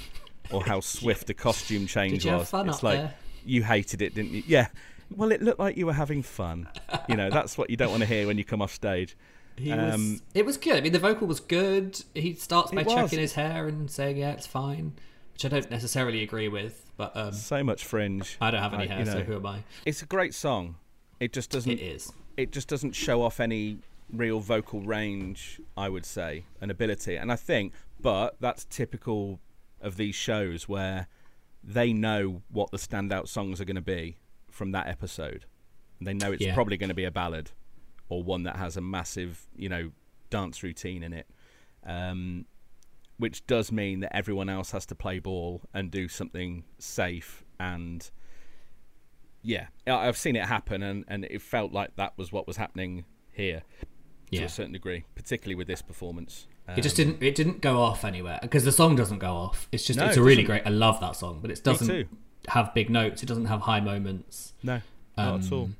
or 0.51 0.63
how 0.65 0.79
swift 0.95 1.27
the 1.27 1.33
costume 1.33 1.87
change 1.87 2.13
Did 2.13 2.23
you 2.25 2.31
have 2.31 2.39
was. 2.41 2.49
fun 2.49 2.67
it's 2.67 2.77
up 2.79 2.83
like 2.83 2.97
there? 2.99 3.13
you 3.45 3.63
hated 3.63 4.01
it, 4.01 4.13
didn't 4.15 4.31
you? 4.31 4.43
Yeah. 4.45 4.67
Well, 5.15 5.31
it 5.31 5.41
looked 5.41 5.59
like 5.59 5.77
you 5.77 5.85
were 5.85 5.93
having 5.93 6.23
fun. 6.23 6.67
You 7.09 7.15
know, 7.17 7.29
that's 7.29 7.57
what 7.57 7.69
you 7.69 7.77
don't 7.77 7.89
want 7.91 8.01
to 8.01 8.07
hear 8.07 8.27
when 8.27 8.37
you 8.37 8.43
come 8.45 8.61
off 8.61 8.73
stage. 8.73 9.15
He 9.57 9.71
Um, 9.71 10.11
was, 10.13 10.21
it 10.33 10.45
was 10.45 10.57
good. 10.57 10.77
I 10.77 10.81
mean, 10.81 10.93
the 10.93 10.99
vocal 10.99 11.27
was 11.27 11.39
good. 11.41 12.01
He 12.15 12.33
starts 12.33 12.71
by 12.71 12.83
checking 12.83 13.19
his 13.19 13.33
hair 13.33 13.67
and 13.67 13.91
saying, 13.91 14.15
"Yeah, 14.17 14.31
it's 14.31 14.47
fine," 14.47 14.93
which 15.33 15.43
I 15.43 15.49
don't 15.49 15.69
necessarily 15.69 16.23
agree 16.23 16.47
with. 16.47 16.89
But 16.95 17.15
um, 17.17 17.33
So 17.33 17.61
much 17.63 17.83
fringe. 17.83 18.37
I 18.39 18.51
don't 18.51 18.61
have 18.61 18.73
any 18.73 18.83
Like, 18.83 18.89
hair, 18.91 18.99
you 19.01 19.05
so 19.05 19.17
know, 19.19 19.23
who 19.25 19.35
am 19.35 19.45
I? 19.45 19.63
It's 19.85 20.01
a 20.01 20.05
great 20.05 20.33
song. 20.33 20.75
It 21.19 21.33
just 21.33 21.49
doesn't. 21.51 21.71
It 21.71 21.81
is. 21.81 22.13
it 22.37 22.51
just 22.53 22.69
doesn't 22.69 22.93
show 22.93 23.21
off 23.21 23.39
any 23.41 23.79
real 24.11 24.39
vocal 24.39 24.81
range, 24.81 25.59
I 25.77 25.89
would 25.89 26.05
say, 26.05 26.45
and 26.59 26.69
ability. 26.71 27.15
And 27.15 27.31
I 27.31 27.35
think, 27.35 27.73
but 27.99 28.35
that's 28.39 28.65
typical 28.65 29.39
of 29.79 29.97
these 29.97 30.15
shows 30.15 30.67
where 30.67 31.07
they 31.63 31.93
know 31.93 32.41
what 32.49 32.71
the 32.71 32.77
standout 32.77 33.27
songs 33.27 33.61
are 33.61 33.65
going 33.65 33.75
to 33.75 33.81
be 33.81 34.17
from 34.49 34.71
that 34.71 34.87
episode. 34.87 35.45
And 35.99 36.07
they 36.07 36.13
know 36.13 36.31
it's 36.31 36.43
Yeah. 36.43 36.53
probably 36.53 36.77
going 36.77 36.89
to 36.89 36.95
be 36.95 37.05
a 37.05 37.11
ballad 37.11 37.51
or 38.09 38.23
one 38.23 38.43
that 38.43 38.57
has 38.57 38.75
a 38.77 38.81
massive, 38.81 39.47
you 39.55 39.69
know, 39.69 39.91
dance 40.29 40.63
routine 40.63 41.03
in 41.03 41.13
it. 41.13 41.27
Um, 41.85 42.45
which 43.17 43.45
does 43.45 43.71
mean 43.71 43.99
that 43.99 44.15
everyone 44.15 44.49
else 44.49 44.71
has 44.71 44.85
to 44.87 44.95
play 44.95 45.19
ball 45.19 45.61
and 45.73 45.91
do 45.91 46.07
something 46.07 46.63
safe 46.79 47.43
and 47.59 48.09
yeah, 49.43 49.67
I've 49.87 50.17
seen 50.17 50.35
it 50.35 50.45
happen, 50.45 50.83
and, 50.83 51.03
and 51.07 51.25
it 51.25 51.41
felt 51.41 51.71
like 51.71 51.95
that 51.95 52.15
was 52.15 52.31
what 52.31 52.45
was 52.45 52.57
happening 52.57 53.05
here 53.31 53.63
to 54.31 54.43
a 54.43 54.49
certain 54.49 54.73
degree, 54.73 55.03
particularly 55.15 55.55
with 55.55 55.67
this 55.67 55.81
performance. 55.81 56.47
it 56.75 56.81
just 56.81 56.95
didn't. 56.95 57.21
It 57.21 57.35
didn't 57.35 57.61
go 57.61 57.81
off 57.81 58.05
anywhere 58.05 58.39
because 58.41 58.63
the 58.63 58.71
song 58.71 58.95
doesn't 58.95 59.19
go 59.19 59.33
off. 59.33 59.67
It's 59.71 59.85
just 59.85 59.99
No, 59.99 60.05
it's 60.07 60.17
it 60.17 60.21
a 60.21 60.23
really 60.23 60.43
great. 60.43 60.63
I 60.65 60.69
love 60.69 60.99
that 61.01 61.15
song, 61.15 61.39
but 61.41 61.51
it 61.51 61.63
doesn't 61.63 62.07
have 62.47 62.73
big 62.73 62.89
notes. 62.89 63.21
It 63.23 63.25
doesn't 63.27 63.45
have 63.45 63.61
high 63.61 63.79
moments, 63.81 64.53
No, 64.63 64.81
not 65.17 65.43
at 65.45 65.51
all. 65.51 65.63
Um, 65.63 65.75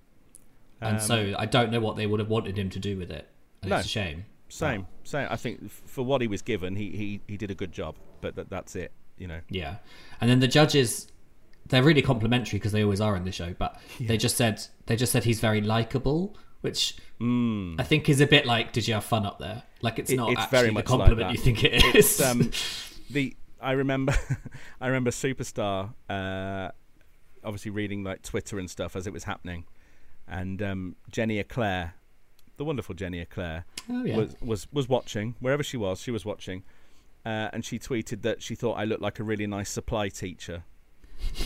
and 0.82 1.02
so 1.02 1.34
I 1.38 1.46
don't 1.46 1.72
know 1.72 1.80
what 1.80 1.96
they 1.96 2.08
would 2.08 2.20
have 2.20 2.30
wanted 2.30 2.58
him 2.58 2.70
to 2.72 2.80
do 2.80 2.98
with 2.98 3.12
it. 3.12 3.28
And 3.62 3.70
No. 3.70 3.78
It's 3.78 3.86
a 3.86 3.90
shame. 3.90 4.26
Same, 4.50 4.86
same. 5.04 5.28
I 5.32 5.38
think 5.38 5.70
for 5.72 6.04
what 6.04 6.20
he 6.22 6.28
was 6.28 6.42
given, 6.42 6.76
he 6.76 6.90
he, 6.90 7.22
he 7.28 7.38
did 7.38 7.52
a 7.52 7.56
good 7.56 7.72
job. 7.72 7.96
But 8.20 8.36
that, 8.36 8.50
that's 8.50 8.76
it. 8.76 8.92
You 9.18 9.28
know. 9.28 9.40
Yeah, 9.50 9.76
and 10.20 10.30
then 10.30 10.40
the 10.40 10.48
judges, 10.48 11.08
they're 11.68 11.84
really 11.84 12.02
complimentary 12.02 12.60
because 12.60 12.74
they 12.74 12.84
always 12.84 13.00
are 13.00 13.16
in 13.16 13.24
the 13.24 13.32
show. 13.32 13.54
But 13.58 13.80
they 14.00 14.18
just 14.18 14.36
said 14.36 14.62
they 14.88 14.98
just 14.98 15.14
said 15.14 15.24
he's 15.24 15.40
very 15.40 15.62
likable, 15.62 16.36
which 16.62 16.98
I 17.80 17.84
think 17.84 18.10
is 18.10 18.20
a 18.22 18.28
bit 18.28 18.46
like, 18.46 18.72
did 18.74 18.88
you 18.88 18.96
have 18.96 19.04
fun 19.06 19.26
up 19.26 19.38
there? 19.40 19.64
Like 19.82 20.00
it's. 20.00 20.10
It- 20.12 20.16
not 20.18 20.32
it's 20.32 20.42
actually 20.42 20.58
very 20.58 20.68
the 20.70 20.74
much 20.74 20.90
like 20.90 21.00
compliment 21.00 21.28
that. 21.30 21.32
you 21.34 21.38
think 21.44 21.64
it 21.64 21.74
is. 21.74 21.96
It's 21.96 22.22
um 22.22 22.52
the 23.10 23.36
I 23.62 23.72
remember 23.74 24.14
I 24.82 24.88
remember 24.88 25.12
Superstar 25.12 25.94
uh 26.10 26.72
obviously 27.44 27.72
reading 27.72 28.04
like 28.04 28.22
Twitter 28.24 28.60
and 28.60 28.70
stuff 28.70 28.96
as 28.96 29.06
it 29.08 29.14
was 29.14 29.24
happening. 29.26 29.66
And 30.28 30.62
um 30.62 30.96
Jenny 31.12 31.38
Eclair, 31.40 31.94
the 32.58 32.64
wonderful 32.66 32.96
Jenny 32.96 33.20
Eclair, 33.20 33.66
Oh, 33.90 34.04
yeah. 34.04 34.16
was, 34.18 34.36
was 34.42 34.68
was 34.72 34.90
watching, 34.90 35.36
wherever 35.40 35.64
she 35.64 35.78
was, 35.78 36.00
she 36.02 36.12
was 36.12 36.26
watching. 36.26 36.64
Uh, 37.24 37.50
and 37.54 37.64
she 37.64 37.78
tweeted 37.78 38.24
that 38.24 38.42
she 38.42 38.56
thought 38.56 38.74
I 38.80 38.84
looked 38.86 39.02
like 39.04 39.20
a 39.20 39.24
really 39.24 39.46
nice 39.46 39.70
supply 39.70 40.10
teacher. 40.10 40.64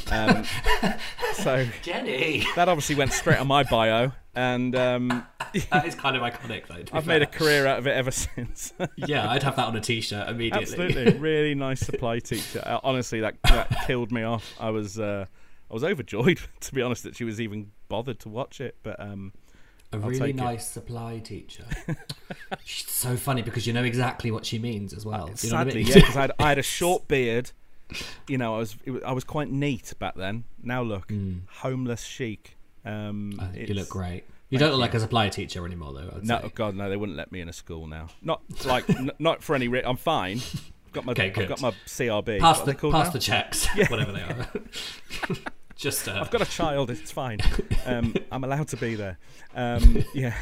Um, 0.09 0.45
so 1.33 1.65
Jenny, 1.81 2.45
that 2.55 2.69
obviously 2.69 2.95
went 2.95 3.11
straight 3.11 3.39
on 3.39 3.47
my 3.47 3.63
bio, 3.63 4.13
and 4.33 4.73
um, 4.73 5.25
that 5.71 5.85
is 5.85 5.95
kind 5.95 6.15
of 6.15 6.21
iconic 6.21 6.67
though. 6.67 6.83
I've 6.97 7.07
made 7.07 7.21
a 7.21 7.25
career 7.25 7.65
out 7.67 7.79
of 7.79 7.87
it 7.87 7.91
ever 7.91 8.11
since. 8.11 8.73
yeah, 8.95 9.29
I'd 9.29 9.43
have 9.43 9.55
that 9.55 9.67
on 9.67 9.75
a 9.75 9.81
t-shirt 9.81 10.27
immediately. 10.29 10.61
Absolutely, 10.61 11.17
really 11.19 11.55
nice 11.55 11.79
supply 11.81 12.19
teacher. 12.19 12.61
Uh, 12.65 12.79
honestly, 12.83 13.19
that 13.21 13.35
that 13.43 13.69
killed 13.87 14.11
me 14.11 14.23
off. 14.23 14.53
I 14.59 14.69
was 14.69 14.99
uh, 14.99 15.25
I 15.69 15.73
was 15.73 15.83
overjoyed 15.83 16.39
to 16.61 16.73
be 16.73 16.81
honest 16.81 17.03
that 17.03 17.15
she 17.15 17.23
was 17.23 17.39
even 17.41 17.71
bothered 17.89 18.19
to 18.21 18.29
watch 18.29 18.59
it. 18.61 18.75
But 18.83 18.99
um, 18.99 19.33
A 19.91 19.95
I'll 19.97 20.01
really 20.03 20.19
take 20.19 20.29
it. 20.31 20.35
nice 20.35 20.67
supply 20.69 21.19
teacher. 21.19 21.65
She's 22.63 22.89
so 22.89 23.15
funny 23.15 23.41
because 23.41 23.65
you 23.67 23.73
know 23.73 23.83
exactly 23.83 24.31
what 24.31 24.45
she 24.45 24.59
means 24.59 24.93
as 24.93 25.05
well. 25.05 25.27
Do 25.27 25.47
you 25.47 25.53
know 25.53 25.59
what 25.59 25.67
I 25.67 25.69
sadly, 25.71 25.83
mean? 25.83 25.87
yeah, 25.87 25.95
because 25.95 26.15
I, 26.17 26.21
had- 26.21 26.31
I 26.39 26.49
had 26.49 26.57
a 26.57 26.63
short 26.63 27.07
beard. 27.07 27.51
You 28.27 28.39
know, 28.39 28.55
I 28.55 28.57
was 28.59 28.75
I 29.05 29.11
was 29.13 29.23
quite 29.23 29.51
neat 29.51 29.93
back 29.99 30.15
then. 30.15 30.43
Now 30.63 30.81
look, 30.81 31.11
homeless 31.49 32.03
chic. 32.03 32.57
Um. 32.83 33.33
I 33.39 33.45
think 33.47 33.69
you 33.69 33.75
look 33.75 33.89
great. 33.89 34.23
You 34.49 34.59
don't 34.59 34.71
look 34.71 34.79
like 34.79 34.93
a 34.93 34.99
supply 34.99 35.29
teacher 35.29 35.65
anymore, 35.65 35.93
though. 35.93 36.13
I'd 36.15 36.25
No, 36.25 36.39
say. 36.41 36.51
God, 36.53 36.75
no, 36.75 36.89
they 36.89 36.97
wouldn't 36.97 37.17
let 37.17 37.31
me 37.31 37.41
in 37.41 37.49
a 37.49 37.53
school 37.53 37.87
now. 37.87 38.07
Not 38.21 38.41
like 38.65 38.89
n- 38.89 39.11
not 39.19 39.43
for 39.43 39.55
any. 39.55 39.67
Re- 39.67 39.83
I'm 39.83 39.97
fine. 39.97 40.37
I've 40.85 40.91
got 40.93 41.05
my 41.05 41.11
Okay, 41.13 41.33
I've 41.35 41.49
got 41.49 41.61
my 41.61 41.71
CRB. 41.87 42.39
pass 42.39 42.61
the 42.61 42.73
pass 42.75 43.07
now? 43.07 43.09
the 43.11 43.19
checks, 43.19 43.65
whatever 43.89 44.11
they 44.11 44.21
are. 44.21 44.47
Just 45.75 46.07
uh, 46.07 46.19
I've 46.21 46.31
got 46.31 46.41
a 46.41 46.45
child. 46.45 46.89
It's 46.89 47.11
fine. 47.11 47.39
Um, 47.87 48.15
I'm 48.31 48.43
allowed 48.43 48.67
to 48.69 48.77
be 48.77 48.95
there. 48.95 49.19
Um, 49.55 50.03
yeah. 50.15 50.33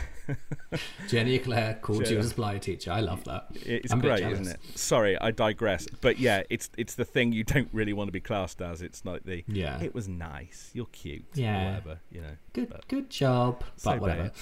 Jenny 1.09 1.35
Eclair 1.35 1.77
called 1.81 2.07
you 2.09 2.19
a 2.19 2.23
supply 2.23 2.57
teacher. 2.57 2.89
I 2.89 3.01
love 3.01 3.25
that. 3.25 3.47
It's 3.53 3.91
I'm 3.91 3.99
great, 3.99 4.23
isn't 4.23 4.47
it? 4.47 4.61
Sorry, 4.75 5.19
I 5.19 5.31
digress. 5.31 5.85
But 5.99 6.19
yeah, 6.19 6.43
it's 6.49 6.69
it's 6.77 6.95
the 6.95 7.03
thing 7.03 7.33
you 7.33 7.43
don't 7.43 7.67
really 7.73 7.91
want 7.91 8.07
to 8.07 8.11
be 8.13 8.21
classed 8.21 8.61
as. 8.61 8.81
It's 8.81 9.03
like 9.03 9.25
the 9.25 9.43
Yeah. 9.47 9.81
It 9.81 9.93
was 9.93 10.07
nice. 10.07 10.69
You're 10.73 10.85
cute. 10.85 11.25
Yeah. 11.33 11.65
Whatever. 11.65 11.99
You 12.11 12.21
know. 12.21 12.37
Good, 12.53 12.69
But- 12.69 12.87
good 12.87 13.09
job. 13.09 13.61
So 13.75 13.89
But 13.91 13.95
be 13.95 13.99
whatever. 13.99 14.25
it. 14.27 14.33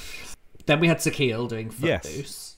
Then 0.68 0.80
we 0.80 0.88
had 0.88 0.98
Sakil 0.98 1.50
doing 1.50 1.74
Yes. 1.80 2.06
Footloose. 2.06 2.58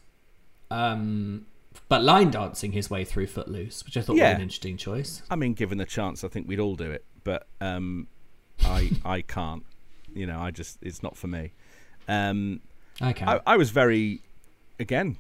Um, 0.69 1.45
but 1.87 2.03
line 2.03 2.31
dancing 2.31 2.73
his 2.73 2.89
way 2.89 3.05
through 3.05 3.27
Footloose, 3.27 3.85
which 3.85 3.95
I 3.95 4.01
thought 4.01 4.17
Yeah. 4.17 4.31
was 4.31 4.35
an 4.35 4.41
interesting 4.41 4.75
choice. 4.75 5.23
I 5.29 5.37
mean, 5.37 5.53
given 5.53 5.77
the 5.77 5.85
chance, 5.85 6.25
I 6.25 6.27
think 6.27 6.49
we'd 6.49 6.59
all 6.59 6.75
do 6.75 6.91
it. 6.91 7.05
But 7.23 7.47
um, 7.61 8.07
I 8.63 8.91
I 9.05 9.21
can't. 9.21 9.63
You 10.13 10.27
know, 10.27 10.39
I 10.39 10.51
just 10.51 10.77
it's 10.81 11.01
not 11.03 11.17
for 11.17 11.27
me. 11.27 11.51
Um, 12.07 12.61
Okay. 13.01 13.25
I, 13.25 13.39
I 13.47 13.57
was 13.57 13.71
very, 13.71 14.21
again, 14.79 15.17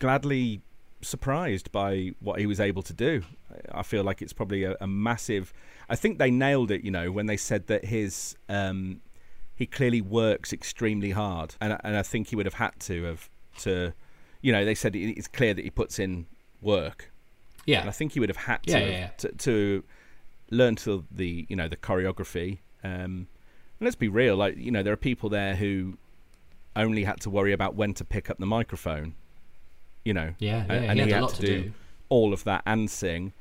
gladly 0.00 0.60
surprised 1.00 1.70
by 1.70 2.12
what 2.20 2.40
he 2.40 2.46
was 2.46 2.58
able 2.58 2.82
to 2.82 2.92
do. 2.92 3.22
I 3.70 3.82
feel 3.84 4.02
like 4.02 4.20
it's 4.20 4.32
probably 4.32 4.64
a, 4.64 4.76
a 4.80 4.86
massive. 4.88 5.52
I 5.88 5.94
think 5.96 6.18
they 6.18 6.30
nailed 6.30 6.70
it. 6.72 6.82
You 6.82 6.90
know, 6.90 7.12
when 7.12 7.26
they 7.26 7.36
said 7.36 7.68
that 7.68 7.84
his 7.84 8.36
um, 8.48 9.00
he 9.54 9.64
clearly 9.66 10.00
works 10.00 10.52
extremely 10.52 11.10
hard, 11.10 11.54
and 11.60 11.72
I- 11.74 11.80
and 11.84 11.96
I 11.96 12.02
think 12.02 12.28
he 12.28 12.36
would 12.36 12.46
have 12.46 12.54
had 12.54 12.78
to 12.80 13.04
have 13.04 13.30
to, 13.60 13.92
you 14.42 14.52
know, 14.52 14.64
they 14.64 14.74
said 14.74 14.94
it's 14.96 15.28
clear 15.28 15.54
that 15.54 15.62
he 15.64 15.70
puts 15.70 15.98
in 15.98 16.26
work, 16.60 17.10
yeah. 17.64 17.80
and 17.80 17.88
I 17.88 17.92
think 17.92 18.12
he 18.12 18.20
would 18.20 18.28
have 18.28 18.36
had 18.36 18.62
to 18.64 18.72
Yeah, 18.72 18.78
yeah, 18.78 18.90
yeah. 18.90 19.06
to, 19.18 19.32
to 19.32 19.84
learn 20.50 20.76
to 20.76 21.04
the 21.10 21.46
you 21.48 21.56
know 21.56 21.68
the 21.68 21.76
choreography. 21.76 22.58
Um, 22.84 23.26
and 23.80 23.86
let's 23.86 23.96
be 23.96 24.08
real, 24.08 24.36
like 24.36 24.56
you 24.56 24.70
know, 24.70 24.82
there 24.82 24.92
are 24.92 24.96
people 24.96 25.28
there 25.28 25.54
who 25.56 25.98
only 26.76 27.04
had 27.04 27.20
to 27.20 27.30
worry 27.30 27.52
about 27.52 27.74
when 27.74 27.94
to 27.94 28.04
pick 28.04 28.30
up 28.30 28.38
the 28.38 28.46
microphone. 28.46 29.14
You 30.04 30.14
know, 30.14 30.34
Yeah, 30.38 30.64
yeah, 30.68 30.72
and 30.74 30.92
he 30.92 30.98
had 31.00 31.10
a 31.10 31.14
had 31.14 31.22
lot 31.22 31.30
to 31.34 31.40
to 31.40 31.46
do 31.46 31.62
do. 31.64 31.72
all 32.08 32.32
of 32.32 32.44
that 32.44 32.62
and 32.66 32.90
sing. 32.90 33.32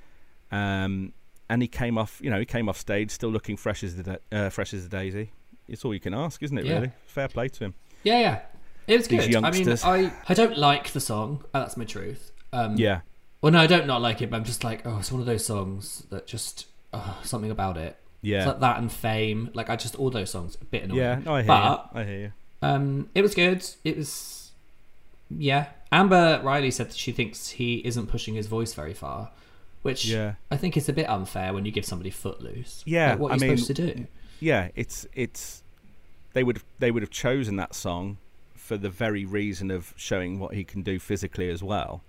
Um, 0.52 1.14
and 1.50 1.62
he 1.62 1.68
came 1.68 1.98
off, 1.98 2.20
you 2.22 2.30
know, 2.30 2.40
he 2.40 2.46
came 2.46 2.68
off 2.68 2.78
stage 2.78 3.10
still 3.12 3.30
looking 3.30 3.56
fresh 3.56 3.84
as 3.84 3.96
the 3.96 4.04
da- 4.04 4.18
uh, 4.38 4.50
fresh 4.50 4.74
as 4.74 4.86
a 4.86 4.90
daisy. 4.90 5.32
It's 5.68 5.86
all 5.86 5.94
you 5.94 6.00
can 6.00 6.14
ask, 6.14 6.42
isn't 6.44 6.58
it? 6.58 6.66
Yeah. 6.66 6.74
Really, 6.76 6.92
fair 7.06 7.28
play 7.30 7.48
to 7.50 7.66
him. 7.66 7.74
Yeah, 8.04 8.20
yeah. 8.20 8.40
It 8.88 8.98
was 8.98 9.08
These 9.08 9.26
good. 9.26 9.32
youngsters. 9.34 9.84
I 9.84 9.98
mean, 10.02 10.06
I 10.08 10.12
I 10.30 10.34
don't 10.34 10.58
like 10.58 10.92
the 10.92 11.00
song. 11.02 11.44
Oh, 11.54 11.60
that's 11.62 11.78
my 11.78 11.86
truth. 11.86 12.32
Um, 12.54 12.76
Yeah, 12.78 13.02
Well, 13.42 13.52
no, 13.52 13.60
I 13.60 13.68
don't 13.68 13.86
not 13.88 14.02
like 14.02 14.22
it, 14.22 14.30
but 14.30 14.38
I'm 14.38 14.44
just 14.46 14.64
like, 14.64 14.86
oh, 14.86 14.98
it's 15.00 15.12
one 15.12 15.20
of 15.22 15.28
those 15.28 15.46
songs 15.46 16.06
that 16.10 16.28
just 16.28 16.68
oh, 16.94 17.20
something 17.24 17.52
about 17.52 17.78
it. 17.78 17.98
yeah, 18.22 18.38
It's 18.40 18.48
like 18.48 18.60
that 18.62 18.78
and 18.80 18.92
Fame. 18.92 19.50
Like 19.54 19.70
I 19.70 19.76
just 19.76 19.96
all 19.96 20.10
those 20.10 20.30
songs 20.32 20.58
a 20.62 20.66
bit 20.66 20.84
annoying. 20.84 21.00
yeah. 21.00 21.20
No, 21.24 21.36
I 21.36 21.42
hear 21.42 21.48
but 21.48 21.90
you. 21.94 22.00
I 22.00 22.04
hear 22.04 22.20
you. 22.20 22.32
um, 22.62 23.10
it 23.16 23.22
was 23.22 23.36
good. 23.36 23.66
It 23.84 23.98
was, 23.98 24.52
yeah. 25.30 25.68
Amber 25.92 26.42
Riley 26.44 26.72
said 26.72 26.90
that 26.90 26.96
she 26.98 27.12
thinks 27.12 27.50
he 27.52 27.76
isn't 27.86 28.08
pushing 28.08 28.36
his 28.36 28.48
voice 28.48 28.74
very 28.74 28.94
far, 28.94 29.32
which 29.82 30.06
Yeah. 30.06 30.34
I 30.52 30.58
think 30.58 30.76
is 30.78 30.90
a 30.90 30.94
bit 30.94 31.08
unfair 31.10 31.54
when 31.54 31.66
you 31.66 31.72
give 31.72 31.86
somebody 31.86 32.10
Footloose. 32.10 32.84
Yeah, 32.86 33.12
like, 33.12 33.20
what 33.20 33.32
are 33.32 33.34
I 33.34 33.36
you 33.38 33.42
mean- 33.50 33.58
supposed 33.58 33.78
to 33.78 33.94
do? 33.94 34.08
yeah, 34.40 34.70
it's 34.76 35.08
it's 35.14 35.64
they 36.34 36.44
would 36.44 36.62
they 36.80 36.92
would 36.92 37.02
have 37.04 37.10
chosen 37.10 37.56
that 37.56 37.74
song 37.74 38.18
for 38.56 38.78
the 38.78 38.90
very 38.90 39.24
reason 39.26 39.72
of 39.72 39.94
showing 39.96 40.40
what 40.40 40.54
he 40.54 40.64
can 40.64 40.82
do 40.84 41.00
physically 41.00 41.50
as 41.50 41.64
well, 41.64 42.04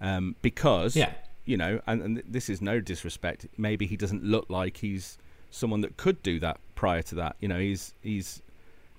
um, 0.00 0.34
because 0.40 0.96
Yeah. 0.96 1.12
You 1.50 1.56
know, 1.56 1.80
and, 1.86 2.00
and 2.02 2.22
this 2.26 2.48
is 2.48 2.62
no 2.62 2.78
disrespect. 2.80 3.46
Maybe 3.58 3.86
he 3.86 3.96
doesn't 3.96 4.22
look 4.24 4.46
like 4.48 4.76
he's 4.78 5.18
someone 5.50 5.80
that 5.80 5.96
could 5.96 6.22
do 6.22 6.38
that 6.40 6.58
prior 6.76 7.02
to 7.02 7.14
that. 7.16 7.34
You 7.40 7.48
know, 7.48 7.58
he's 7.58 7.92
he's 8.02 8.40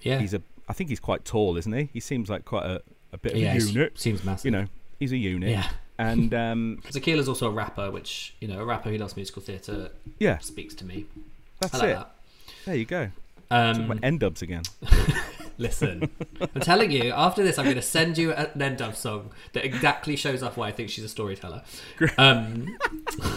Yeah, 0.01 0.19
he's 0.19 0.33
a 0.33 0.41
I 0.67 0.73
think 0.73 0.89
he's 0.89 0.99
quite 0.99 1.23
tall, 1.25 1.55
isn't 1.57 1.71
he? 1.71 1.89
He 1.93 1.99
seems 2.01 2.29
like 2.29 2.43
quite 2.45 2.65
a, 2.65 2.81
a 3.13 3.17
bit 3.17 3.33
of 3.33 3.37
yeah, 3.39 3.51
a 3.51 3.53
he's- 3.53 3.71
unit. 3.73 3.97
seems 3.99 4.23
massive. 4.23 4.45
You 4.45 4.51
know, 4.51 4.65
he's 4.99 5.11
a 5.13 5.17
unit. 5.17 5.49
yeah. 5.51 5.69
And 5.97 6.33
um, 6.45 6.81
Zakila's 6.89 7.29
also 7.29 7.47
a 7.47 7.51
rapper, 7.51 7.89
which 7.89 8.35
you 8.41 8.47
know, 8.49 8.59
a 8.59 8.65
rapper 8.65 8.89
who 8.89 8.97
loves 8.97 9.15
musical 9.15 9.41
theatre 9.41 9.91
yeah, 10.19 10.39
speaks 10.39 10.73
to 10.75 10.85
me. 10.85 11.05
that's 11.61 11.73
I 11.75 11.77
like 11.77 11.89
it. 11.89 11.93
that. 11.93 12.15
There 12.65 12.75
you 12.75 12.85
go. 12.85 13.09
Um, 13.49 13.99
N-Dubz 14.03 14.41
again. 14.41 14.63
Listen, 15.61 16.09
I'm 16.41 16.61
telling 16.61 16.89
you, 16.91 17.11
after 17.11 17.43
this, 17.43 17.59
I'm 17.59 17.65
going 17.65 17.75
to 17.75 17.81
send 17.83 18.17
you 18.17 18.33
an 18.33 18.59
N-Dubz 18.59 18.95
song 18.95 19.31
that 19.53 19.63
exactly 19.63 20.15
shows 20.15 20.41
off 20.41 20.57
why 20.57 20.69
I 20.69 20.71
think 20.71 20.89
she's 20.89 21.03
a 21.03 21.09
storyteller. 21.09 21.61
Um, 22.17 22.77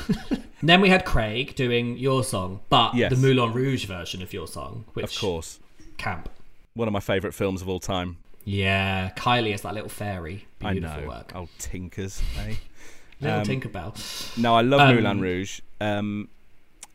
then 0.62 0.80
we 0.80 0.88
had 0.88 1.04
Craig 1.04 1.54
doing 1.54 1.98
your 1.98 2.24
song, 2.24 2.60
but 2.70 2.94
Yes. 2.94 3.10
the 3.12 3.18
Moulin 3.18 3.52
Rouge 3.52 3.84
version 3.84 4.22
of 4.22 4.32
your 4.32 4.46
song, 4.48 4.84
which 4.94 5.14
Of 5.14 5.20
course, 5.20 5.58
camp. 5.98 6.30
one 6.74 6.88
of 6.88 6.92
my 6.92 7.00
favourite 7.00 7.34
films 7.34 7.60
of 7.60 7.68
all 7.68 7.80
time. 7.80 8.16
Yeah, 8.46 9.10
Kylie 9.16 9.54
is 9.54 9.62
that 9.62 9.74
little 9.74 9.88
fairy. 9.88 10.46
Beautiful 10.60 10.90
I 10.90 11.00
know. 11.02 11.08
work. 11.08 11.32
Oh, 11.34 11.48
tinkers, 11.58 12.22
eh? 12.38 12.54
Little 13.20 13.40
um, 13.40 13.46
Tinkerbell. 13.46 14.38
No, 14.38 14.54
I 14.54 14.62
love 14.62 14.80
Um, 14.80 14.94
Moulin 14.96 15.20
Rouge, 15.20 15.60
um, 15.80 16.28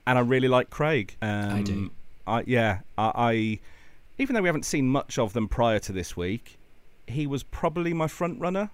and 0.07 0.17
I 0.17 0.21
really 0.21 0.47
like 0.47 0.69
Craig. 0.69 1.15
Um, 1.21 1.49
I 1.51 1.61
do. 1.61 1.91
I, 2.27 2.43
yeah, 2.45 2.79
I, 2.97 3.11
I, 3.15 3.59
even 4.19 4.35
though 4.35 4.41
we 4.41 4.47
haven't 4.47 4.65
seen 4.65 4.87
much 4.87 5.17
of 5.17 5.33
them 5.33 5.47
prior 5.47 5.79
to 5.79 5.91
this 5.91 6.15
week, 6.15 6.57
he 7.07 7.25
was 7.25 7.41
probably 7.43 7.93
my 7.93 8.07
front 8.07 8.39
runner 8.39 8.69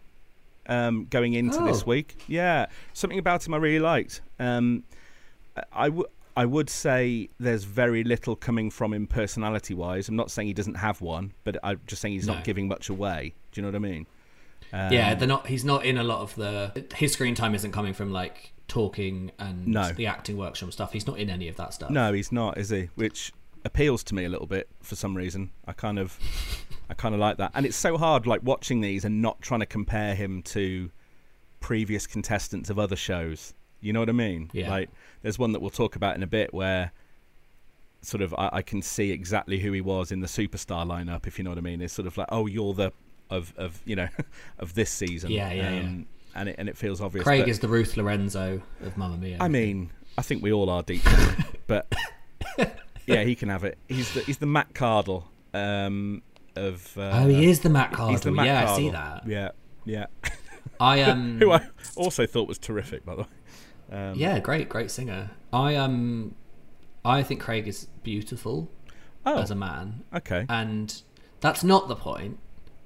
um, 0.67 1.05
going 1.09 1.33
into 1.33 1.59
Oh. 1.61 1.65
this 1.65 1.85
week. 1.85 2.17
Yeah, 2.27 2.65
something 2.93 3.19
about 3.19 3.45
him 3.47 3.53
I 3.53 3.57
really 3.57 3.79
liked. 3.79 4.21
Um, 4.39 4.83
I 5.71 5.89
would. 5.89 6.07
I 6.37 6.45
would 6.45 6.69
say 6.69 7.29
there's 7.39 7.63
very 7.63 8.03
little 8.03 8.35
coming 8.35 8.69
from 8.69 8.93
him 8.93 9.07
personality 9.07 9.73
wise. 9.73 10.09
I'm 10.09 10.17
not 10.17 10.29
saying 10.29 10.49
he 10.49 10.53
doesn't 10.53 10.75
have 10.75 10.99
one, 10.99 11.31
but 11.45 11.55
I'm 11.63 11.79
just 11.87 12.01
saying 12.01 12.15
he's 12.15 12.27
No. 12.27 12.33
not 12.33 12.43
giving 12.43 12.67
much 12.67 12.89
away. 12.89 13.33
Do 13.53 13.61
you 13.61 13.65
know 13.65 13.69
what 13.69 13.75
I 13.75 13.79
mean? 13.79 14.05
Um, 14.73 14.91
yeah, 14.91 15.15
they're 15.15 15.29
not. 15.29 15.47
He's 15.47 15.63
not 15.63 15.85
in 15.85 15.97
a 15.97 16.03
lot 16.03 16.19
of 16.19 16.35
the. 16.35 16.83
His 16.95 17.13
screen 17.13 17.35
time 17.35 17.55
isn't 17.55 17.71
coming 17.71 17.93
from 17.93 18.11
like 18.11 18.51
talking 18.67 19.31
and 19.39 19.65
No. 19.65 19.93
the 19.93 20.07
acting 20.07 20.35
workshop 20.35 20.73
stuff. 20.73 20.91
He's 20.91 21.07
not 21.07 21.19
in 21.19 21.29
any 21.29 21.47
of 21.47 21.55
that 21.55 21.73
stuff. 21.73 21.89
No, 21.89 22.11
he's 22.11 22.33
not, 22.33 22.57
is 22.57 22.69
he? 22.69 22.89
Which 22.95 23.31
appeals 23.65 24.03
to 24.05 24.15
me 24.15 24.23
a 24.23 24.29
little 24.29 24.47
bit 24.47 24.69
for 24.81 24.95
some 24.95 25.17
reason. 25.17 25.49
I 25.67 25.73
kind 25.73 25.99
of, 25.99 26.17
I 26.89 26.93
kind 26.93 27.13
of 27.13 27.19
like 27.19 27.37
that, 27.37 27.51
and 27.53 27.65
it's 27.65 27.75
so 27.75 27.97
hard, 27.97 28.25
like 28.25 28.41
watching 28.43 28.81
these 28.81 29.03
and 29.03 29.21
not 29.21 29.41
trying 29.41 29.59
to 29.59 29.65
compare 29.65 30.15
him 30.15 30.41
to 30.43 30.91
previous 31.59 32.07
contestants 32.07 32.69
of 32.69 32.79
other 32.79 32.95
shows. 32.95 33.53
You 33.81 33.91
know 33.91 33.99
what 33.99 34.09
I 34.09 34.13
mean? 34.13 34.49
Yeah. 34.53 34.69
Like, 34.69 34.89
there's 35.21 35.37
one 35.37 35.51
that 35.51 35.59
we'll 35.59 35.69
talk 35.69 35.95
about 35.95 36.15
in 36.15 36.23
a 36.23 36.27
bit 36.27 36.53
where 36.53 36.91
sort 38.01 38.21
of 38.21 38.33
I, 38.35 38.49
I 38.53 38.61
can 38.61 38.81
see 38.81 39.11
exactly 39.11 39.59
who 39.59 39.71
he 39.71 39.81
was 39.81 40.11
in 40.11 40.21
the 40.21 40.27
superstar 40.27 40.85
lineup. 40.85 41.27
If 41.27 41.37
you 41.37 41.43
know 41.43 41.51
what 41.51 41.57
I 41.57 41.61
mean, 41.61 41.81
it's 41.81 41.93
sort 41.93 42.07
of 42.07 42.17
like, 42.17 42.27
oh, 42.31 42.45
you're 42.45 42.73
the 42.73 42.93
of 43.29 43.53
of 43.57 43.81
you 43.85 43.95
know 43.95 44.07
of 44.59 44.75
this 44.75 44.91
season. 44.91 45.31
Yeah, 45.31 45.51
yeah, 45.51 45.71
yeah. 45.71 45.79
Um, 45.79 46.05
and 46.35 46.49
it 46.49 46.55
and 46.59 46.69
it 46.69 46.77
feels 46.77 47.01
obvious. 47.01 47.23
Craig 47.23 47.41
but- 47.41 47.49
is 47.49 47.59
the 47.59 47.67
Ruth 47.67 47.97
Lorenzo 47.97 48.61
of 48.81 48.97
Mamma 48.97 49.17
Mia. 49.17 49.37
I 49.39 49.47
mean, 49.47 49.91
I 50.17 50.21
think 50.21 50.43
we 50.43 50.51
all 50.51 50.69
are 50.69 50.83
deep 50.83 51.03
but 51.67 51.91
yeah, 53.07 53.23
he 53.23 53.35
can 53.35 53.49
have 53.49 53.63
it. 53.63 53.77
He's 53.87 54.13
the 54.13 54.21
he's 54.21 54.37
the 54.37 54.45
Matt 54.45 54.73
Cardle 54.73 55.23
um, 55.53 56.21
of. 56.55 56.97
Uh, 56.97 57.11
oh, 57.13 57.27
he 57.27 57.49
is 57.49 57.61
the 57.61 57.69
Matt 57.69 57.91
Cardle. 57.91 58.21
The 58.21 58.31
Matt 58.31 58.45
yeah, 58.45 58.71
I 58.71 58.77
see 58.77 58.89
that. 58.89 59.27
Yeah, 59.27 59.49
yeah. 59.85 60.07
I 60.79 61.01
um, 61.03 61.39
Who 61.39 61.51
I 61.51 61.67
also 61.95 62.25
thought 62.25 62.47
was 62.47 62.57
terrific, 62.57 63.05
by 63.05 63.15
the 63.15 63.21
way. 63.21 63.27
Um, 63.91 64.15
yeah, 64.15 64.39
great, 64.39 64.67
great 64.67 64.91
singer. 64.91 65.31
I 65.53 65.75
um, 65.75 66.35
I 67.03 67.23
think 67.23 67.39
Craig 67.41 67.67
is 67.67 67.87
beautiful 68.03 68.69
Oh, 69.25 69.39
as 69.39 69.51
a 69.51 69.55
man, 69.55 70.03
okay. 70.13 70.45
and 70.49 71.01
that's 71.39 71.63
not 71.63 71.87
the 71.87 71.95
point, 71.95 72.37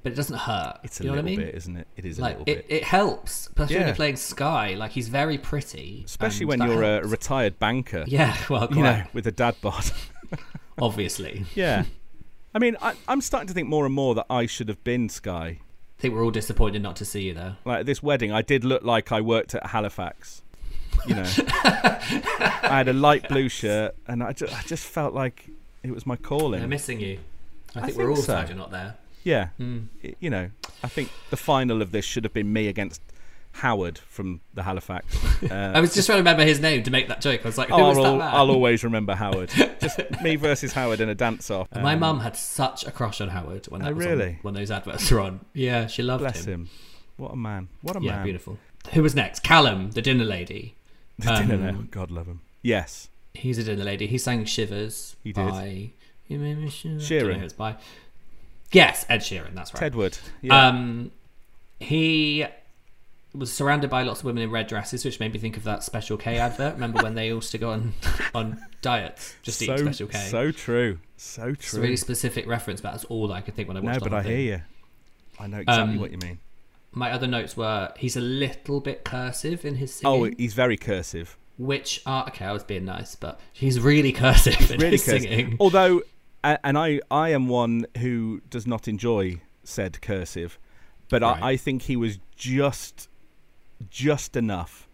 but 0.04 0.12
it 0.12 0.16
doesn't 0.16 0.38
hurt. 0.38 0.80
It's 0.84 1.00
a 1.00 1.04
you 1.04 1.10
know 1.10 1.16
little 1.16 1.28
I 1.30 1.36
mean? 1.36 1.40
bit, 1.40 1.56
isn't 1.56 1.78
it? 1.78 1.88
It 1.98 2.06
is 2.06 2.20
a 2.20 2.24
little 2.24 2.42
it, 2.42 2.46
bit. 2.46 2.66
it 2.70 2.84
helps, 2.84 3.48
especially 3.48 3.78
when 3.78 3.88
you're 3.88 3.96
playing 3.96 4.16
Sky. 4.16 4.74
Like 4.76 4.92
he's 4.92 5.10
very 5.10 5.38
pretty, 5.38 6.04
Especially 6.06 6.46
when 6.46 6.62
you're 6.62 6.84
a 6.84 7.08
retired 7.08 7.60
banker. 7.60 8.06
yeah, 8.08 8.36
well, 8.50 8.68
You 8.72 8.84
know, 8.84 9.04
with 9.14 9.28
a 9.28 9.32
dad 9.32 9.56
bod. 9.62 9.92
obviously. 10.82 11.46
yeah. 11.56 11.86
I 12.56 12.60
mean, 12.60 12.78
I, 12.82 12.96
I'm 13.08 13.22
starting 13.22 13.48
to 13.48 13.54
think 13.54 13.68
more 13.68 13.86
and 13.86 13.94
more 13.94 14.16
that 14.16 14.26
I 14.30 14.48
should 14.48 14.70
have 14.70 14.84
been 14.84 15.08
Sky. 15.10 15.60
I 16.00 16.02
think 16.02 16.14
we're 16.16 16.24
all 16.24 16.32
disappointed 16.32 16.82
not 16.82 16.96
to 16.98 17.06
see 17.06 17.24
you 17.24 17.34
though. 17.34 17.56
Like 17.66 17.82
at 17.82 17.86
this 17.86 18.02
wedding, 18.02 18.32
I 18.32 18.42
did 18.42 18.64
look 18.64 18.84
like 18.84 19.12
I 19.12 19.22
worked 19.22 19.54
at 19.54 19.68
Halifax. 19.68 20.42
You 21.06 21.16
know, 21.16 21.26
I 21.26 22.60
had 22.64 22.88
a 22.88 22.94
light 22.94 23.30
blue 23.30 23.48
shirt, 23.50 23.96
and 24.08 24.24
I 24.24 24.34
just, 24.34 24.58
I 24.58 24.62
just 24.64 24.86
felt 24.86 25.14
like 25.14 25.48
it 25.84 25.92
was 25.92 26.06
my 26.06 26.16
calling. 26.16 26.60
They're 26.60 26.68
missing 26.68 27.00
you. 27.00 27.20
I 27.76 27.82
think 27.82 27.98
I 27.98 28.04
we're 28.04 28.10
all 28.10 28.16
so. 28.16 28.24
sad 28.34 28.50
you're 28.50 28.58
not 28.58 28.72
there. 28.72 28.96
Yeah. 29.30 29.50
I- 29.60 30.16
you 30.20 30.30
know, 30.30 30.50
I 30.84 30.88
think 30.88 31.10
the 31.30 31.38
final 31.38 31.82
of 31.82 31.92
this 31.92 32.06
should 32.06 32.24
have 32.24 32.34
been 32.34 32.52
me 32.52 32.68
against 32.68 33.02
Howard 33.54 33.98
from 33.98 34.42
the 34.54 34.64
Halifax. 34.64 35.06
Uh, 35.50 35.72
I 35.74 35.80
was 35.80 35.94
just 35.94 36.06
trying 36.06 36.18
to 36.18 36.20
remember 36.20 36.44
his 36.44 36.60
name 36.60 36.84
to 36.84 36.92
make 36.92 37.08
that 37.08 37.22
joke. 37.22 37.40
I 37.46 37.48
was 37.48 37.58
like, 37.58 37.70
who 37.70 37.76
oh, 37.76 37.88
was 37.88 37.98
that 37.98 38.04
I'll? 38.06 38.22
I'll 38.22 38.52
always 38.52 38.84
remember 38.84 39.16
Howard. 39.16 39.50
Just 39.80 39.98
me 40.22 40.36
versus 40.36 40.74
Howard 40.74 41.00
in 41.00 41.08
a 41.08 41.16
dance 41.16 41.50
off. 41.50 41.70
My 41.74 41.96
mum 41.96 42.20
had 42.20 42.36
such 42.36 42.86
a 42.86 42.92
crush 42.92 43.22
on 43.22 43.30
Howard 43.30 43.66
when 43.70 43.82
that 43.82 43.92
Oh, 43.92 43.94
was 43.96 44.06
on- 44.06 44.12
really? 44.12 44.40
when 44.42 44.54
those 44.54 44.70
adverts 44.70 45.10
were 45.10 45.22
on. 45.22 45.40
Yeah, 45.54 45.88
she 45.88 46.04
loved 46.04 46.24
Bless 46.24 46.44
him. 46.44 46.54
him. 46.64 46.70
What 47.16 47.32
a 47.32 47.36
man. 47.38 47.70
What 47.82 47.96
a 47.96 48.02
Yeah, 48.02 48.18
man. 48.18 48.24
beautiful. 48.26 48.58
Who 48.92 49.02
was 49.02 49.16
next? 49.16 49.44
Callum, 49.44 49.92
the 49.92 50.02
dinner 50.02 50.26
lady. 50.26 50.76
The 51.18 51.32
dinner 51.36 51.56
Um, 51.56 51.62
now. 51.64 51.84
God 51.90 52.12
love 52.12 52.28
him. 52.28 52.42
Yes. 52.62 53.08
He's 53.34 53.58
a 53.58 53.64
dinner 53.64 53.86
lady. 53.86 54.08
He 54.08 54.18
sang 54.18 54.44
Shivers 54.44 55.16
He 55.24 55.32
did. 55.32 55.48
by 55.50 55.92
You 56.28 56.38
Made 56.40 56.58
Me 56.58 56.70
Shiver. 56.70 56.96
Sheeran. 57.00 57.20
Don't 57.22 57.30
know 57.32 57.40
who 57.40 57.46
it's 57.46 57.54
by. 57.54 57.76
Yes, 58.72 59.06
Ed 59.10 59.20
Sheeran. 59.20 59.56
That's 59.56 59.74
right. 59.74 59.92
Tedward. 59.92 60.20
Yeah. 60.42 60.68
Um, 60.68 61.12
he 61.80 62.46
was 63.34 63.52
surrounded 63.54 63.90
by 63.90 64.04
lots 64.04 64.20
of 64.22 64.26
women 64.26 64.44
in 64.44 64.52
red 64.52 64.68
dresses, 64.68 65.06
which 65.06 65.20
made 65.20 65.34
me 65.34 65.40
think 65.40 65.56
of 65.58 65.64
that 65.64 65.84
Special 65.84 66.18
K 66.18 66.38
advert. 66.38 66.74
Remember 66.76 67.02
when 67.02 67.16
they 67.16 67.28
used 67.28 67.52
to 67.52 67.58
go 67.58 67.72
on 67.72 67.94
on 68.36 68.60
diets, 68.82 69.36
just 69.42 69.60
so, 69.60 69.74
eat 69.74 69.80
Special 69.80 70.08
K? 70.08 70.18
so 70.30 70.52
true. 70.52 71.00
So 71.18 71.44
true. 71.44 71.52
it's 71.54 71.74
a 71.74 71.82
really 71.82 71.96
specific 71.98 72.48
reference, 72.48 72.82
but 72.82 72.92
that's 72.92 73.06
all 73.06 73.32
I 73.32 73.42
could 73.42 73.56
think 73.56 73.68
when 73.68 73.78
I 73.78 73.82
watched. 73.82 74.02
no, 74.02 74.10
but 74.10 74.14
I 74.16 74.24
hear 74.24 74.38
you. 74.40 74.62
I 75.40 75.48
know 75.48 75.60
exactly 75.60 75.94
Um, 75.96 76.00
what 76.00 76.12
you 76.12 76.18
mean. 76.18 76.40
My 76.92 77.12
other 77.12 77.28
notes 77.28 77.56
were 77.56 77.94
he's 77.98 78.18
a 78.18 78.22
little 78.22 78.80
bit 78.82 79.06
cursive 79.06 79.64
in 79.64 79.76
his 79.76 80.02
Oh, 80.04 80.24
he's 80.24 80.54
very 80.54 80.76
cursive. 80.76 81.38
which 81.58 82.02
are 82.06 82.26
okay. 82.28 82.46
I 82.46 82.52
was 82.52 82.64
being 82.64 82.86
nice, 82.86 83.16
but 83.16 83.40
he's 83.54 83.80
really 83.80 84.12
cursive 84.12 84.72
in 84.72 84.80
Really 84.80 84.92
his 84.92 85.06
cursive. 85.06 85.22
singing. 85.22 85.58
Although, 85.60 86.02
and 86.44 86.78
I, 86.78 87.02
I 87.12 87.30
am 87.30 87.48
one 87.48 87.86
who 87.98 88.42
does 88.50 88.66
not 88.68 88.88
enjoy 88.88 89.42
said 89.64 90.02
cursive, 90.02 90.58
but 91.10 91.22
Right. 91.22 91.42
I, 91.42 91.50
I 91.52 91.58
think 91.58 91.84
he 91.84 91.96
was 91.96 92.20
just, 92.36 93.10
just 93.90 94.36
enough. 94.36 94.88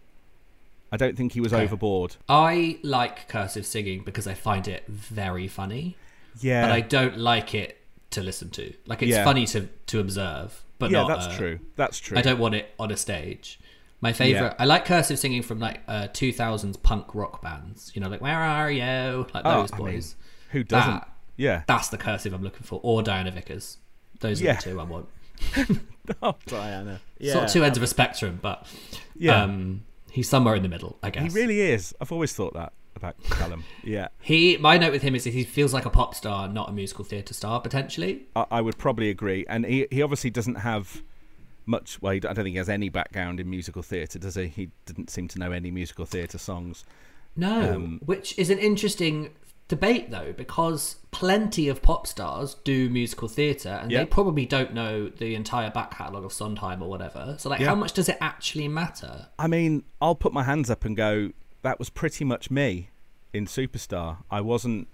I 0.92 0.96
don't 0.96 1.16
think 1.16 1.32
he 1.32 1.40
was 1.40 1.52
Okay. 1.52 1.64
overboard. 1.64 2.16
I 2.28 2.78
like 2.82 3.28
cursive 3.28 3.66
singing 3.66 4.02
because 4.04 4.26
I 4.26 4.34
find 4.34 4.68
it 4.68 4.84
very 4.86 5.48
funny, 5.48 5.96
Yeah, 6.40 6.62
but 6.62 6.72
I 6.72 6.80
don't 6.80 7.18
like 7.18 7.54
it 7.54 7.80
to 8.10 8.22
listen 8.22 8.50
to. 8.50 8.72
Like 8.86 9.02
it's 9.02 9.10
Yeah. 9.10 9.24
funny 9.24 9.46
to 9.46 9.68
to 9.86 10.00
observe, 10.00 10.62
but 10.78 10.90
yeah, 10.90 11.02
not. 11.02 11.08
that's 11.08 11.26
uh, 11.26 11.36
true. 11.36 11.58
That's 11.74 11.98
true. 11.98 12.16
I 12.16 12.22
don't 12.22 12.38
want 12.38 12.54
it 12.54 12.72
on 12.78 12.90
a 12.92 12.96
stage. 12.96 13.58
My 14.00 14.12
favorite, 14.12 14.40
Yeah. 14.50 14.54
I 14.58 14.64
like 14.64 14.84
cursive 14.84 15.18
singing 15.18 15.42
from 15.42 15.58
like 15.58 15.80
uh, 15.88 16.06
2000s 16.12 16.80
punk 16.82 17.14
rock 17.14 17.42
bands. 17.42 17.90
You 17.94 18.00
know, 18.00 18.08
like 18.08 18.20
Where 18.20 18.38
Are 18.38 18.70
You? 18.70 19.26
Like 19.34 19.42
Oh, 19.44 19.62
those 19.62 19.72
I 19.72 19.78
mean, 19.78 19.86
boys. 19.86 20.16
Who 20.50 20.62
doesn't? 20.62 20.90
That- 20.92 21.08
Yeah. 21.36 21.62
That's 21.66 21.88
the 21.88 21.98
cursive 21.98 22.32
I'm 22.32 22.42
looking 22.42 22.62
for. 22.62 22.80
Or 22.82 23.02
Diana 23.02 23.30
Vickers. 23.30 23.78
Those 24.20 24.40
are 24.40 24.44
Yeah. 24.44 24.56
the 24.56 24.62
two 24.62 24.80
I 24.80 24.84
want. 24.84 25.08
Oh, 26.22 26.36
Diana. 26.46 27.00
Yeah. 27.18 27.32
Sort 27.32 27.44
of 27.46 27.50
two 27.52 27.64
ends 27.64 27.76
of 27.76 27.82
a 27.82 27.86
spectrum, 27.88 28.38
but 28.40 28.64
Yeah. 29.16 29.42
um, 29.42 29.82
he's 30.12 30.28
somewhere 30.28 30.54
in 30.54 30.62
the 30.62 30.68
middle, 30.68 30.98
I 31.02 31.10
guess. 31.10 31.32
he 31.34 31.38
really 31.40 31.60
is. 31.60 31.92
I've 32.00 32.12
always 32.12 32.32
thought 32.32 32.54
that 32.54 32.72
about 32.94 33.16
Callum. 33.24 33.64
yeah. 33.82 34.08
He, 34.20 34.56
my 34.56 34.78
note 34.78 34.92
with 34.92 35.02
him 35.02 35.16
is 35.16 35.24
that 35.24 35.32
he 35.32 35.42
feels 35.42 35.74
like 35.74 35.84
a 35.84 35.90
pop 35.90 36.14
star, 36.14 36.46
not 36.48 36.68
a 36.68 36.72
musical 36.72 37.04
theatre 37.04 37.34
star, 37.34 37.60
potentially. 37.60 38.22
I, 38.36 38.46
I 38.52 38.60
would 38.60 38.78
probably 38.78 39.10
agree. 39.10 39.44
And 39.48 39.66
he, 39.66 39.88
he 39.90 40.00
obviously 40.00 40.30
doesn't 40.30 40.54
have 40.60 41.02
much. 41.66 42.00
Well, 42.00 42.12
I 42.12 42.18
don't 42.20 42.36
think 42.36 42.48
he 42.50 42.56
has 42.58 42.68
any 42.68 42.88
background 42.88 43.40
in 43.40 43.50
musical 43.50 43.82
theatre, 43.82 44.20
does 44.20 44.36
he? 44.36 44.46
He 44.46 44.70
didn't 44.86 45.10
seem 45.10 45.26
to 45.26 45.38
know 45.40 45.50
any 45.50 45.72
musical 45.72 46.06
theatre 46.06 46.38
songs. 46.38 46.84
No, 47.34 47.74
Um, 47.74 48.00
which 48.06 48.38
is 48.38 48.48
an 48.48 48.58
interesting 48.60 49.30
debate 49.68 50.10
though, 50.10 50.32
because 50.36 50.96
plenty 51.10 51.68
of 51.68 51.82
pop 51.82 52.06
stars 52.06 52.54
do 52.64 52.88
musical 52.88 53.28
theatre, 53.28 53.78
and 53.82 53.90
Yeah. 53.90 54.00
they 54.00 54.06
probably 54.06 54.46
don't 54.46 54.74
know 54.74 55.08
the 55.08 55.34
entire 55.34 55.70
back 55.70 55.96
catalogue 55.96 56.24
of 56.24 56.32
Sondheim 56.32 56.82
or 56.82 56.88
whatever. 56.88 57.36
So, 57.38 57.48
like, 57.48 57.60
Yeah. 57.60 57.68
how 57.68 57.74
much 57.74 57.92
does 57.92 58.08
it 58.08 58.18
actually 58.20 58.68
matter? 58.68 59.28
I 59.38 59.46
mean, 59.46 59.84
I'll 60.00 60.14
put 60.14 60.32
my 60.32 60.44
hands 60.44 60.70
up 60.70 60.84
and 60.84 60.96
go. 60.96 61.32
That 61.62 61.78
was 61.78 61.90
pretty 61.90 62.24
much 62.24 62.50
me 62.50 62.90
in 63.32 63.46
Superstar. 63.46 64.18
I 64.30 64.40
wasn't. 64.40 64.88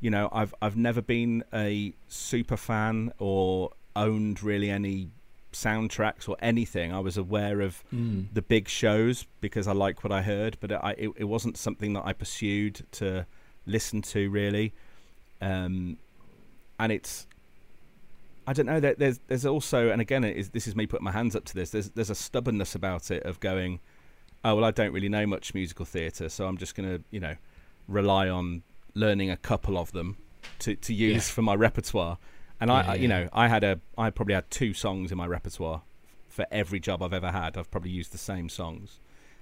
You 0.00 0.10
know, 0.10 0.30
I've 0.32 0.54
I've 0.62 0.76
never 0.76 1.02
been 1.02 1.44
a 1.52 1.92
super 2.08 2.56
fan 2.56 3.12
or 3.18 3.72
owned 3.94 4.42
really 4.42 4.70
any 4.70 5.10
soundtracks 5.52 6.28
or 6.28 6.36
anything. 6.40 6.92
I 6.92 7.00
was 7.00 7.16
aware 7.16 7.60
of 7.60 7.78
hmm. 7.90 8.22
the 8.32 8.40
big 8.40 8.68
shows 8.68 9.26
because 9.40 9.66
I 9.66 9.72
like 9.72 10.02
what 10.04 10.12
I 10.12 10.22
heard, 10.22 10.56
but 10.60 10.72
I, 10.72 10.94
it, 10.96 11.10
it 11.16 11.24
wasn't 11.24 11.56
something 11.56 11.92
that 11.94 12.06
I 12.06 12.12
pursued 12.12 12.86
to 12.92 13.26
listen 13.66 14.02
to 14.02 14.30
really. 14.30 14.72
Um, 15.40 15.96
and 16.78 16.92
it's 16.92 17.26
I 18.46 18.52
don't 18.52 18.66
know. 18.66 18.80
there- 18.80 18.94
There's 18.94 19.20
there's 19.28 19.46
also, 19.46 19.90
and 19.90 20.00
again, 20.00 20.24
it 20.24 20.36
is, 20.36 20.48
this 20.50 20.66
is 20.66 20.74
me 20.74 20.86
putting 20.86 21.04
my 21.04 21.12
hands 21.12 21.36
up 21.36 21.44
to 21.46 21.54
this. 21.54 21.70
There's 21.70 21.90
there's 21.90 22.10
a 22.10 22.14
stubbornness 22.14 22.74
about 22.74 23.10
it 23.10 23.22
of 23.24 23.38
going, 23.40 23.80
oh 24.44 24.56
well, 24.56 24.64
I 24.64 24.70
don't 24.70 24.92
really 24.92 25.08
know 25.08 25.26
much 25.26 25.54
musical 25.54 25.84
theatre, 25.84 26.28
so 26.28 26.46
I'm 26.46 26.56
just 26.56 26.74
going 26.74 26.88
to 26.88 27.04
you 27.10 27.20
know 27.20 27.36
rely 27.86 28.28
on 28.28 28.62
learning 28.94 29.30
a 29.30 29.36
couple 29.36 29.78
of 29.78 29.92
them 29.92 30.16
to 30.60 30.74
to 30.76 30.94
use 30.94 31.28
Yeah. 31.28 31.34
for 31.34 31.42
my 31.42 31.54
repertoire. 31.54 32.18
And 32.62 32.70
I, 32.70 32.82
Yeah, 32.82 32.90
I, 32.90 32.94
you 32.96 33.02
yeah. 33.02 33.08
know, 33.08 33.28
I 33.32 33.48
had 33.48 33.62
a 33.64 33.80
I 33.96 34.10
probably 34.10 34.34
had 34.34 34.50
two 34.50 34.74
songs 34.74 35.12
in 35.12 35.18
my 35.18 35.26
repertoire 35.26 35.82
for 36.28 36.46
every 36.50 36.80
job 36.80 37.02
I've 37.02 37.12
ever 37.12 37.30
had. 37.30 37.56
I've 37.56 37.70
probably 37.70 37.90
used 37.90 38.12
the 38.12 38.18
same 38.18 38.48
songs. 38.48 39.00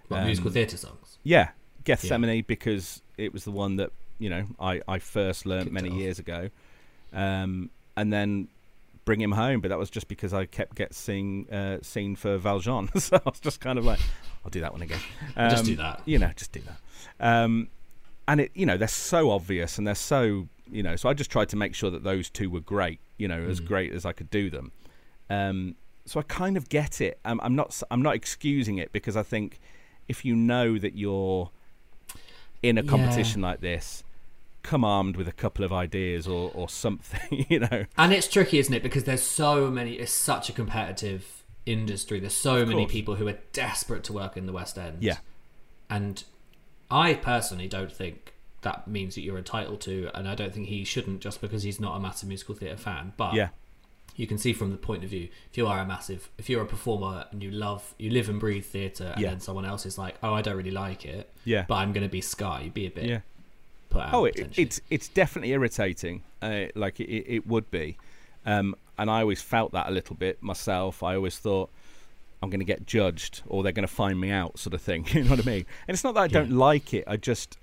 What, 0.08 0.20
Um, 0.20 0.26
musical 0.26 0.50
theatre 0.50 0.76
songs? 0.76 1.18
Yeah, 1.22 1.50
Gethsemane 1.84 2.44
because 2.46 3.02
it 3.16 3.32
was 3.32 3.44
the 3.44 3.50
one 3.52 3.76
that 3.76 3.90
you 4.18 4.30
know 4.30 4.46
I 4.60 4.80
I 4.88 4.98
first 4.98 5.46
learnt 5.46 5.64
Kicked 5.64 5.74
many 5.74 5.90
years 5.94 6.18
ago, 6.18 6.50
um, 7.12 7.70
and 7.96 8.12
then 8.12 8.48
Bring 9.04 9.20
Him 9.20 9.32
Home, 9.32 9.60
but 9.60 9.68
that 9.68 9.78
was 9.78 9.90
just 9.90 10.08
because 10.08 10.34
I 10.34 10.44
kept 10.46 10.76
getting 10.76 11.48
uh, 11.50 11.78
seen 11.82 12.14
for 12.16 12.36
Valjean, 12.38 12.88
so 13.00 13.16
I 13.16 13.28
was 13.28 13.40
just 13.40 13.60
kind 13.60 13.78
of 13.78 13.84
like, 13.84 14.00
I'll 14.44 14.50
do 14.50 14.60
that 14.60 14.72
one 14.72 14.82
again. 14.82 15.00
Just 15.50 15.64
do 15.64 15.72
Um, 15.72 15.76
that. 15.78 16.02
you 16.04 16.18
know, 16.18 16.30
just 16.36 16.52
do 16.52 16.60
that. 16.60 16.78
Um, 17.20 17.68
and 18.26 18.40
it, 18.42 18.50
you 18.54 18.66
know, 18.66 18.76
they're 18.76 18.88
so 18.88 19.30
obvious 19.30 19.78
and 19.78 19.86
they're 19.86 19.94
so, 19.94 20.48
you 20.70 20.82
know, 20.82 20.96
so 20.96 21.08
I 21.08 21.14
just 21.14 21.30
tried 21.30 21.48
to 21.50 21.56
make 21.56 21.74
sure 21.74 21.90
that 21.90 22.04
those 22.04 22.28
two 22.28 22.50
were 22.50 22.60
great, 22.60 23.00
you 23.16 23.26
know, 23.28 23.38
Mm. 23.40 23.50
as 23.50 23.60
great 23.60 23.92
as 23.92 24.04
I 24.04 24.12
could 24.12 24.30
do 24.30 24.50
them. 24.50 24.72
Um, 25.30 25.74
so 26.04 26.20
I 26.20 26.22
kind 26.24 26.56
of 26.58 26.68
get 26.68 27.00
it. 27.00 27.18
I'm, 27.24 27.40
I'm 27.40 27.54
not, 27.56 27.80
I'm 27.90 28.02
not 28.02 28.14
excusing 28.14 28.76
it 28.78 28.92
because 28.92 29.16
I 29.16 29.22
think 29.22 29.58
if 30.08 30.24
you 30.24 30.36
know 30.36 30.76
that 30.78 30.94
you're 30.94 31.50
in 32.62 32.76
a 32.78 32.82
Yeah. 32.82 32.90
competition 32.90 33.40
like 33.40 33.60
this, 33.60 34.04
come 34.68 34.84
armed 34.84 35.16
with 35.16 35.28
a 35.28 35.32
couple 35.32 35.64
of 35.64 35.72
ideas 35.72 36.26
or, 36.28 36.50
or 36.54 36.68
something, 36.68 37.46
you 37.48 37.60
know. 37.60 37.84
And 37.96 38.12
it's 38.12 38.28
tricky, 38.28 38.58
isn't 38.58 38.74
it? 38.74 38.82
Because 38.82 39.04
there's 39.04 39.22
so 39.22 39.70
many. 39.70 39.94
It's 39.94 40.12
such 40.12 40.48
a 40.48 40.52
competitive 40.52 41.42
industry. 41.66 42.20
There's 42.20 42.34
so 42.34 42.64
many 42.66 42.86
people 42.86 43.14
who 43.16 43.26
are 43.28 43.38
desperate 43.52 44.04
to 44.04 44.12
work 44.12 44.36
in 44.36 44.46
the 44.46 44.52
West 44.52 44.76
End. 44.78 44.98
Yeah. 45.00 45.18
And 45.90 46.22
I 46.90 47.14
personally 47.14 47.68
don't 47.68 47.92
think 47.92 48.34
that 48.62 48.88
means 48.88 49.14
that 49.14 49.22
you're 49.22 49.38
entitled 49.38 49.80
to, 49.82 50.10
and 50.14 50.28
I 50.28 50.34
don't 50.34 50.52
think 50.52 50.66
he 50.68 50.84
shouldn't 50.84 51.20
just 51.20 51.40
because 51.40 51.62
he's 51.62 51.80
not 51.80 51.96
a 51.96 52.00
massive 52.00 52.28
musical 52.28 52.54
theatre 52.54 52.76
fan. 52.76 53.12
But 53.16 53.34
Yeah. 53.34 53.48
you 54.16 54.26
can 54.26 54.36
see 54.38 54.52
from 54.52 54.70
the 54.70 54.76
point 54.76 55.04
of 55.04 55.10
view 55.10 55.28
if 55.50 55.56
you 55.56 55.66
are 55.66 55.78
a 55.78 55.86
massive 55.86 56.28
if 56.38 56.50
you're 56.50 56.62
a 56.62 56.66
performer 56.66 57.26
and 57.30 57.40
you 57.42 57.50
love 57.52 57.94
you 57.98 58.10
live 58.10 58.28
and 58.28 58.40
breathe 58.40 58.64
theatre 58.64 59.12
and 59.14 59.20
Yeah. 59.22 59.30
then 59.30 59.40
someone 59.40 59.64
else 59.64 59.86
is 59.86 59.96
like 59.96 60.16
oh 60.24 60.34
i 60.34 60.42
don't 60.42 60.56
really 60.56 60.72
like 60.72 61.04
it 61.04 61.30
Yeah. 61.44 61.64
but 61.68 61.76
i'm 61.76 61.92
going 61.92 62.02
to 62.02 62.08
be 62.10 62.20
sky 62.20 62.68
be 62.74 62.84
a 62.86 62.90
bit 62.90 63.04
Yeah. 63.04 63.20
Put 63.90 64.02
out 64.02 64.14
Oh, 64.14 64.24
it, 64.24 64.58
it's 64.58 64.80
it's 64.90 65.08
definitely 65.08 65.52
irritating. 65.52 66.22
Uh, 66.42 66.66
like 66.74 67.00
it, 67.00 67.04
it 67.26 67.46
would 67.46 67.70
be, 67.70 67.96
um, 68.46 68.74
and 68.96 69.10
I 69.10 69.20
always 69.20 69.42
felt 69.42 69.72
that 69.72 69.88
a 69.88 69.90
little 69.90 70.16
bit 70.16 70.42
myself. 70.42 71.02
I 71.02 71.14
always 71.16 71.38
thought 71.38 71.70
I'm 72.42 72.50
going 72.50 72.60
to 72.60 72.64
get 72.66 72.86
judged, 72.86 73.42
or 73.48 73.62
they're 73.62 73.72
going 73.72 73.86
to 73.86 73.92
find 73.92 74.20
me 74.20 74.30
out, 74.30 74.58
sort 74.58 74.74
of 74.74 74.80
thing. 74.82 75.06
you 75.12 75.24
know 75.24 75.30
what 75.30 75.40
I 75.40 75.44
mean? 75.50 75.66
And 75.88 75.94
it's 75.94 76.04
not 76.04 76.14
that 76.14 76.20
I 76.20 76.28
don't 76.28 76.52
like 76.52 76.94
it. 76.94 77.04
I 77.08 77.16
just, 77.16 77.58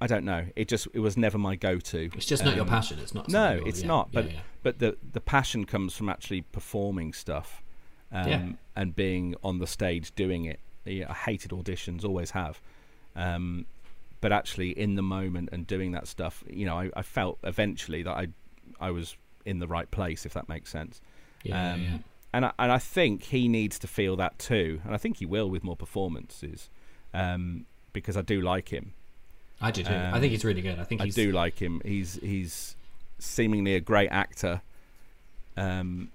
I 0.00 0.06
don't 0.06 0.24
know. 0.24 0.44
It 0.54 0.68
just 0.68 0.86
it 0.92 1.00
was 1.00 1.16
never 1.16 1.38
my 1.38 1.56
go-to. 1.56 2.10
it's 2.14 2.26
just 2.26 2.44
not 2.44 2.54
your 2.54 2.62
Um, 2.64 2.68
passion 2.68 2.98
it's 3.00 3.14
not 3.14 3.28
No, 3.28 3.60
it's 3.66 3.80
yeah, 3.82 3.88
not. 3.88 4.12
But 4.12 4.30
yeah. 4.30 4.40
but 4.62 4.78
the 4.78 4.96
the 5.12 5.20
passion 5.20 5.64
comes 5.64 5.96
from 5.96 6.08
actually 6.08 6.42
performing 6.42 7.12
stuff, 7.12 7.62
um, 8.12 8.58
and 8.76 8.94
being 8.94 9.34
on 9.42 9.58
the 9.58 9.66
stage 9.66 10.14
doing 10.14 10.44
it. 10.44 10.60
Yeah, 10.84 11.06
I 11.10 11.14
hated 11.14 11.50
auditions, 11.50 12.04
always 12.04 12.30
have. 12.32 12.60
Um, 13.16 13.66
but 14.24 14.32
actually, 14.32 14.70
in 14.70 14.94
the 14.94 15.02
moment 15.02 15.50
and 15.52 15.66
doing 15.66 15.92
that 15.92 16.08
stuff, 16.08 16.42
you 16.48 16.64
know, 16.64 16.78
I, 16.78 16.88
I 16.96 17.02
felt 17.02 17.38
eventually 17.44 18.02
that 18.04 18.16
I 18.16 18.28
I 18.80 18.90
was 18.90 19.18
in 19.44 19.58
the 19.58 19.66
right 19.66 19.90
place, 19.90 20.24
if 20.24 20.32
that 20.32 20.48
makes 20.48 20.70
sense. 20.70 21.02
yeah, 21.42 21.72
um, 21.74 21.82
yeah. 21.82 21.98
And 22.32 22.46
I, 22.46 22.52
and 22.58 22.72
I 22.72 22.78
think 22.78 23.24
he 23.24 23.48
needs 23.48 23.78
to 23.80 23.86
feel 23.86 24.16
that 24.16 24.38
too, 24.38 24.80
and 24.82 24.94
I 24.94 24.96
think 24.96 25.18
he 25.18 25.26
will 25.26 25.50
with 25.50 25.62
more 25.62 25.76
performances, 25.76 26.70
um, 27.12 27.66
because 27.92 28.16
I 28.16 28.22
do 28.22 28.40
like 28.40 28.70
him. 28.70 28.94
i 29.60 29.70
do 29.70 29.82
too 29.82 29.92
i 29.92 30.12
um, 30.12 30.20
think 30.22 30.30
he's 30.30 30.42
really 30.42 30.62
good 30.62 30.78
i 30.78 30.84
think 30.84 31.02
I 31.02 31.04
he's 31.04 31.14
do 31.14 31.30
like 31.30 31.58
him. 31.58 31.82
He's 31.84 32.14
he's 32.14 32.76
seemingly 33.18 33.74
a 33.74 33.80
great 33.80 34.08
actor. 34.08 34.62
Um, 35.54 36.08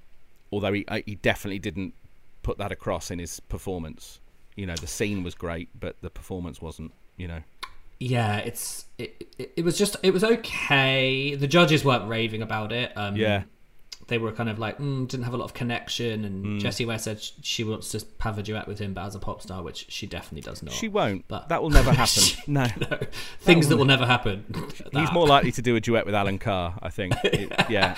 although 0.52 0.74
he 0.74 0.84
he 1.06 1.14
definitely 1.14 1.60
didn't 1.60 1.94
put 2.42 2.58
that 2.58 2.72
across 2.72 3.12
in 3.12 3.20
his 3.20 3.40
performance. 3.40 4.20
You 4.56 4.66
know, 4.66 4.76
the 4.76 4.88
scene 4.88 5.22
was 5.22 5.36
great, 5.36 5.70
but 5.80 6.02
the 6.02 6.10
performance 6.10 6.60
wasn't. 6.60 6.92
You 7.16 7.28
know, 7.28 7.42
yeah 8.00 8.38
it's 8.38 8.86
it, 8.98 9.28
it, 9.38 9.52
it 9.58 9.66
was 9.66 9.78
just 9.78 9.96
it 10.04 10.12
was 10.12 10.24
okay 10.24 11.36
the 11.36 11.48
judges 11.48 11.84
weren't 11.84 12.08
raving 12.10 12.42
about 12.42 12.72
it 12.72 12.92
um 12.98 13.16
yeah, 13.16 13.44
they 14.08 14.18
were 14.18 14.32
kind 14.32 14.50
of 14.50 14.58
like 14.58 14.80
mm, 14.80 15.06
didn't 15.08 15.24
have 15.26 15.34
a 15.34 15.38
lot 15.38 15.44
of 15.46 15.54
connection 15.54 16.24
and 16.26 16.46
Mm. 16.46 16.60
jessie 16.62 16.86
ware 16.86 16.98
said 16.98 17.22
she 17.42 17.64
wants 17.64 17.90
to 17.92 18.04
have 18.22 18.38
a 18.40 18.44
duet 18.44 18.68
with 18.68 18.80
him 18.80 18.94
but 18.94 19.06
as 19.06 19.16
a 19.16 19.20
pop 19.20 19.42
star 19.42 19.62
which 19.62 19.86
she 19.90 20.08
definitely 20.08 20.42
does 20.50 20.64
not 20.64 20.74
she 20.74 20.88
won't. 20.88 21.26
but- 21.28 21.50
that 21.50 21.62
will 21.62 21.70
never 21.70 21.92
happen. 22.04 22.24
no, 22.48 22.66
no, 22.90 23.00
things 23.42 23.68
that 23.68 23.76
will 23.78 23.86
never 23.86 24.06
happen 24.06 24.46
he's 24.94 25.12
more 25.12 25.28
likely 25.28 25.52
to 25.52 25.62
do 25.62 25.76
a 25.76 25.82
duet 25.82 26.06
with 26.06 26.16
Alan 26.16 26.40
Carr. 26.40 26.76
I 26.82 26.90
think. 26.90 27.14
It- 27.26 27.52
yeah, 27.70 27.96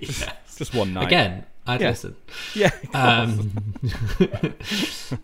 Yeah. 0.00 0.32
just 0.56 0.74
one 0.74 0.94
night. 0.94 1.06
again 1.08 1.44
i'd 1.66 1.80
Yeah. 1.80 1.90
listen 1.90 2.16
Yeah. 2.54 2.70
um, 2.94 3.52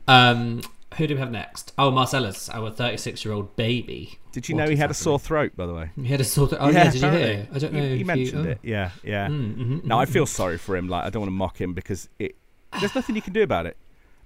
um 0.06 0.60
who 0.96 1.06
do 1.06 1.14
we 1.14 1.20
have 1.20 1.30
next 1.30 1.72
oh 1.78 1.90
marcellus 1.90 2.48
our 2.50 2.70
36 2.70 3.24
year 3.24 3.34
old 3.34 3.54
baby 3.56 4.18
Did 4.32 4.48
you 4.48 4.54
What 4.56 4.62
know 4.62 4.66
he 4.68 4.74
is 4.74 4.78
had 4.80 4.90
a 4.90 4.94
sore 4.94 5.18
throat? 5.18 5.52
By 5.56 5.66
the 5.66 5.74
way. 5.74 5.90
he 5.96 6.06
had 6.06 6.20
a 6.20 6.24
sore 6.24 6.48
throat. 6.48 6.58
oh 6.62 6.70
yeah, 6.70 6.90
did 6.90 7.02
you 7.02 7.10
hear 7.10 7.48
i 7.52 7.58
don't 7.58 7.72
know 7.72 7.82
He, 7.82 7.88
he 7.96 8.00
if 8.00 8.06
mentioned 8.06 8.46
oh. 8.46 8.50
it. 8.50 8.58
Yeah, 8.62 8.90
yeah. 9.02 9.28
Mm, 9.28 9.56
mhm, 9.56 9.84
No, 9.84 9.98
I 10.00 10.06
mhm. 10.06 10.08
feel 10.10 10.26
sorry 10.26 10.56
for 10.58 10.76
him. 10.76 10.88
Like 10.88 11.04
I 11.04 11.10
don't 11.10 11.20
want 11.20 11.28
to 11.28 11.34
mock 11.36 11.60
him 11.60 11.74
because 11.74 12.08
it. 12.18 12.36
There's 12.80 12.94
nothing 12.94 13.16
you 13.16 13.22
can 13.22 13.32
do 13.32 13.42
about 13.42 13.66
it, 13.66 13.76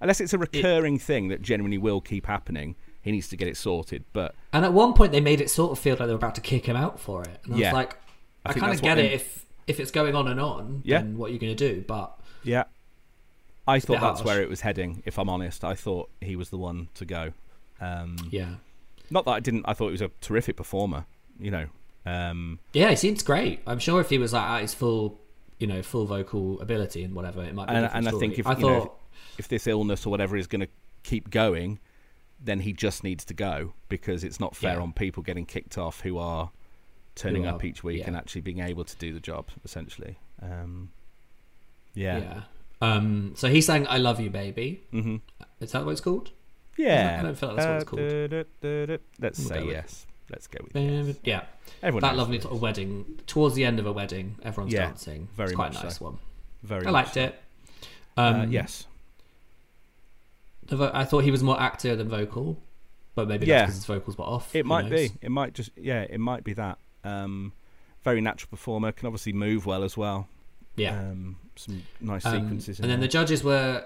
unless 0.01 0.19
it's 0.21 0.33
a 0.33 0.37
recurring 0.37 0.99
thing 0.99 1.29
that 1.29 1.41
genuinely 1.41 1.77
will 1.77 2.01
keep 2.01 2.25
happening. 2.25 2.75
He 3.01 3.11
needs 3.11 3.27
to 3.29 3.37
get 3.37 3.47
it 3.49 3.57
sorted. 3.57 4.03
But 4.13 4.33
And 4.53 4.63
at 4.65 4.71
one 4.73 4.93
point, 4.93 5.11
they 5.11 5.19
made 5.21 5.41
it 5.41 5.49
sort 5.49 5.71
of 5.73 5.79
feel 5.79 5.95
like 5.97 6.07
they 6.07 6.13
were 6.13 6.17
about 6.23 6.35
to 6.35 6.41
kick 6.41 6.65
him 6.65 6.75
out 6.77 6.99
for 6.99 7.21
it. 7.23 7.39
And 7.45 7.55
I 7.55 7.57
Yeah. 7.57 7.67
was 7.69 7.73
like, 7.73 7.97
I 8.45 8.49
I, 8.51 8.53
kind 8.53 8.73
of 8.73 8.81
get 8.81 8.95
they- 8.95 9.07
it 9.07 9.13
if 9.13 9.45
if 9.67 9.79
it's 9.79 9.91
going 9.91 10.13
on 10.15 10.27
and 10.27 10.39
on. 10.39 10.81
Yeah. 10.85 10.99
Then 10.99 11.17
what 11.17 11.29
are 11.29 11.33
you 11.33 11.39
going 11.39 11.55
to 11.55 11.69
do? 11.73 11.83
But 11.87 12.17
yeah, 12.43 12.63
I 13.67 13.79
thought 13.79 14.01
that's 14.01 14.19
harsh. 14.19 14.25
where 14.25 14.41
it 14.41 14.49
was 14.49 14.61
heading. 14.61 15.03
If 15.05 15.17
I'm 15.17 15.29
honest, 15.29 15.63
I 15.63 15.75
thought 15.75 16.09
he 16.21 16.35
was 16.35 16.49
the 16.49 16.57
one 16.57 16.89
to 16.95 17.05
go. 17.05 17.33
Um, 17.79 18.17
yeah, 18.31 18.55
Not 19.09 19.25
that 19.25 19.31
I 19.31 19.39
didn't. 19.39 19.65
I 19.67 19.73
thought 19.73 19.87
he 19.87 19.93
was 19.93 20.01
a 20.01 20.11
terrific 20.21 20.55
performer. 20.57 21.05
You 21.39 21.51
know. 21.51 21.67
Um, 22.05 22.59
yeah, 22.73 22.89
he 22.89 22.95
seems 22.95 23.23
great. 23.23 23.61
I'm 23.65 23.79
sure 23.79 24.01
if 24.01 24.09
he 24.09 24.17
was 24.17 24.33
like 24.33 24.43
at 24.43 24.61
his 24.61 24.73
full, 24.73 25.19
you 25.59 25.67
know, 25.67 25.81
full 25.81 26.05
vocal 26.05 26.59
ability 26.61 27.03
and 27.03 27.13
whatever, 27.15 27.43
it 27.43 27.55
might 27.55 27.67
be. 27.67 27.73
a 27.73 27.77
and 27.77 27.89
and 27.93 28.07
I 28.09 28.19
think 28.19 28.37
if 28.39 28.45
I 28.47 28.55
you 28.55 28.59
know, 28.59 28.79
thought, 28.81 28.99
if 29.37 29.47
this 29.47 29.67
illness 29.67 30.05
or 30.05 30.09
whatever 30.09 30.35
is 30.35 30.47
going 30.47 30.61
to 30.61 30.67
keep 31.03 31.29
going, 31.29 31.79
then 32.43 32.59
he 32.59 32.73
just 32.73 33.03
needs 33.03 33.23
to 33.25 33.33
go 33.33 33.73
because 33.87 34.23
it's 34.25 34.39
not 34.39 34.55
fair 34.55 34.75
Yeah. 34.75 34.81
on 34.81 34.91
people 34.93 35.23
getting 35.23 35.45
kicked 35.45 35.77
off 35.77 36.01
who 36.01 36.17
are 36.17 36.51
turning 37.15 37.43
Who 37.43 37.49
up 37.49 37.63
each 37.63 37.83
week 37.83 37.99
yeah. 37.99 38.07
and 38.07 38.17
actually 38.17 38.41
being 38.41 38.59
able 38.59 38.83
to 38.83 38.95
do 38.97 39.13
the 39.13 39.19
job 39.19 39.47
essentially. 39.63 40.17
Um, 40.41 40.91
yeah. 41.93 42.17
yeah. 42.17 42.41
Um. 42.83 43.33
So 43.35 43.47
he 43.49 43.61
sang 43.61 43.87
"I 43.87 43.97
Love 43.97 44.19
You, 44.19 44.29
Baby." 44.29 44.81
hmm 44.91 45.17
Is 45.59 45.71
that 45.71 45.85
what 45.85 45.91
it's 45.91 46.01
called? 46.01 46.31
Yeah. 46.77 47.17
I 47.19 47.23
don't 47.23 47.37
feel 47.37 47.49
like 47.49 47.57
that's 47.57 47.67
what 47.67 47.75
it's 47.75 47.83
Uh, 47.83 47.87
called. 47.87 47.99
du-du-du-du. 47.99 48.97
Let's 49.19 49.39
We'll 49.39 49.47
say 49.49 49.65
yes. 49.67 50.05
Let's 50.29 50.47
go 50.47 50.57
with 50.63 50.75
yes. 50.75 51.15
Yeah. 51.23 51.43
Everyone 51.83 52.01
that 52.01 52.15
lovely 52.17 52.39
sort 52.39 52.53
of 52.55 52.61
wedding 52.61 53.19
towards 53.27 53.53
the 53.55 53.63
end 53.65 53.77
of 53.79 53.85
a 53.85 53.91
wedding. 53.91 54.37
Everyone's 54.43 54.73
Yeah, 54.73 54.87
dancing. 54.87 55.27
very 55.37 55.49
it's 55.49 55.55
quite 55.55 55.71
a 55.79 55.83
nice 55.83 55.97
so. 55.99 56.05
one. 56.05 56.17
Very 56.63 56.85
I 56.87 56.89
liked 56.89 57.09
much 57.15 57.17
it. 57.17 57.41
Um. 58.17 58.41
Uh, 58.41 58.45
yes. 58.45 58.87
The 60.65 60.77
vo- 60.77 60.91
I 60.93 61.03
thought 61.05 61.19
he 61.23 61.31
was 61.31 61.43
more 61.43 61.59
actor 61.61 61.95
than 61.95 62.07
vocal, 62.09 62.57
but 63.15 63.27
maybe 63.27 63.45
Yeah. 63.45 63.59
that's 63.59 63.67
because 63.67 63.75
his 63.75 63.85
vocals 63.85 64.17
were 64.17 64.25
off. 64.25 64.55
It 64.55 64.65
might 64.65 64.89
knows? 64.89 65.11
be. 65.11 65.17
It 65.21 65.29
might 65.31 65.53
just. 65.53 65.69
Yeah. 65.77 66.01
It 66.09 66.19
might 66.19 66.43
be 66.43 66.53
that. 66.53 66.79
Um, 67.03 67.53
very 68.03 68.21
natural 68.21 68.49
performer. 68.49 68.91
Can 68.91 69.07
obviously 69.07 69.33
move 69.33 69.65
well 69.65 69.83
as 69.83 69.95
well. 69.97 70.27
Yeah. 70.75 70.97
Um, 70.99 71.37
some 71.55 71.83
nice 72.01 72.25
Um, 72.25 72.33
sequences. 72.41 72.79
in 72.79 72.85
and 72.85 72.91
then 72.91 72.99
the 72.99 73.07
judges 73.07 73.43
were 73.43 73.85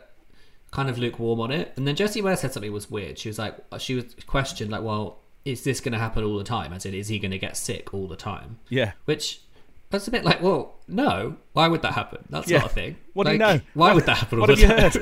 kind 0.71 0.89
of 0.89 0.97
lukewarm 0.97 1.39
on 1.41 1.51
it. 1.51 1.73
And 1.75 1.88
then 1.88 1.95
Jessie 1.95 2.21
Ware 2.21 2.35
said 2.35 2.53
something 2.53 2.71
was 2.71 2.89
weird. 2.89 3.17
She 3.19 3.29
was 3.29 3.38
like, 3.39 3.55
she 3.79 3.95
was 3.95 4.05
questioned 4.25 4.71
like, 4.71 4.83
well, 4.83 5.19
is 5.45 5.63
this 5.63 5.79
going 5.79 5.93
to 5.93 5.99
happen 5.99 6.23
all 6.23 6.38
the 6.38 6.43
time? 6.43 6.73
I 6.73 6.77
said, 6.77 6.93
is 6.93 7.07
he 7.07 7.19
going 7.19 7.31
to 7.31 7.38
get 7.39 7.55
sick 7.57 7.93
all 7.93 8.07
the 8.07 8.15
time? 8.17 8.59
yeah. 8.69 8.91
Which 9.05 9.41
that's 9.89 10.05
a 10.05 10.11
bit 10.11 10.25
like, 10.25 10.41
well, 10.41 10.75
no. 10.89 11.38
Why 11.53 11.69
would 11.69 11.81
that 11.83 11.93
happen? 11.93 12.19
That's 12.29 12.49
Yeah. 12.49 12.57
not 12.59 12.71
a 12.71 12.73
thing. 12.73 12.97
What 13.13 13.25
do 13.25 13.31
you 13.31 13.38
know? 13.38 13.61
Why 13.73 13.88
What- 13.88 13.95
would 13.95 14.05
that 14.07 14.17
happen 14.17 14.39
all 14.41 14.45
what 14.47 14.57
the 14.59 14.67
have 14.67 14.93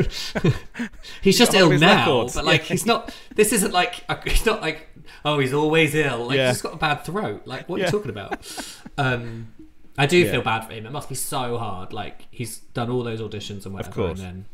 time? 0.44 0.54
he's 1.22 1.38
just 1.40 1.56
ill 1.56 1.72
now, 1.80 1.98
records. 2.06 2.36
but 2.36 2.46
like 2.46 2.62
Yeah. 2.62 2.68
he's 2.68 2.86
not. 2.86 3.16
This 3.34 3.52
isn't 3.52 3.74
like 3.74 4.04
he's 4.28 4.46
not 4.46 4.62
like 4.62 4.88
oh 5.24 5.40
he's 5.40 5.54
always 5.54 5.96
ill. 5.96 6.28
Like 6.28 6.38
Yeah. 6.38 6.48
he's 6.50 6.58
just 6.58 6.64
got 6.64 6.74
a 6.74 6.78
bad 6.78 7.04
throat. 7.04 7.42
Like 7.46 7.68
what 7.68 7.82
are 7.82 7.86
you 7.86 7.90
talking 7.92 8.12
about? 8.12 8.46
Um, 8.98 9.50
I 9.98 10.06
do 10.06 10.18
Yeah. 10.18 10.32
feel 10.32 10.42
bad 10.42 10.62
for 10.68 10.74
him. 10.74 10.86
It 10.86 10.92
must 10.92 11.08
be 11.10 11.16
so 11.16 11.58
hard. 11.58 11.94
Like 11.94 12.28
he's 12.32 12.58
done 12.60 12.90
all 12.90 13.04
those 13.04 13.22
auditions 13.22 13.66
and 13.66 13.74
whatever, 13.74 13.94
course. 13.94 14.20
and 14.20 14.28
then 14.28 14.46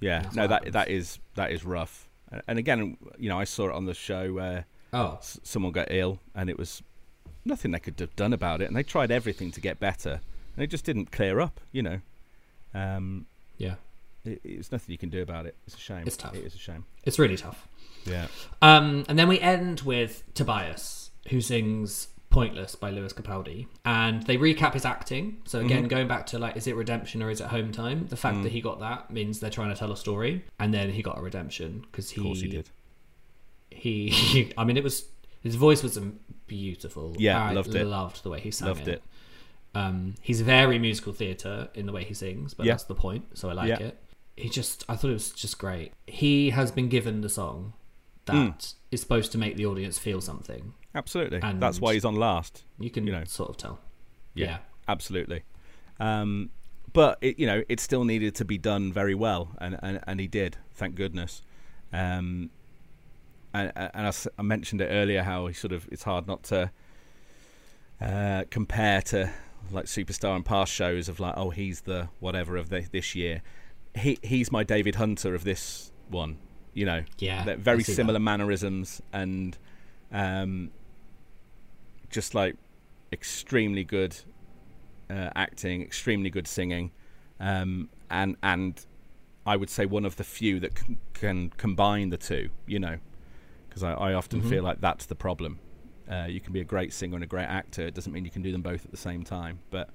Yeah, 0.00 0.30
no, 0.34 0.46
that 0.46 0.54
happens. 0.66 0.72
that 0.74 0.88
is 0.88 1.18
that 1.34 1.50
is 1.50 1.64
rough. 1.64 2.08
And- 2.46 2.58
again, 2.58 2.96
you 3.18 3.28
know, 3.28 3.38
I 3.38 3.44
saw 3.44 3.68
it 3.68 3.74
on 3.74 3.86
the 3.86 3.94
show 3.94 4.32
where 4.32 4.66
oh 4.92 5.18
someone 5.22 5.72
got 5.72 5.88
ill, 5.90 6.20
and 6.34 6.48
it 6.48 6.58
was 6.58 6.82
nothing 7.44 7.70
they 7.72 7.80
could 7.80 7.98
have 8.00 8.14
done 8.16 8.32
about 8.32 8.60
it, 8.62 8.66
and 8.66 8.76
they 8.76 8.82
tried 8.82 9.10
everything 9.10 9.50
to 9.52 9.60
get 9.60 9.80
better, 9.80 10.20
and 10.54 10.62
it 10.62 10.68
just 10.68 10.84
didn't 10.84 11.10
clear 11.10 11.40
up. 11.40 11.60
You 11.72 11.82
know, 11.82 12.00
um, 12.74 13.26
yeah, 13.56 13.74
it, 14.24 14.40
it's 14.44 14.70
nothing 14.70 14.92
you 14.92 14.98
can 14.98 15.08
do 15.08 15.22
about 15.22 15.46
it. 15.46 15.56
It's 15.66 15.74
a 15.76 15.80
shame. 15.80 16.04
It's 16.06 16.16
tough. 16.16 16.34
It 16.34 16.44
is 16.44 16.54
a 16.54 16.58
shame. 16.58 16.84
it's 17.04 17.18
really 17.18 17.36
tough. 17.36 17.66
Yeah. 18.04 18.28
Um, 18.62 19.04
and 19.08 19.18
then 19.18 19.26
we 19.28 19.40
end 19.40 19.80
with 19.80 20.22
Tobias, 20.34 21.10
who 21.30 21.40
sings 21.40 22.08
"Pointless" 22.38 22.74
by 22.74 22.90
Lewis 22.90 23.12
Capaldi, 23.12 23.66
and 23.84 24.22
they 24.24 24.36
recap 24.36 24.74
his 24.74 24.84
acting. 24.84 25.38
So 25.44 25.60
again, 25.60 25.80
Mm-hmm. 25.80 25.88
going 25.88 26.08
back 26.08 26.26
to 26.26 26.38
like, 26.38 26.56
is 26.56 26.66
it 26.66 26.76
redemption 26.76 27.22
or 27.22 27.30
is 27.30 27.40
it 27.40 27.48
home 27.48 27.72
time? 27.72 28.06
The 28.08 28.16
Mm. 28.16 28.18
fact 28.18 28.42
that 28.42 28.52
he 28.52 28.60
got 28.60 28.80
that 28.80 29.10
means 29.10 29.40
they're 29.40 29.50
trying 29.50 29.70
to 29.72 29.76
tell 29.76 29.92
a 29.92 29.96
story, 29.96 30.44
and 30.58 30.72
then 30.72 30.90
he 30.90 31.02
got 31.02 31.18
a 31.18 31.22
redemption 31.22 31.84
because 31.90 32.10
he, 32.10 32.20
Of 32.20 32.26
course 32.26 32.40
he 32.40 32.48
did. 32.48 32.68
He, 33.70 34.52
I 34.58 34.64
mean, 34.64 34.76
it 34.76 34.84
was 34.84 35.04
his 35.42 35.54
voice 35.54 35.82
was 35.82 35.98
beautiful. 36.46 37.14
Yeah, 37.18 37.42
I 37.42 37.52
loved 37.52 37.74
it. 37.74 37.84
Loved 37.84 38.22
the 38.22 38.30
way 38.30 38.40
he 38.40 38.50
sang 38.50 38.68
Loved 38.68 38.88
it. 38.88 38.88
it. 38.88 39.02
Um, 39.74 40.14
he's 40.20 40.40
very 40.40 40.78
musical 40.78 41.12
theatre 41.12 41.68
in 41.74 41.86
the 41.86 41.92
way 41.92 42.02
he 42.04 42.14
sings, 42.14 42.54
but 42.54 42.66
Yeah. 42.66 42.72
that's 42.72 42.84
the 42.84 42.94
point. 42.94 43.24
So 43.38 43.48
I 43.48 43.52
like 43.52 43.68
Yeah. 43.68 43.78
it. 43.88 44.02
He 44.36 44.48
just, 44.48 44.84
I 44.88 44.96
thought 44.96 45.10
it 45.10 45.14
was 45.14 45.30
just 45.30 45.58
great. 45.58 45.92
He 46.06 46.50
has 46.50 46.70
been 46.72 46.88
given 46.88 47.20
the 47.20 47.28
song 47.28 47.74
that 48.26 48.74
is 48.90 49.00
Mm. 49.00 49.02
supposed 49.02 49.32
to 49.32 49.38
make 49.38 49.56
the 49.56 49.66
audience 49.66 49.98
feel 49.98 50.20
something. 50.20 50.74
Absolutely. 50.94 51.40
And- 51.42 51.60
That's 51.62 51.80
why 51.80 51.94
he's 51.94 52.04
on 52.04 52.16
last. 52.16 52.64
You 52.78 52.90
can 52.90 53.06
You 53.06 53.12
know. 53.12 53.24
sort 53.24 53.50
of 53.50 53.56
tell. 53.56 53.78
Yeah, 54.34 54.46
Yeah. 54.46 54.58
absolutely. 54.88 55.42
Um, 56.00 56.50
but 56.92 57.18
it, 57.20 57.38
you 57.38 57.46
know, 57.46 57.62
it 57.68 57.80
still 57.80 58.04
needed 58.04 58.34
to 58.36 58.44
be 58.44 58.56
done 58.58 58.92
very 58.92 59.14
well, 59.14 59.50
and 59.58 59.78
and, 59.82 60.00
and 60.06 60.20
he 60.20 60.26
did. 60.26 60.56
Thank 60.74 60.94
goodness. 60.94 61.42
Um, 61.92 62.50
and, 63.52 63.72
and 63.76 64.06
I, 64.06 64.12
I 64.38 64.42
mentioned 64.42 64.80
it 64.80 64.86
earlier 64.90 65.22
how 65.22 65.46
he 65.46 65.54
sort 65.54 65.72
of 65.72 65.88
it's 65.90 66.02
hard 66.04 66.26
not 66.26 66.42
to 66.44 66.70
uh, 68.00 68.44
compare 68.50 69.02
to 69.02 69.30
like 69.70 69.84
superstar 69.86 70.34
and 70.36 70.44
past 70.44 70.72
shows 70.72 71.08
of 71.08 71.18
like 71.20 71.34
oh 71.36 71.50
he's 71.50 71.82
the 71.82 72.08
whatever 72.20 72.56
of 72.56 72.68
the, 72.70 72.86
this 72.92 73.14
year. 73.14 73.42
He 73.94 74.18
he's 74.22 74.50
my 74.52 74.64
David 74.64 74.94
Hunter 74.96 75.34
of 75.34 75.44
this 75.44 75.90
one. 76.08 76.38
You 76.74 76.86
know, 76.86 77.02
Yeah, 77.18 77.56
very 77.58 77.82
similar 77.82 78.14
that. 78.14 78.20
mannerisms 78.20 79.02
and 79.12 79.58
um, 80.12 80.70
just 82.10 82.34
like 82.34 82.56
extremely 83.12 83.84
good 83.84 84.16
uh, 85.10 85.30
acting, 85.34 85.82
extremely 85.82 86.30
good 86.30 86.46
singing, 86.46 86.90
um, 87.40 87.88
and 88.10 88.36
and 88.42 88.84
I 89.46 89.56
would 89.56 89.70
say 89.70 89.86
one 89.86 90.04
of 90.04 90.16
the 90.16 90.24
few 90.24 90.60
that 90.60 90.78
c- 90.78 90.96
can 91.14 91.50
combine 91.50 92.10
the 92.10 92.16
two. 92.16 92.50
You 92.66 92.78
know, 92.78 92.98
because 93.68 93.82
I, 93.82 93.92
I, 93.92 94.14
often 94.14 94.40
mm-hmm. 94.40 94.50
feel 94.50 94.62
like 94.62 94.80
that's 94.80 95.06
the 95.06 95.14
problem. 95.14 95.58
Uh, 96.10 96.26
you 96.28 96.40
can 96.40 96.52
be 96.52 96.60
a 96.60 96.64
great 96.64 96.92
singer 96.92 97.14
and 97.14 97.24
a 97.24 97.26
great 97.26 97.46
actor. 97.46 97.86
It 97.86 97.94
doesn't 97.94 98.12
mean 98.12 98.24
you 98.24 98.30
can 98.30 98.42
do 98.42 98.52
them 98.52 98.62
both 98.62 98.84
at 98.84 98.90
the 98.90 98.96
same 98.96 99.24
time. 99.24 99.58
But 99.70 99.90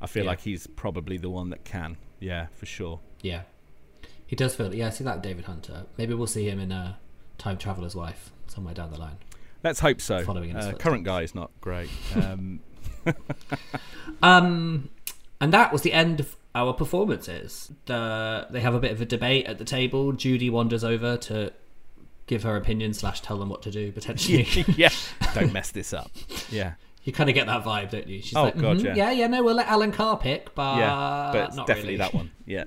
I 0.00 0.06
feel 0.06 0.24
yeah. 0.24 0.30
like 0.30 0.40
he's 0.40 0.66
probably 0.66 1.18
the 1.18 1.30
one 1.30 1.50
that 1.50 1.64
can. 1.64 1.96
Yeah, 2.18 2.46
for 2.54 2.66
sure. 2.66 3.00
Yeah, 3.22 3.42
he 4.26 4.36
does 4.36 4.54
feel. 4.54 4.74
Yeah, 4.74 4.88
I 4.88 4.90
see 4.90 5.04
that 5.04 5.22
David 5.22 5.44
Hunter. 5.44 5.86
Maybe 5.98 6.14
we'll 6.14 6.26
see 6.26 6.48
him 6.48 6.60
in 6.60 6.72
a 6.72 6.98
Time 7.38 7.58
Traveler's 7.58 7.94
Wife 7.94 8.32
somewhere 8.46 8.74
down 8.74 8.90
the 8.90 8.98
line. 8.98 9.16
Let's 9.62 9.80
hope 9.80 10.00
so. 10.00 10.24
Following 10.24 10.56
uh, 10.56 10.72
current 10.78 11.04
guy 11.04 11.22
is 11.22 11.34
not 11.34 11.50
great. 11.60 11.90
Um, 12.14 12.60
um, 14.22 14.90
and 15.40 15.52
that 15.52 15.72
was 15.72 15.82
the 15.82 15.92
end 15.92 16.20
of 16.20 16.36
our 16.54 16.72
performances. 16.72 17.70
The, 17.86 18.46
they 18.50 18.60
have 18.60 18.74
a 18.74 18.80
bit 18.80 18.92
of 18.92 19.00
a 19.00 19.04
debate 19.04 19.46
at 19.46 19.58
the 19.58 19.64
table. 19.64 20.12
Judy 20.12 20.50
wanders 20.50 20.84
over 20.84 21.16
to 21.18 21.52
give 22.26 22.42
her 22.44 22.56
opinion 22.56 22.94
slash 22.94 23.20
tell 23.20 23.38
them 23.38 23.48
what 23.48 23.62
to 23.62 23.70
do 23.70 23.92
potentially. 23.92 24.46
yeah, 24.76 24.90
don't 25.34 25.52
mess 25.52 25.70
this 25.70 25.92
up. 25.92 26.10
Yeah. 26.50 26.74
You 27.02 27.14
kind 27.14 27.30
of 27.30 27.34
get 27.34 27.46
that 27.46 27.64
vibe, 27.64 27.90
don't 27.90 28.06
you? 28.06 28.20
She's 28.20 28.36
oh 28.36 28.42
like, 28.42 28.58
God, 28.58 28.76
mm-hmm, 28.76 28.88
yeah. 28.88 28.94
yeah, 28.94 29.10
yeah, 29.10 29.26
no, 29.26 29.42
we'll 29.42 29.54
let 29.54 29.68
Alan 29.68 29.90
Carr 29.90 30.18
pick, 30.18 30.54
but 30.54 30.76
yeah, 30.76 31.30
but 31.32 31.54
not 31.54 31.66
definitely 31.66 31.96
really. 31.96 31.96
that 31.96 32.12
one. 32.12 32.30
Yeah, 32.44 32.64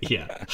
yeah. 0.00 0.44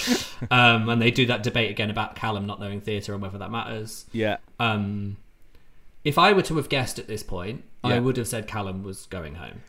Um, 0.50 0.88
and 0.88 1.00
they 1.00 1.12
do 1.12 1.26
that 1.26 1.44
debate 1.44 1.70
again 1.70 1.90
about 1.90 2.16
Callum 2.16 2.44
not 2.44 2.58
knowing 2.58 2.80
theatre 2.80 3.12
and 3.12 3.22
whether 3.22 3.38
that 3.38 3.52
matters. 3.52 4.04
Yeah. 4.10 4.38
Um, 4.58 5.16
if 6.04 6.18
I 6.18 6.32
were 6.32 6.42
to 6.42 6.56
have 6.56 6.68
guessed 6.68 6.98
at 6.98 7.06
this 7.06 7.22
point, 7.22 7.64
yeah. 7.84 7.94
I 7.94 7.98
would 8.00 8.16
have 8.16 8.28
said 8.28 8.46
Callum 8.46 8.82
was 8.82 9.06
going 9.06 9.36
home. 9.36 9.62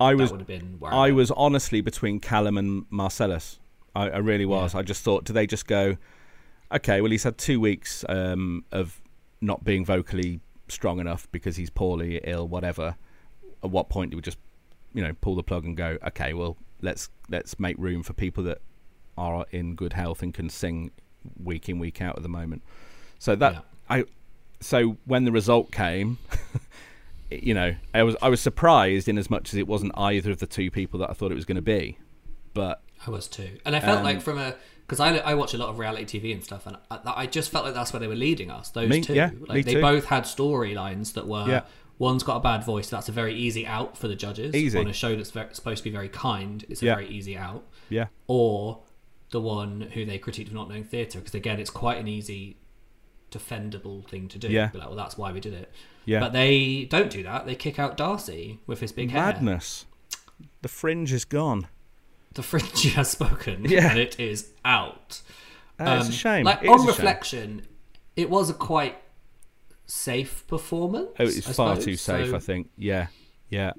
I 0.00 0.14
was. 0.14 0.30
That 0.30 0.38
would 0.38 0.40
have 0.40 0.60
been. 0.60 0.78
I 0.84 1.10
was 1.10 1.30
honestly 1.32 1.80
between 1.80 2.20
Callum 2.20 2.56
and 2.56 2.84
Marcellus. 2.90 3.58
I, 3.94 4.10
I 4.10 4.18
really 4.18 4.46
was. 4.46 4.74
Yeah. 4.74 4.80
I 4.80 4.82
just 4.82 5.02
thought, 5.02 5.24
do 5.24 5.32
they 5.32 5.46
just 5.46 5.66
go? 5.66 5.96
Okay, 6.70 7.00
well, 7.00 7.10
he's 7.10 7.24
had 7.24 7.38
two 7.38 7.58
weeks 7.60 8.04
um, 8.08 8.64
of 8.70 9.00
not 9.40 9.64
being 9.64 9.84
vocally 9.84 10.40
strong 10.68 11.00
enough 11.00 11.26
because 11.32 11.56
he's 11.56 11.70
poorly, 11.70 12.20
ill, 12.24 12.46
whatever. 12.46 12.96
At 13.64 13.70
what 13.70 13.88
point 13.88 14.10
do 14.10 14.18
we 14.18 14.22
just, 14.22 14.38
you 14.92 15.02
know, 15.02 15.14
pull 15.20 15.34
the 15.34 15.42
plug 15.42 15.64
and 15.64 15.76
go? 15.76 15.98
Okay, 16.06 16.34
well, 16.34 16.56
let's 16.82 17.08
let's 17.28 17.58
make 17.58 17.76
room 17.78 18.02
for 18.02 18.12
people 18.12 18.44
that 18.44 18.60
are 19.16 19.46
in 19.50 19.74
good 19.74 19.94
health 19.94 20.22
and 20.22 20.32
can 20.32 20.48
sing 20.48 20.90
week 21.42 21.68
in 21.68 21.78
week 21.78 22.00
out 22.00 22.16
at 22.16 22.22
the 22.22 22.28
moment. 22.28 22.62
So 23.18 23.34
that 23.34 23.52
yeah. 23.54 23.60
I, 23.90 24.04
so 24.60 24.96
when 25.04 25.24
the 25.24 25.32
result 25.32 25.70
came. 25.72 26.18
you 27.30 27.52
know, 27.52 27.74
I 27.92 28.02
was 28.02 28.16
I 28.22 28.28
was 28.28 28.40
surprised 28.40 29.08
in 29.08 29.18
as 29.18 29.28
much 29.28 29.52
as 29.52 29.58
it 29.58 29.66
wasn't 29.66 29.92
either 29.96 30.30
of 30.30 30.38
the 30.38 30.46
two 30.46 30.70
people 30.70 31.00
that 31.00 31.10
I 31.10 31.12
thought 31.12 31.30
it 31.30 31.34
was 31.34 31.44
going 31.44 31.56
to 31.56 31.62
be, 31.62 31.98
but 32.54 32.80
I 33.06 33.10
was 33.10 33.28
too, 33.28 33.58
and 33.64 33.76
I 33.76 33.80
felt 33.80 33.98
um, 33.98 34.04
like 34.04 34.22
from 34.22 34.38
a 34.38 34.54
because 34.88 35.00
I, 35.00 35.16
I 35.18 35.34
watch 35.34 35.52
a 35.52 35.58
lot 35.58 35.68
of 35.68 35.78
reality 35.78 36.18
TV 36.18 36.32
and 36.32 36.42
stuff, 36.42 36.66
and 36.66 36.76
I, 36.90 37.00
I, 37.04 37.26
just 37.26 37.50
felt 37.50 37.66
like 37.66 37.74
that's 37.74 37.92
where 37.92 38.00
they 38.00 38.06
were 38.06 38.16
leading 38.16 38.50
us. 38.50 38.70
Those 38.70 38.88
me, 38.88 39.02
two, 39.02 39.12
yeah, 39.12 39.30
like 39.46 39.66
they 39.66 39.74
too. 39.74 39.82
both 39.82 40.06
had 40.06 40.24
storylines 40.24 41.12
that 41.14 41.26
were. 41.26 41.46
Yeah. 41.46 41.62
One's 41.98 42.22
got 42.22 42.36
a 42.36 42.40
bad 42.40 42.62
voice. 42.62 42.88
That's 42.88 43.08
a 43.08 43.12
very 43.12 43.34
easy 43.34 43.66
out 43.66 43.98
for 43.98 44.06
the 44.06 44.14
judges. 44.14 44.54
Easy. 44.54 44.78
On 44.78 44.86
a 44.86 44.92
show 44.92 45.16
that's 45.16 45.32
very, 45.32 45.52
supposed 45.52 45.78
to 45.78 45.84
be 45.84 45.90
very 45.90 46.08
kind, 46.08 46.64
it's 46.68 46.80
a 46.80 46.86
yeah. 46.86 46.94
very 46.94 47.08
easy 47.08 47.36
out. 47.36 47.64
Yeah. 47.88 48.06
Or 48.28 48.82
the 49.32 49.40
one 49.40 49.80
who 49.80 50.04
they 50.04 50.16
critiqued 50.16 50.46
for 50.46 50.54
not 50.54 50.68
knowing 50.68 50.84
theatre, 50.84 51.18
because 51.18 51.34
again, 51.34 51.58
it's 51.58 51.70
quite 51.70 51.98
an 51.98 52.06
easy, 52.06 52.56
defendable 53.30 54.06
thing 54.08 54.28
to 54.28 54.38
do. 54.38 54.48
Yeah. 54.48 54.68
Be 54.68 54.78
like, 54.78 54.88
well, 54.88 54.96
that's 54.96 55.18
why 55.18 55.32
we 55.32 55.40
did 55.40 55.54
it. 55.54 55.70
Yeah. 56.04 56.20
But 56.20 56.32
they 56.32 56.86
don't 56.90 57.10
do 57.10 57.22
that. 57.22 57.46
They 57.46 57.54
kick 57.54 57.78
out 57.78 57.96
Darcy 57.96 58.60
with 58.66 58.80
his 58.80 58.92
big 58.92 59.10
head. 59.10 59.18
Madness. 59.18 59.84
hair. 60.40 60.48
The 60.62 60.68
fringe 60.68 61.12
is 61.12 61.24
gone. 61.24 61.68
The 62.34 62.42
fringe 62.42 62.82
has 62.94 63.10
spoken. 63.10 63.64
Yeah. 63.64 63.90
And 63.90 63.98
it 63.98 64.18
is 64.18 64.50
out. 64.64 65.22
Um, 65.78 65.98
it's 65.98 66.08
a 66.08 66.12
shame. 66.12 66.44
Like 66.44 66.62
it 66.62 66.68
on 66.68 66.86
reflection, 66.86 67.62
it 68.16 68.30
was 68.30 68.50
a 68.50 68.54
quite 68.54 69.00
safe 69.86 70.46
performance. 70.46 71.10
Oh, 71.18 71.24
it's 71.24 71.44
far 71.44 71.74
suppose. 71.74 71.84
too 71.84 71.96
safe. 71.96 72.30
So 72.30 72.36
I 72.36 72.38
think. 72.38 72.70
Yeah, 72.76 73.08
yeah. 73.48 73.72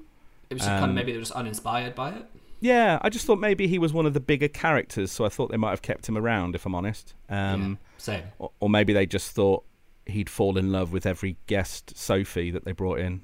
It 0.48 0.54
was 0.54 0.62
just 0.62 0.70
um, 0.70 0.80
kind 0.80 0.90
of 0.90 0.94
maybe 0.94 1.12
they 1.12 1.18
were 1.18 1.22
just 1.22 1.32
uninspired 1.32 1.94
by 1.94 2.10
it. 2.10 2.24
Yeah, 2.60 2.98
I 3.02 3.08
just 3.08 3.24
thought 3.24 3.38
maybe 3.38 3.66
he 3.66 3.78
was 3.78 3.92
one 3.92 4.06
of 4.06 4.14
the 4.14 4.20
bigger 4.20 4.48
characters, 4.48 5.10
so 5.10 5.24
I 5.24 5.28
thought 5.28 5.50
they 5.50 5.56
might 5.56 5.70
have 5.70 5.82
kept 5.82 6.08
him 6.08 6.16
around. 6.16 6.54
If 6.54 6.66
I'm 6.66 6.74
honest. 6.74 7.14
Um, 7.28 7.78
yeah, 7.82 7.89
same. 8.00 8.24
Or, 8.38 8.50
or, 8.60 8.70
maybe 8.70 8.92
they 8.92 9.06
just 9.06 9.32
thought 9.32 9.64
he'd 10.06 10.30
fall 10.30 10.58
in 10.58 10.72
love 10.72 10.92
with 10.92 11.06
every 11.06 11.36
guest 11.46 11.96
Sophie 11.96 12.50
that 12.50 12.64
they 12.64 12.72
brought 12.72 13.00
in. 13.00 13.22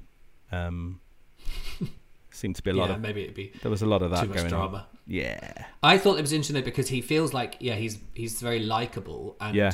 Um, 0.53 1.01
seemed 2.31 2.57
to 2.57 2.63
be 2.63 2.71
a 2.71 2.75
lot 2.75 2.91
yeah, 2.91 2.97
of 2.97 3.01
maybe 3.01 3.23
it'd 3.23 3.35
be 3.35 3.53
there 3.63 3.71
was 3.71 3.83
a 3.83 3.87
lot 3.87 4.03
of 4.03 4.11
that 4.11 4.23
too 4.23 4.29
much 4.29 4.37
going 4.37 4.49
drama. 4.49 4.77
on. 4.77 4.85
Yeah, 5.07 5.67
I 5.83 5.99
thought 5.99 6.19
it 6.19 6.23
was 6.23 6.33
interesting 6.33 6.55
though 6.55 6.63
because 6.63 6.89
he 6.89 7.01
feels 7.01 7.33
like 7.33 7.57
yeah 7.61 7.75
he's 7.75 7.99
he's 8.15 8.41
very 8.41 8.61
likable 8.61 9.37
and 9.41 9.57
yeah. 9.57 9.73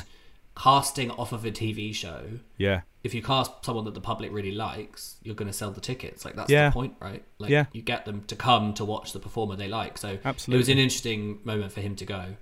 casting 0.55 1.11
off 1.11 1.31
of 1.31 1.45
a 1.45 1.51
TV 1.51 1.93
show. 1.93 2.39
Yeah, 2.57 2.81
if 3.03 3.13
you 3.13 3.21
cast 3.21 3.65
someone 3.65 3.85
that 3.85 3.93
the 3.93 4.01
public 4.01 4.31
really 4.31 4.53
likes, 4.53 5.17
you're 5.23 5.35
going 5.35 5.51
to 5.51 5.53
sell 5.53 5.71
the 5.71 5.81
tickets. 5.81 6.23
Like 6.23 6.35
that's 6.35 6.49
yeah. 6.49 6.69
the 6.69 6.73
point, 6.73 6.95
right? 6.99 7.23
Like 7.37 7.49
yeah. 7.49 7.65
you 7.73 7.81
get 7.81 8.05
them 8.05 8.23
to 8.27 8.35
come 8.35 8.73
to 8.75 8.85
watch 8.85 9.11
the 9.11 9.19
performer 9.19 9.55
they 9.55 9.67
like. 9.67 9.97
So 9.97 10.17
Absolutely. 10.23 10.55
it 10.55 10.57
was 10.57 10.69
an 10.69 10.77
interesting 10.77 11.39
moment 11.43 11.73
for 11.73 11.81
him 11.81 11.95
to 11.97 12.05
go. 12.05 12.35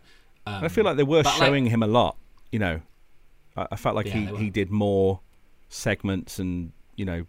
Um, 0.45 0.63
I 0.63 0.67
feel 0.67 0.83
like 0.83 0.97
they 0.97 1.03
were 1.03 1.23
showing 1.23 1.65
like, 1.65 1.73
him 1.73 1.83
a 1.83 1.87
lot. 1.87 2.15
You 2.51 2.59
know, 2.59 2.81
I, 3.55 3.67
I 3.71 3.75
felt 3.75 3.95
like 3.95 4.07
yeah, 4.07 4.13
he, 4.13 4.35
he 4.35 4.49
did 4.49 4.71
more 4.71 5.19
segments 5.69 6.39
and 6.39 6.71
you 6.95 7.05
know 7.05 7.25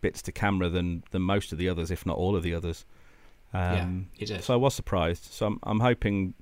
bits 0.00 0.22
to 0.22 0.32
camera 0.32 0.68
than 0.68 1.04
than 1.10 1.22
most 1.22 1.52
of 1.52 1.58
the 1.58 1.68
others, 1.68 1.90
if 1.90 2.04
not 2.06 2.16
all 2.16 2.36
of 2.36 2.42
the 2.42 2.54
others. 2.54 2.84
Um, 3.54 4.08
yeah, 4.14 4.18
he 4.18 4.26
did. 4.26 4.44
So 4.44 4.54
I 4.54 4.56
was 4.56 4.74
surprised. 4.74 5.24
So 5.32 5.46
I'm 5.46 5.60
I'm 5.62 5.80
hoping 5.80 6.34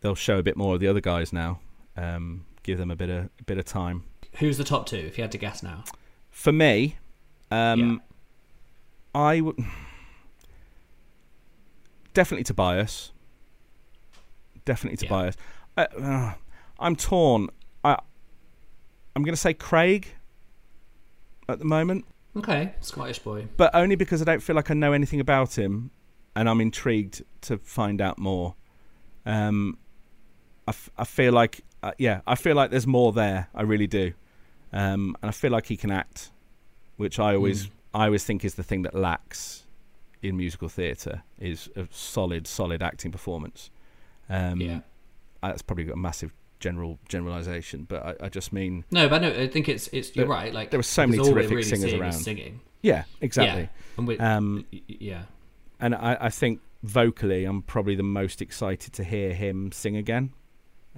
they'll 0.00 0.14
show 0.14 0.38
a 0.38 0.42
bit 0.42 0.56
more 0.56 0.74
of 0.74 0.80
the 0.80 0.88
other 0.88 1.00
guys 1.00 1.32
now. 1.32 1.60
Um, 1.96 2.46
give 2.62 2.78
them 2.78 2.90
a 2.90 2.96
bit 2.96 3.10
of 3.10 3.28
a 3.38 3.44
bit 3.44 3.58
of 3.58 3.64
time. 3.64 4.04
Who's 4.38 4.58
the 4.58 4.64
top 4.64 4.86
two? 4.86 4.96
If 4.96 5.18
you 5.18 5.22
had 5.22 5.32
to 5.32 5.38
guess 5.38 5.62
now, 5.62 5.84
for 6.30 6.52
me, 6.52 6.96
um, 7.50 8.00
yeah. 9.14 9.20
I 9.20 9.40
would 9.40 9.58
definitely 12.14 12.44
Tobias. 12.44 13.12
Definitely 14.64 14.98
Tobias. 14.98 15.36
Yeah. 15.76 15.86
Uh, 15.96 16.00
uh, 16.00 16.34
I'm 16.80 16.96
torn. 16.96 17.48
I 17.84 17.98
I'm 19.14 19.22
going 19.22 19.34
to 19.34 19.40
say 19.40 19.54
Craig 19.54 20.08
at 21.48 21.58
the 21.58 21.64
moment. 21.64 22.06
Okay, 22.36 22.74
Scottish 22.80 23.18
boy. 23.18 23.48
But 23.56 23.74
only 23.74 23.96
because 23.96 24.22
I 24.22 24.24
don't 24.24 24.40
feel 24.40 24.56
like 24.56 24.70
I 24.70 24.74
know 24.74 24.92
anything 24.92 25.20
about 25.20 25.58
him, 25.58 25.90
and 26.36 26.48
I'm 26.48 26.60
intrigued 26.60 27.22
to 27.42 27.58
find 27.58 28.00
out 28.00 28.18
more. 28.18 28.54
Um, 29.26 29.78
I, 30.66 30.70
f- 30.70 30.90
I 30.96 31.04
feel 31.04 31.32
like, 31.32 31.62
uh, 31.82 31.92
yeah, 31.98 32.20
I 32.26 32.36
feel 32.36 32.54
like 32.54 32.70
there's 32.70 32.86
more 32.86 33.12
there. 33.12 33.48
I 33.54 33.62
really 33.62 33.88
do, 33.88 34.12
um, 34.72 35.16
and 35.20 35.28
I 35.28 35.32
feel 35.32 35.50
like 35.50 35.66
he 35.66 35.76
can 35.76 35.90
act, 35.90 36.30
which 36.96 37.18
I 37.18 37.34
always, 37.34 37.66
mm. 37.66 37.70
I 37.94 38.04
always 38.06 38.24
think 38.24 38.44
is 38.44 38.54
the 38.54 38.62
thing 38.62 38.82
that 38.82 38.94
lacks 38.94 39.64
in 40.22 40.36
musical 40.36 40.68
theatre 40.68 41.24
is 41.40 41.68
a 41.74 41.88
solid, 41.90 42.46
solid 42.46 42.82
acting 42.82 43.10
performance. 43.10 43.70
Um, 44.28 44.60
yeah, 44.60 44.80
that's 45.42 45.62
probably 45.62 45.84
got 45.84 45.94
a 45.94 45.98
massive 45.98 46.32
general 46.60 46.98
generalization, 47.08 47.86
but 47.88 48.04
I, 48.04 48.26
I, 48.26 48.28
just 48.28 48.52
mean 48.52 48.84
no. 48.90 49.08
But 49.08 49.22
no, 49.22 49.30
I 49.30 49.48
think 49.48 49.68
it's 49.68 49.88
it's 49.88 50.14
you're 50.14 50.26
right. 50.26 50.52
Like 50.52 50.70
there 50.70 50.78
were 50.78 50.84
so 50.84 51.06
many 51.06 51.22
terrific 51.22 51.50
really 51.50 51.62
singers 51.62 51.94
around 51.94 52.12
singing. 52.12 52.60
Yeah, 52.82 53.04
exactly. 53.20 53.62
Yeah. 53.62 53.68
And 53.98 54.20
um, 54.20 54.66
yeah, 54.86 55.22
and 55.80 55.94
I, 55.94 56.16
I, 56.20 56.30
think 56.30 56.60
vocally, 56.82 57.44
I'm 57.44 57.62
probably 57.62 57.94
the 57.94 58.02
most 58.02 58.40
excited 58.40 58.92
to 58.94 59.04
hear 59.04 59.34
him 59.34 59.72
sing 59.72 59.96
again. 59.96 60.32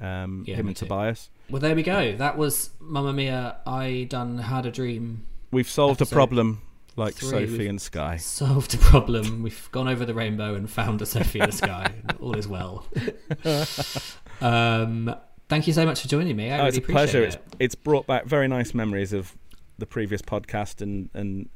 Um, 0.00 0.44
yeah, 0.46 0.56
him 0.56 0.68
and 0.68 0.76
too. 0.76 0.86
Tobias. 0.86 1.30
Well, 1.50 1.60
there 1.60 1.74
we 1.74 1.82
go. 1.82 2.16
That 2.16 2.36
was 2.36 2.70
Mamma 2.80 3.12
Mia. 3.12 3.56
I 3.66 4.06
done 4.08 4.38
had 4.38 4.66
a 4.66 4.70
dream. 4.70 5.24
We've 5.50 5.68
solved 5.68 6.00
a 6.00 6.06
problem 6.06 6.62
like 6.96 7.14
three. 7.14 7.46
Sophie 7.46 7.66
and 7.68 7.80
Sky. 7.80 8.16
Solved 8.16 8.74
a 8.74 8.78
problem. 8.78 9.42
We've 9.42 9.68
gone 9.72 9.88
over 9.88 10.04
the 10.04 10.14
rainbow 10.14 10.54
and 10.54 10.70
found 10.70 11.02
a 11.02 11.06
Sophie 11.06 11.40
and 11.40 11.50
a 11.50 11.54
Sky. 11.54 11.92
All 12.20 12.36
is 12.36 12.48
well. 12.48 12.86
um, 14.40 15.14
Thank 15.52 15.66
you 15.66 15.74
so 15.74 15.84
much 15.84 16.00
for 16.00 16.08
joining 16.08 16.34
me. 16.34 16.50
I 16.50 16.54
oh, 16.54 16.56
really 16.56 16.68
it's 16.68 16.78
a 16.78 16.80
pleasure. 16.80 17.22
It. 17.24 17.34
It's, 17.34 17.38
it's 17.58 17.74
brought 17.74 18.06
back 18.06 18.24
very 18.24 18.48
nice 18.48 18.72
memories 18.72 19.12
of 19.12 19.36
the 19.76 19.84
previous 19.84 20.22
podcast 20.22 20.80
and, 20.80 21.10
and 21.12 21.50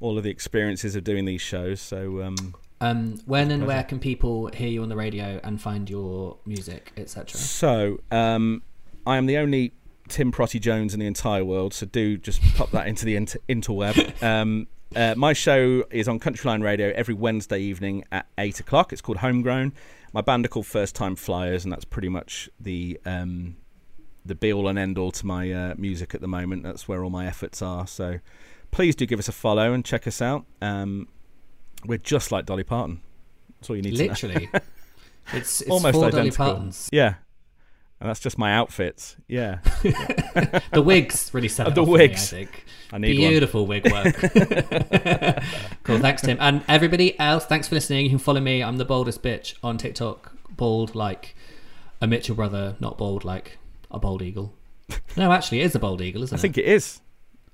all 0.00 0.16
of 0.16 0.24
the 0.24 0.30
experiences 0.30 0.96
of 0.96 1.04
doing 1.04 1.26
these 1.26 1.42
shows. 1.42 1.78
So, 1.78 2.22
um, 2.22 2.54
um, 2.80 3.20
when 3.26 3.50
and 3.50 3.66
where 3.66 3.84
can 3.84 3.98
people 3.98 4.46
hear 4.54 4.68
you 4.68 4.82
on 4.82 4.88
the 4.88 4.96
radio 4.96 5.38
and 5.44 5.60
find 5.60 5.90
your 5.90 6.38
music, 6.46 6.92
etc.? 6.96 7.38
So, 7.38 8.00
um, 8.10 8.62
I 9.06 9.18
am 9.18 9.26
the 9.26 9.36
only 9.36 9.74
Tim 10.08 10.32
Prottey 10.32 10.58
Jones 10.58 10.94
in 10.94 11.00
the 11.00 11.06
entire 11.06 11.44
world. 11.44 11.74
So 11.74 11.84
do 11.84 12.16
just 12.16 12.40
pop 12.56 12.70
that 12.70 12.86
into 12.86 13.04
the 13.04 13.16
inter- 13.16 13.40
interweb. 13.50 14.22
Um, 14.22 14.66
uh, 14.96 15.14
my 15.18 15.34
show 15.34 15.84
is 15.90 16.08
on 16.08 16.20
Countryline 16.20 16.62
Radio 16.62 16.90
every 16.94 17.14
Wednesday 17.14 17.60
evening 17.60 18.04
at 18.10 18.24
eight 18.38 18.60
o'clock. 18.60 18.94
It's 18.94 19.02
called 19.02 19.18
Homegrown 19.18 19.74
my 20.12 20.20
band 20.20 20.44
are 20.44 20.48
called 20.48 20.66
First 20.66 20.94
Time 20.94 21.16
Flyers, 21.16 21.64
and 21.64 21.72
that's 21.72 21.84
pretty 21.84 22.08
much 22.08 22.48
the 22.60 23.00
um, 23.04 23.56
the 24.24 24.34
be 24.34 24.52
all 24.52 24.68
and 24.68 24.78
end 24.78 24.98
all 24.98 25.10
to 25.12 25.26
my 25.26 25.50
uh, 25.50 25.74
music 25.76 26.14
at 26.14 26.20
the 26.20 26.28
moment. 26.28 26.62
That's 26.62 26.86
where 26.86 27.02
all 27.02 27.10
my 27.10 27.26
efforts 27.26 27.62
are. 27.62 27.86
So 27.86 28.20
please 28.70 28.94
do 28.94 29.06
give 29.06 29.18
us 29.18 29.28
a 29.28 29.32
follow 29.32 29.72
and 29.72 29.84
check 29.84 30.06
us 30.06 30.22
out. 30.22 30.44
Um, 30.60 31.08
We're 31.84 31.98
just 31.98 32.30
like 32.32 32.46
Dolly 32.46 32.64
Parton. 32.64 33.00
That's 33.58 33.70
all 33.70 33.76
you 33.76 33.82
need 33.82 33.96
to 33.96 34.04
know. 34.04 34.10
Literally. 34.10 34.48
It's, 35.32 35.60
it's 35.60 35.70
Almost 35.70 35.94
four 35.94 36.10
Dolly 36.10 36.22
identical. 36.22 36.46
Partons. 36.46 36.88
Yeah. 36.92 37.14
And 38.02 38.08
that's 38.08 38.18
just 38.20 38.36
my 38.36 38.52
outfits. 38.52 39.16
Yeah. 39.28 39.58
The 40.72 40.82
wigs 40.82 41.30
really 41.32 41.46
set 41.48 41.68
it 41.68 41.74
The 41.76 41.84
wigs. 41.84 42.32
Me, 42.32 42.40
I 42.40 42.44
think. 42.46 42.64
I 42.92 42.98
need 42.98 43.18
one. 43.20 43.28
Beautiful 43.30 43.66
wig 43.66 43.84
work. 43.92 44.16
cool. 45.84 45.98
Thanks, 45.98 46.22
Tim. 46.22 46.36
And 46.40 46.62
everybody 46.66 47.18
else, 47.20 47.44
thanks 47.46 47.68
for 47.68 47.74
listening. 47.76 48.04
You 48.04 48.10
can 48.10 48.18
follow 48.18 48.40
me. 48.40 48.62
I'm 48.62 48.76
the 48.78 48.84
baldest 48.84 49.22
bitch 49.22 49.54
on 49.62 49.78
TikTok. 49.78 50.32
Bald 50.56 50.94
like 50.96 51.36
a 52.00 52.06
Mitchell 52.08 52.34
brother, 52.34 52.74
not 52.80 52.98
bald 52.98 53.24
like 53.24 53.58
a 53.90 53.98
bald 54.00 54.20
eagle. 54.22 54.54
No, 55.16 55.30
actually, 55.30 55.60
it 55.60 55.66
is 55.66 55.74
a 55.74 55.78
bald 55.78 56.02
eagle, 56.02 56.22
isn't 56.24 56.34
I 56.34 56.36
it? 56.36 56.40
I 56.40 56.42
think 56.42 56.58
it 56.58 56.64
is. 56.64 57.00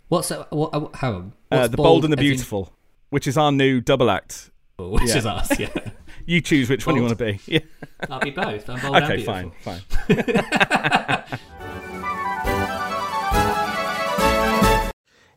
What's 0.09 0.31
a, 0.31 0.47
what? 0.51 0.71
uh, 0.73 0.89
How? 0.95 1.25
Uh, 1.51 1.69
the 1.69 1.77
Bold 1.77 2.05
and 2.05 2.13
the 2.13 2.19
as 2.19 2.25
in- 2.25 2.31
Beautiful, 2.31 2.73
which 3.11 3.27
is 3.27 3.37
our 3.37 3.53
new 3.53 3.81
double 3.83 4.11
act. 4.11 4.51
which 4.79 5.03
Yeah. 5.11 5.17
is 5.19 5.27
us. 5.27 5.59
Yeah, 5.61 5.69
You 6.29 6.43
choose 6.43 6.69
which 6.69 6.87
one 6.87 6.95
you 6.95 7.01
want 7.03 7.17
to 7.19 7.25
be. 7.25 7.41
Yeah. 7.47 7.61
I'll 8.11 8.21
be 8.21 8.31
both. 8.31 8.69
I'm 8.69 8.79
bold 8.81 8.97
Okay, 8.97 9.17
beautiful. 9.17 9.51
fine, 9.65 9.81
fine. 9.81 11.25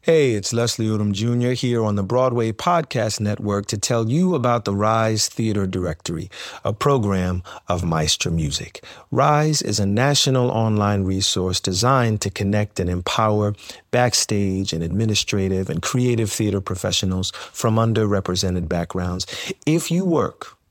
Hey, 0.03 0.31
it's 0.31 0.51
Leslie 0.51 0.87
Odom 0.87 1.11
Jr. 1.13 1.51
here 1.51 1.85
on 1.85 1.95
the 1.95 2.01
Broadway 2.03 2.51
Podcast 2.51 3.19
Network 3.19 3.67
to 3.67 3.77
tell 3.77 4.09
you 4.09 4.33
about 4.33 4.65
the 4.65 4.73
Rise 4.75 5.29
Theater 5.29 5.67
Directory, 5.67 6.29
a 6.65 6.73
program 6.73 7.43
of 7.67 7.83
Maestra 7.83 8.31
Music. 8.31 8.83
Rise 9.11 9.61
is 9.61 9.79
a 9.79 9.85
national 9.85 10.49
online 10.49 11.03
resource 11.03 11.59
designed 11.59 12.19
to 12.21 12.31
connect 12.31 12.79
and 12.79 12.89
empower 12.89 13.53
backstage 13.91 14.73
and 14.73 14.83
administrative 14.83 15.69
and 15.69 15.83
creative 15.83 16.31
theater 16.31 16.59
professionals 16.61 17.31
from 17.53 17.75
underrepresented 17.75 18.67
backgrounds. 18.67 19.27
If 19.67 19.91
you 19.91 20.03
work 20.03 20.57